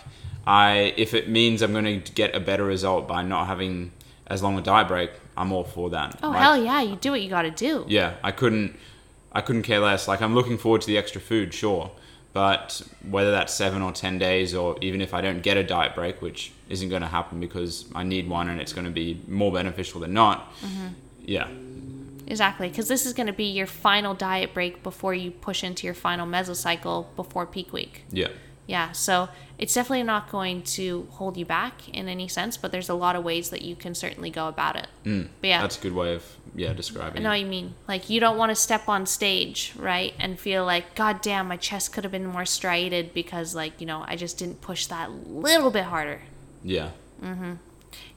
I 0.48 0.94
if 0.98 1.14
it 1.14 1.30
means 1.30 1.62
I'm 1.62 1.74
going 1.74 2.02
to 2.02 2.12
get 2.14 2.36
a 2.36 2.40
better 2.40 2.64
result 2.64 3.08
by 3.08 3.22
not 3.22 3.46
having 3.48 3.92
as 4.26 4.42
long 4.42 4.58
a 4.58 4.62
diet 4.62 4.88
break, 4.88 5.12
I'm 5.38 5.52
all 5.52 5.64
for 5.64 5.92
that. 5.92 6.18
oh, 6.24 6.30
Like, 6.30 6.40
hell 6.42 6.64
yeah. 6.64 6.82
You 6.82 6.96
do 6.96 7.12
what 7.12 7.22
you 7.22 7.30
got 7.30 7.44
to 7.44 7.52
do. 7.52 7.86
Yeah, 7.88 8.16
I 8.24 8.32
couldn't 8.32 8.76
I 9.38 9.42
couldn't 9.42 9.62
care 9.62 9.80
less. 9.80 10.08
Like 10.08 10.22
I'm 10.22 10.34
looking 10.34 10.58
forward 10.58 10.82
to 10.82 10.88
the 10.88 10.98
extra 10.98 11.22
food, 11.22 11.54
sure, 11.54 11.92
but 12.34 12.82
whether 13.08 13.32
that's 13.32 13.54
seven 13.54 13.82
or 13.84 13.92
ten 13.92 14.18
days, 14.18 14.56
or 14.56 14.76
even 14.82 15.00
if 15.00 15.14
I 15.14 15.22
don't 15.22 15.42
get 15.44 15.58
a 15.58 15.64
diet 15.64 15.94
break, 15.94 16.22
which 16.24 16.52
isn't 16.70 16.90
going 16.90 17.04
to 17.04 17.08
happen 17.08 17.40
because 17.40 17.86
I 17.94 18.04
need 18.04 18.28
one 18.28 18.50
and 18.50 18.60
it's 18.60 18.74
going 18.74 18.86
to 18.86 18.92
be 18.92 19.22
more 19.28 19.52
beneficial 19.52 20.02
than 20.02 20.14
not. 20.14 20.52
Mm-hmm. 20.62 20.88
Yeah, 21.24 21.48
Exactly, 22.28 22.68
because 22.68 22.90
this 22.90 23.06
is 23.06 23.14
going 23.14 23.28
to 23.28 23.34
be 23.34 23.46
your 23.46 23.68
final 23.68 24.14
diet 24.14 24.54
break 24.54 24.84
before 24.84 25.14
you 25.14 25.32
push 25.32 25.64
into 25.64 25.88
your 25.88 25.94
final 25.94 26.28
mesocycle 26.28 27.06
before 27.16 27.46
peak 27.46 27.72
week. 27.72 28.04
yeah, 28.12 28.28
Yeah, 28.68 28.92
so 28.92 29.30
it's 29.58 29.74
definitely 29.74 30.04
not 30.04 30.30
going 30.30 30.62
to 30.62 31.08
hold 31.12 31.38
you 31.38 31.46
back 31.46 31.90
in 31.90 32.08
any 32.08 32.28
sense, 32.28 32.58
but 32.58 32.72
there's 32.72 32.90
a 32.90 32.94
lot 32.94 33.16
of 33.16 33.24
ways 33.24 33.50
that 33.50 33.62
you 33.62 33.76
can 33.76 33.96
certainly 33.96 34.30
go 34.30 34.48
about 34.48 34.76
it. 34.76 34.88
Mm, 35.06 35.30
but 35.42 35.48
yeah, 35.48 35.62
that's 35.62 35.80
a 35.80 35.82
good 35.82 35.94
way 35.94 36.14
of 36.14 36.24
yeah 36.54 36.74
describing. 36.74 37.22
I 37.22 37.24
know 37.24 37.30
it. 37.30 37.34
what 37.34 37.40
you 37.40 37.46
mean. 37.48 37.74
Like 37.88 38.10
you 38.10 38.20
don't 38.20 38.38
want 38.38 38.50
to 38.50 38.56
step 38.56 38.90
on 38.90 39.06
stage, 39.06 39.74
right, 39.78 40.14
and 40.20 40.40
feel 40.40 40.66
like, 40.66 40.96
God 40.96 41.22
damn, 41.22 41.48
my 41.48 41.58
chest 41.58 41.94
could 41.94 42.04
have 42.04 42.12
been 42.12 42.26
more 42.28 42.46
striated 42.46 43.14
because, 43.14 43.56
like, 43.56 43.80
you 43.80 43.88
know, 43.88 44.04
I 44.06 44.16
just 44.16 44.38
didn't 44.38 44.62
push 44.62 44.86
that 44.88 45.12
little 45.28 45.72
bit 45.72 45.86
harder. 45.86 46.22
Yeah, 46.62 46.92
Mm-hmm. 47.24 47.54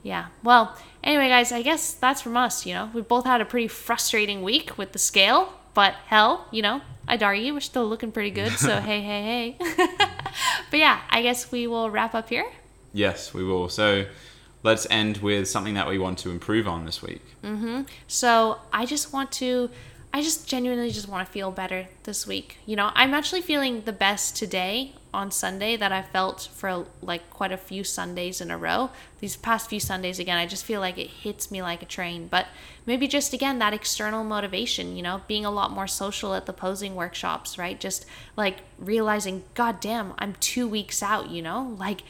Yeah. 0.02 0.26
Well, 0.42 0.76
anyway, 1.02 1.28
guys, 1.28 1.52
I 1.52 1.62
guess 1.62 1.92
that's 1.92 2.22
from 2.22 2.36
us. 2.36 2.64
You 2.66 2.74
know, 2.74 2.90
we 2.94 3.02
both 3.02 3.24
had 3.26 3.40
a 3.40 3.44
pretty 3.44 3.68
frustrating 3.68 4.42
week 4.42 4.78
with 4.78 4.92
the 4.92 4.98
scale, 4.98 5.52
but 5.74 5.94
hell, 6.06 6.46
you 6.50 6.62
know, 6.62 6.80
I'd 7.06 7.22
argue 7.22 7.52
we're 7.52 7.60
still 7.60 7.86
looking 7.86 8.12
pretty 8.12 8.30
good. 8.30 8.52
So 8.52 8.80
hey, 8.80 9.00
hey, 9.00 9.56
hey. 9.58 9.88
but 10.70 10.78
yeah, 10.78 11.00
I 11.10 11.22
guess 11.22 11.50
we 11.52 11.66
will 11.66 11.90
wrap 11.90 12.14
up 12.14 12.28
here. 12.28 12.46
yes, 12.92 13.34
we 13.34 13.44
will. 13.44 13.68
So 13.68 14.06
let's 14.62 14.86
end 14.90 15.18
with 15.18 15.48
something 15.48 15.74
that 15.74 15.88
we 15.88 15.98
want 15.98 16.18
to 16.18 16.30
improve 16.30 16.66
on 16.68 16.84
this 16.84 17.02
week. 17.02 17.22
Mm-hmm. 17.42 17.82
So 18.06 18.58
I 18.72 18.84
just 18.86 19.12
want 19.12 19.32
to, 19.32 19.70
I 20.12 20.22
just 20.22 20.48
genuinely 20.48 20.90
just 20.90 21.08
want 21.08 21.24
to 21.24 21.32
feel 21.32 21.52
better 21.52 21.86
this 22.02 22.26
week. 22.26 22.58
You 22.66 22.74
know, 22.74 22.90
I'm 22.94 23.14
actually 23.14 23.42
feeling 23.42 23.82
the 23.82 23.92
best 23.92 24.36
today 24.36 24.94
on 25.14 25.30
Sunday 25.30 25.76
that 25.76 25.92
I 25.92 26.02
felt 26.02 26.48
for 26.52 26.86
like 27.00 27.30
quite 27.30 27.52
a 27.52 27.56
few 27.56 27.84
Sundays 27.84 28.40
in 28.40 28.50
a 28.50 28.58
row. 28.58 28.90
These 29.20 29.36
past 29.36 29.70
few 29.70 29.78
Sundays, 29.78 30.18
again, 30.18 30.36
I 30.36 30.46
just 30.46 30.64
feel 30.64 30.80
like 30.80 30.98
it 30.98 31.08
hits 31.08 31.50
me 31.50 31.62
like 31.62 31.82
a 31.82 31.86
train. 31.86 32.26
But 32.26 32.46
maybe 32.86 33.06
just 33.06 33.32
again, 33.32 33.60
that 33.60 33.72
external 33.72 34.24
motivation, 34.24 34.96
you 34.96 35.02
know, 35.02 35.22
being 35.28 35.44
a 35.44 35.50
lot 35.50 35.70
more 35.70 35.86
social 35.86 36.34
at 36.34 36.46
the 36.46 36.52
posing 36.52 36.96
workshops, 36.96 37.56
right? 37.56 37.78
Just 37.78 38.04
like 38.36 38.58
realizing, 38.78 39.44
God 39.54 39.78
damn, 39.78 40.14
I'm 40.18 40.34
two 40.40 40.66
weeks 40.66 41.04
out, 41.04 41.30
you 41.30 41.42
know? 41.42 41.76
Like, 41.78 42.02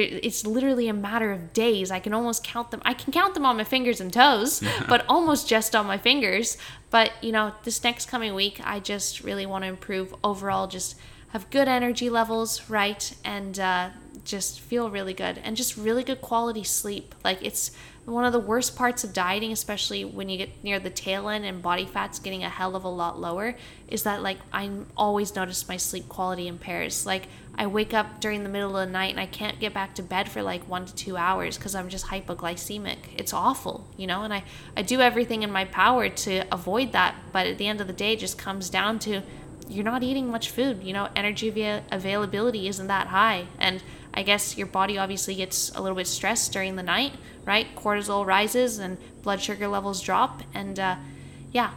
it's 0.00 0.46
literally 0.46 0.88
a 0.88 0.94
matter 0.94 1.32
of 1.32 1.52
days. 1.52 1.90
I 1.90 1.98
can 2.00 2.14
almost 2.14 2.44
count 2.44 2.70
them. 2.70 2.80
I 2.84 2.94
can 2.94 3.12
count 3.12 3.34
them 3.34 3.44
on 3.44 3.56
my 3.56 3.64
fingers 3.64 4.00
and 4.00 4.12
toes, 4.12 4.62
but 4.88 5.04
almost 5.08 5.48
just 5.48 5.74
on 5.74 5.86
my 5.86 5.98
fingers. 5.98 6.56
But 6.90 7.12
you 7.22 7.32
know, 7.32 7.52
this 7.64 7.82
next 7.82 8.08
coming 8.08 8.34
week, 8.34 8.60
I 8.64 8.80
just 8.80 9.22
really 9.22 9.46
want 9.46 9.64
to 9.64 9.68
improve 9.68 10.14
overall. 10.22 10.66
Just 10.66 10.96
have 11.28 11.48
good 11.50 11.68
energy 11.68 12.10
levels, 12.10 12.68
right, 12.68 13.14
and 13.24 13.58
uh, 13.58 13.90
just 14.24 14.60
feel 14.60 14.90
really 14.90 15.14
good 15.14 15.40
and 15.42 15.56
just 15.56 15.76
really 15.76 16.04
good 16.04 16.20
quality 16.20 16.62
sleep. 16.64 17.14
Like 17.24 17.38
it's 17.42 17.70
one 18.04 18.24
of 18.24 18.32
the 18.32 18.40
worst 18.40 18.76
parts 18.76 19.04
of 19.04 19.12
dieting, 19.12 19.52
especially 19.52 20.04
when 20.04 20.28
you 20.28 20.36
get 20.36 20.64
near 20.64 20.80
the 20.80 20.90
tail 20.90 21.28
end 21.28 21.44
and 21.44 21.62
body 21.62 21.86
fat's 21.86 22.18
getting 22.18 22.42
a 22.42 22.48
hell 22.48 22.74
of 22.74 22.84
a 22.84 22.88
lot 22.88 23.20
lower, 23.20 23.54
is 23.88 24.02
that 24.02 24.22
like 24.22 24.38
I 24.52 24.70
always 24.96 25.34
notice 25.34 25.68
my 25.68 25.76
sleep 25.76 26.08
quality 26.08 26.48
impairs. 26.48 27.06
Like 27.06 27.28
I 27.54 27.66
wake 27.66 27.92
up 27.92 28.20
during 28.20 28.44
the 28.44 28.48
middle 28.48 28.76
of 28.76 28.86
the 28.86 28.92
night 28.92 29.10
and 29.10 29.20
I 29.20 29.26
can't 29.26 29.60
get 29.60 29.74
back 29.74 29.94
to 29.96 30.02
bed 30.02 30.30
for 30.30 30.42
like 30.42 30.66
one 30.68 30.86
to 30.86 30.94
two 30.94 31.16
hours 31.16 31.58
because 31.58 31.74
I'm 31.74 31.88
just 31.88 32.06
hypoglycemic. 32.06 32.98
It's 33.18 33.32
awful, 33.34 33.86
you 33.96 34.06
know, 34.06 34.22
and 34.22 34.32
I, 34.32 34.44
I 34.76 34.82
do 34.82 35.00
everything 35.00 35.42
in 35.42 35.52
my 35.52 35.66
power 35.66 36.08
to 36.08 36.44
avoid 36.52 36.92
that. 36.92 37.14
But 37.32 37.46
at 37.46 37.58
the 37.58 37.66
end 37.66 37.80
of 37.80 37.86
the 37.86 37.92
day, 37.92 38.14
it 38.14 38.20
just 38.20 38.38
comes 38.38 38.70
down 38.70 38.98
to 39.00 39.22
you're 39.68 39.84
not 39.84 40.02
eating 40.02 40.30
much 40.30 40.50
food. 40.50 40.82
You 40.82 40.92
know, 40.92 41.08
energy 41.14 41.52
avai- 41.52 41.82
availability 41.90 42.68
isn't 42.68 42.86
that 42.86 43.08
high. 43.08 43.46
And 43.58 43.82
I 44.14 44.22
guess 44.22 44.56
your 44.56 44.66
body 44.66 44.98
obviously 44.98 45.34
gets 45.34 45.70
a 45.74 45.82
little 45.82 45.96
bit 45.96 46.06
stressed 46.06 46.52
during 46.52 46.76
the 46.76 46.82
night, 46.82 47.12
right? 47.44 47.66
Cortisol 47.76 48.26
rises 48.26 48.78
and 48.78 48.96
blood 49.22 49.40
sugar 49.40 49.68
levels 49.68 50.00
drop. 50.00 50.42
And 50.54 50.78
uh, 50.78 50.96
yeah, 51.52 51.72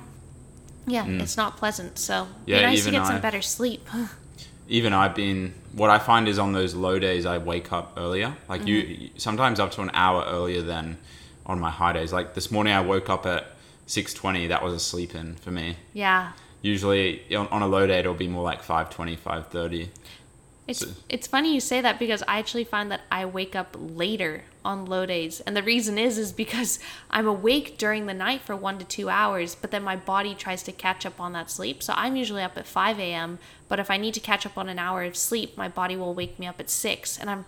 yeah, 0.88 1.06
it's 1.08 1.38
not 1.38 1.58
pleasant. 1.58 1.98
So 1.98 2.28
Yeah, 2.46 2.60
be 2.60 2.64
nice 2.64 2.86
to 2.86 2.92
get 2.92 3.06
some 3.08 3.22
better 3.22 3.42
sleep. 3.42 3.88
even 4.68 4.94
I've 4.94 5.16
been 5.16 5.54
what 5.76 5.90
I 5.90 6.00
find 6.00 6.28
is 6.28 6.40
on 6.40 6.54
those 6.54 6.74
low 6.74 7.00
days 7.00 7.26
I 7.26 7.38
wake 7.38 7.72
up 7.74 7.94
earlier. 7.98 8.36
Like 8.48 8.62
mm-hmm. 8.62 9.04
you 9.04 9.10
sometimes 9.18 9.60
up 9.60 9.72
to 9.72 9.82
an 9.82 9.92
hour 9.94 10.24
earlier 10.26 10.62
than 10.62 10.98
on 11.46 11.60
my 11.60 11.70
high 11.70 11.94
days. 11.94 12.14
Like 12.14 12.34
this 12.34 12.50
morning 12.50 12.74
I 12.74 12.82
woke 12.82 13.10
up 13.10 13.26
at 13.26 13.48
6:20. 13.88 14.48
That 14.48 14.64
was 14.64 14.74
a 14.74 14.80
sleep 14.80 15.14
in 15.14 15.36
for 15.36 15.52
me. 15.52 15.78
yeah. 15.94 16.32
Usually 16.62 17.22
on, 17.36 17.48
on 17.50 17.62
a 17.62 17.68
low 17.68 17.86
day 17.86 18.00
it'll 18.00 18.16
be 18.16 18.28
more 18.28 18.44
like 18.44 18.64
5:20, 18.64 19.18
5:30. 19.18 19.90
It's 20.68 20.80
So- 20.80 20.88
it's 21.10 21.28
funny 21.28 21.54
you 21.54 21.60
say 21.60 21.80
that 21.82 22.00
because 22.00 22.24
I 22.28 22.40
actually 22.40 22.64
find 22.64 22.92
that 22.92 23.02
I 23.12 23.26
wake 23.26 23.56
up 23.56 23.76
later 23.78 24.46
on 24.64 24.86
low 24.88 25.06
days, 25.06 25.40
and 25.42 25.56
the 25.56 25.62
reason 25.62 26.00
is 26.00 26.18
is 26.18 26.32
because 26.32 26.80
I'm 27.12 27.28
awake 27.28 27.78
during 27.78 28.08
the 28.08 28.16
night 28.16 28.42
for 28.42 28.56
one 28.56 28.80
to 28.80 28.86
two 28.86 29.08
hours, 29.10 29.54
but 29.54 29.70
then 29.70 29.84
my 29.84 29.96
body 29.96 30.34
tries 30.34 30.64
to 30.64 30.72
catch 30.72 31.06
up 31.06 31.20
on 31.20 31.34
that 31.34 31.52
sleep. 31.52 31.84
So 31.84 31.94
I'm 31.96 32.16
usually 32.16 32.42
up 32.42 32.58
at 32.58 32.66
five 32.66 33.00
a.m. 33.00 33.38
But 33.68 33.80
if 33.80 33.92
I 33.92 33.98
need 33.98 34.14
to 34.16 34.20
catch 34.20 34.46
up 34.46 34.58
on 34.58 34.70
an 34.70 34.80
hour 34.80 35.04
of 35.04 35.16
sleep, 35.16 35.56
my 35.58 35.68
body 35.68 35.96
will 35.96 36.14
wake 36.16 36.40
me 36.40 36.48
up 36.48 36.60
at 36.60 36.70
six, 36.70 37.18
and 37.20 37.30
I'm 37.30 37.46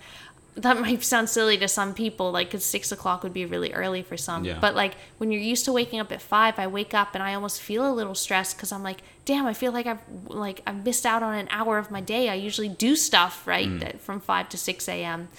that 0.58 0.80
might 0.82 1.03
sound 1.03 1.30
silly 1.30 1.58
to 1.60 1.68
some 1.68 1.93
people, 1.93 2.32
like 2.32 2.47
because 2.47 2.66
six 2.66 2.91
o'clock 2.91 3.24
would 3.24 3.34
be 3.34 3.45
really 3.45 3.72
early 3.74 4.01
for 4.01 4.18
some. 4.18 4.43
Yeah. 4.43 4.58
But 4.60 4.76
like 4.76 4.95
when 5.20 5.32
you're 5.32 5.41
used 5.41 5.66
to 5.66 5.72
waking 5.72 5.99
up 5.99 6.12
at 6.12 6.22
five, 6.22 6.58
I 6.60 6.68
wake 6.68 6.93
up 6.93 7.14
and 7.14 7.24
I 7.24 7.34
almost 7.36 7.62
feel 7.62 7.89
a 7.89 7.93
little 7.93 8.16
stressed 8.16 8.58
because 8.58 8.72
I'm 8.72 8.84
like, 8.84 8.99
damn, 9.26 9.45
I 9.45 9.53
feel 9.53 9.72
like 9.72 9.86
I've 9.86 10.01
like 10.28 10.62
I've 10.68 10.84
missed 10.84 11.05
out 11.05 11.24
on 11.24 11.36
an 11.36 11.47
hour 11.51 11.78
of 11.78 11.89
my 11.91 12.01
day. 12.01 12.28
I 12.30 12.34
usually 12.34 12.70
do 12.70 12.95
stuff 12.95 13.45
right 13.47 13.68
Mm. 13.70 13.80
that- 13.82 14.01
from 14.01 14.20
five 14.20 14.49
to 14.49 14.58
six 14.58 14.88
a.m. 14.89 15.30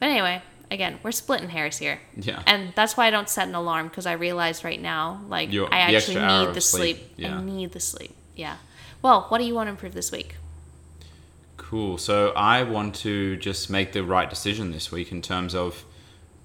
But 0.00 0.10
anyway, 0.10 0.42
again, 0.70 0.98
we're 1.02 1.12
splitting 1.12 1.48
hairs 1.48 1.78
here. 1.78 2.00
Yeah. 2.16 2.42
And 2.46 2.72
that's 2.76 2.96
why 2.96 3.06
I 3.06 3.10
don't 3.10 3.28
set 3.28 3.48
an 3.48 3.54
alarm 3.54 3.88
because 3.88 4.06
I 4.06 4.12
realize 4.12 4.64
right 4.64 4.80
now, 4.80 5.22
like 5.28 5.52
Your- 5.52 5.72
I 5.72 5.78
actually 5.80 6.16
need 6.20 6.54
the 6.54 6.60
sleep, 6.60 6.96
sleep. 6.98 7.12
yeah. 7.16 7.38
I 7.38 7.42
need 7.42 7.72
the 7.72 7.80
sleep. 7.80 8.14
Yeah. 8.36 8.56
Well, 9.00 9.22
what 9.30 9.38
do 9.38 9.44
you 9.44 9.54
want 9.54 9.68
to 9.68 9.70
improve 9.70 9.94
this 9.94 10.12
week? 10.12 10.36
Cool. 11.68 11.98
So 11.98 12.30
I 12.30 12.62
want 12.62 12.94
to 12.96 13.36
just 13.36 13.68
make 13.68 13.92
the 13.92 14.02
right 14.02 14.30
decision 14.30 14.70
this 14.70 14.90
week 14.90 15.12
in 15.12 15.20
terms 15.20 15.54
of 15.54 15.84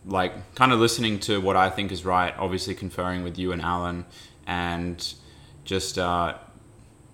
like 0.06 0.54
kind 0.54 0.74
of 0.74 0.82
listening 0.82 1.18
to 1.22 1.40
what 1.40 1.56
I 1.56 1.70
think 1.70 1.94
is 1.94 2.04
right, 2.04 2.36
obviously 2.38 2.76
conferring 2.76 3.24
with 3.24 3.40
you 3.40 3.54
and 3.54 3.62
Alan 3.62 4.04
and 4.46 5.14
just 5.64 5.98
uh, 5.98 6.34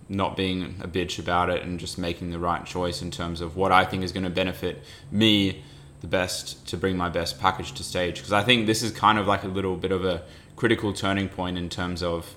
not 0.08 0.36
being 0.36 0.80
a 0.82 0.88
bitch 0.88 1.20
about 1.20 1.50
it 1.50 1.62
and 1.62 1.78
just 1.78 1.98
making 1.98 2.32
the 2.32 2.40
right 2.40 2.66
choice 2.66 3.00
in 3.00 3.12
terms 3.12 3.40
of 3.40 3.54
what 3.54 3.70
I 3.70 3.84
think 3.84 4.02
is 4.02 4.10
going 4.10 4.24
to 4.24 4.30
benefit 4.30 4.82
me 5.12 5.62
the 6.00 6.08
best 6.08 6.66
to 6.66 6.76
bring 6.76 6.96
my 6.96 7.10
best 7.10 7.38
package 7.38 7.74
to 7.74 7.84
stage. 7.84 8.16
Because 8.16 8.32
I 8.32 8.42
think 8.42 8.66
this 8.66 8.82
is 8.82 8.90
kind 8.90 9.20
of 9.20 9.28
like 9.28 9.44
a 9.44 9.48
little 9.48 9.76
bit 9.76 9.92
of 9.92 10.04
a 10.04 10.24
critical 10.56 10.92
turning 10.92 11.28
point 11.28 11.56
in 11.56 11.68
terms 11.68 12.02
of 12.02 12.34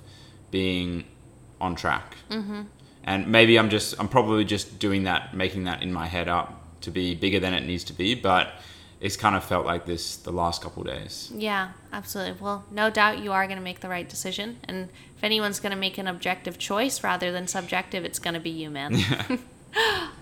being 0.52 1.06
on 1.60 1.74
track. 1.74 2.16
Mm-hmm. 2.30 2.62
And 3.04 3.28
maybe 3.28 3.58
I'm 3.60 3.70
just, 3.70 3.96
I'm 4.00 4.08
probably 4.08 4.46
just 4.46 4.80
doing 4.80 5.04
that, 5.04 5.34
making 5.34 5.66
that 5.66 5.84
in 5.84 5.92
my 5.92 6.08
head 6.08 6.28
up 6.28 6.82
to 6.82 6.92
be 6.92 7.16
bigger 7.16 7.40
than 7.40 7.54
it 7.54 7.66
needs 7.66 7.84
to 7.86 7.94
be. 7.94 8.16
But 8.16 8.54
it's 9.04 9.18
kind 9.18 9.36
of 9.36 9.44
felt 9.44 9.66
like 9.66 9.86
this 9.86 10.16
the 10.16 10.32
last 10.32 10.62
couple 10.62 10.82
days. 10.84 11.30
Yeah, 11.36 11.72
absolutely. 11.92 12.40
Well, 12.40 12.64
no 12.72 12.90
doubt 12.90 13.20
you 13.20 13.34
are 13.34 13.46
going 13.48 13.58
to 13.58 13.64
make 13.64 13.82
the 13.82 13.90
right 13.90 14.08
decision. 14.08 14.60
And 14.64 14.90
if 15.18 15.24
anyone's 15.24 15.60
going 15.60 15.74
to 15.74 15.78
make 15.78 15.98
an 15.98 16.08
objective 16.08 16.58
choice 16.58 17.04
rather 17.04 17.30
than 17.32 17.48
subjective, 17.48 18.06
it's 18.06 18.20
going 18.20 18.34
to 18.36 18.40
be 18.40 18.50
you, 18.50 18.70
man. 18.70 18.98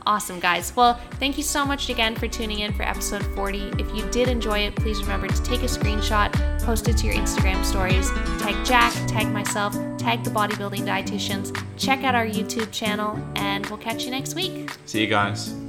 awesome, 0.06 0.40
guys. 0.40 0.76
Well, 0.76 1.00
thank 1.20 1.38
you 1.38 1.44
so 1.44 1.66
much 1.66 1.90
again 1.90 2.16
for 2.16 2.28
tuning 2.28 2.60
in 2.60 2.74
for 2.74 2.84
episode 2.84 3.24
40. 3.36 3.74
If 3.80 3.96
you 3.96 4.10
did 4.12 4.28
enjoy 4.28 4.60
it, 4.60 4.76
please 4.76 5.02
remember 5.02 5.28
to 5.28 5.44
take 5.44 5.62
a 5.62 5.66
screenshot, 5.66 6.32
post 6.64 6.88
it 6.88 6.98
to 6.98 7.08
your 7.08 7.16
Instagram 7.16 7.64
stories, 7.64 8.10
tag 8.42 8.66
Jack, 8.66 8.94
tag 9.08 9.28
myself, 9.28 9.74
tag 9.98 10.24
the 10.24 10.30
bodybuilding 10.30 10.82
dietitians, 10.82 11.56
check 11.78 12.04
out 12.04 12.16
our 12.16 12.26
YouTube 12.26 12.72
channel, 12.72 13.20
and 13.36 13.66
we'll 13.68 13.80
catch 13.80 14.04
you 14.06 14.12
next 14.12 14.36
week. 14.36 14.72
See 14.86 15.02
you 15.02 15.08
guys. 15.08 15.61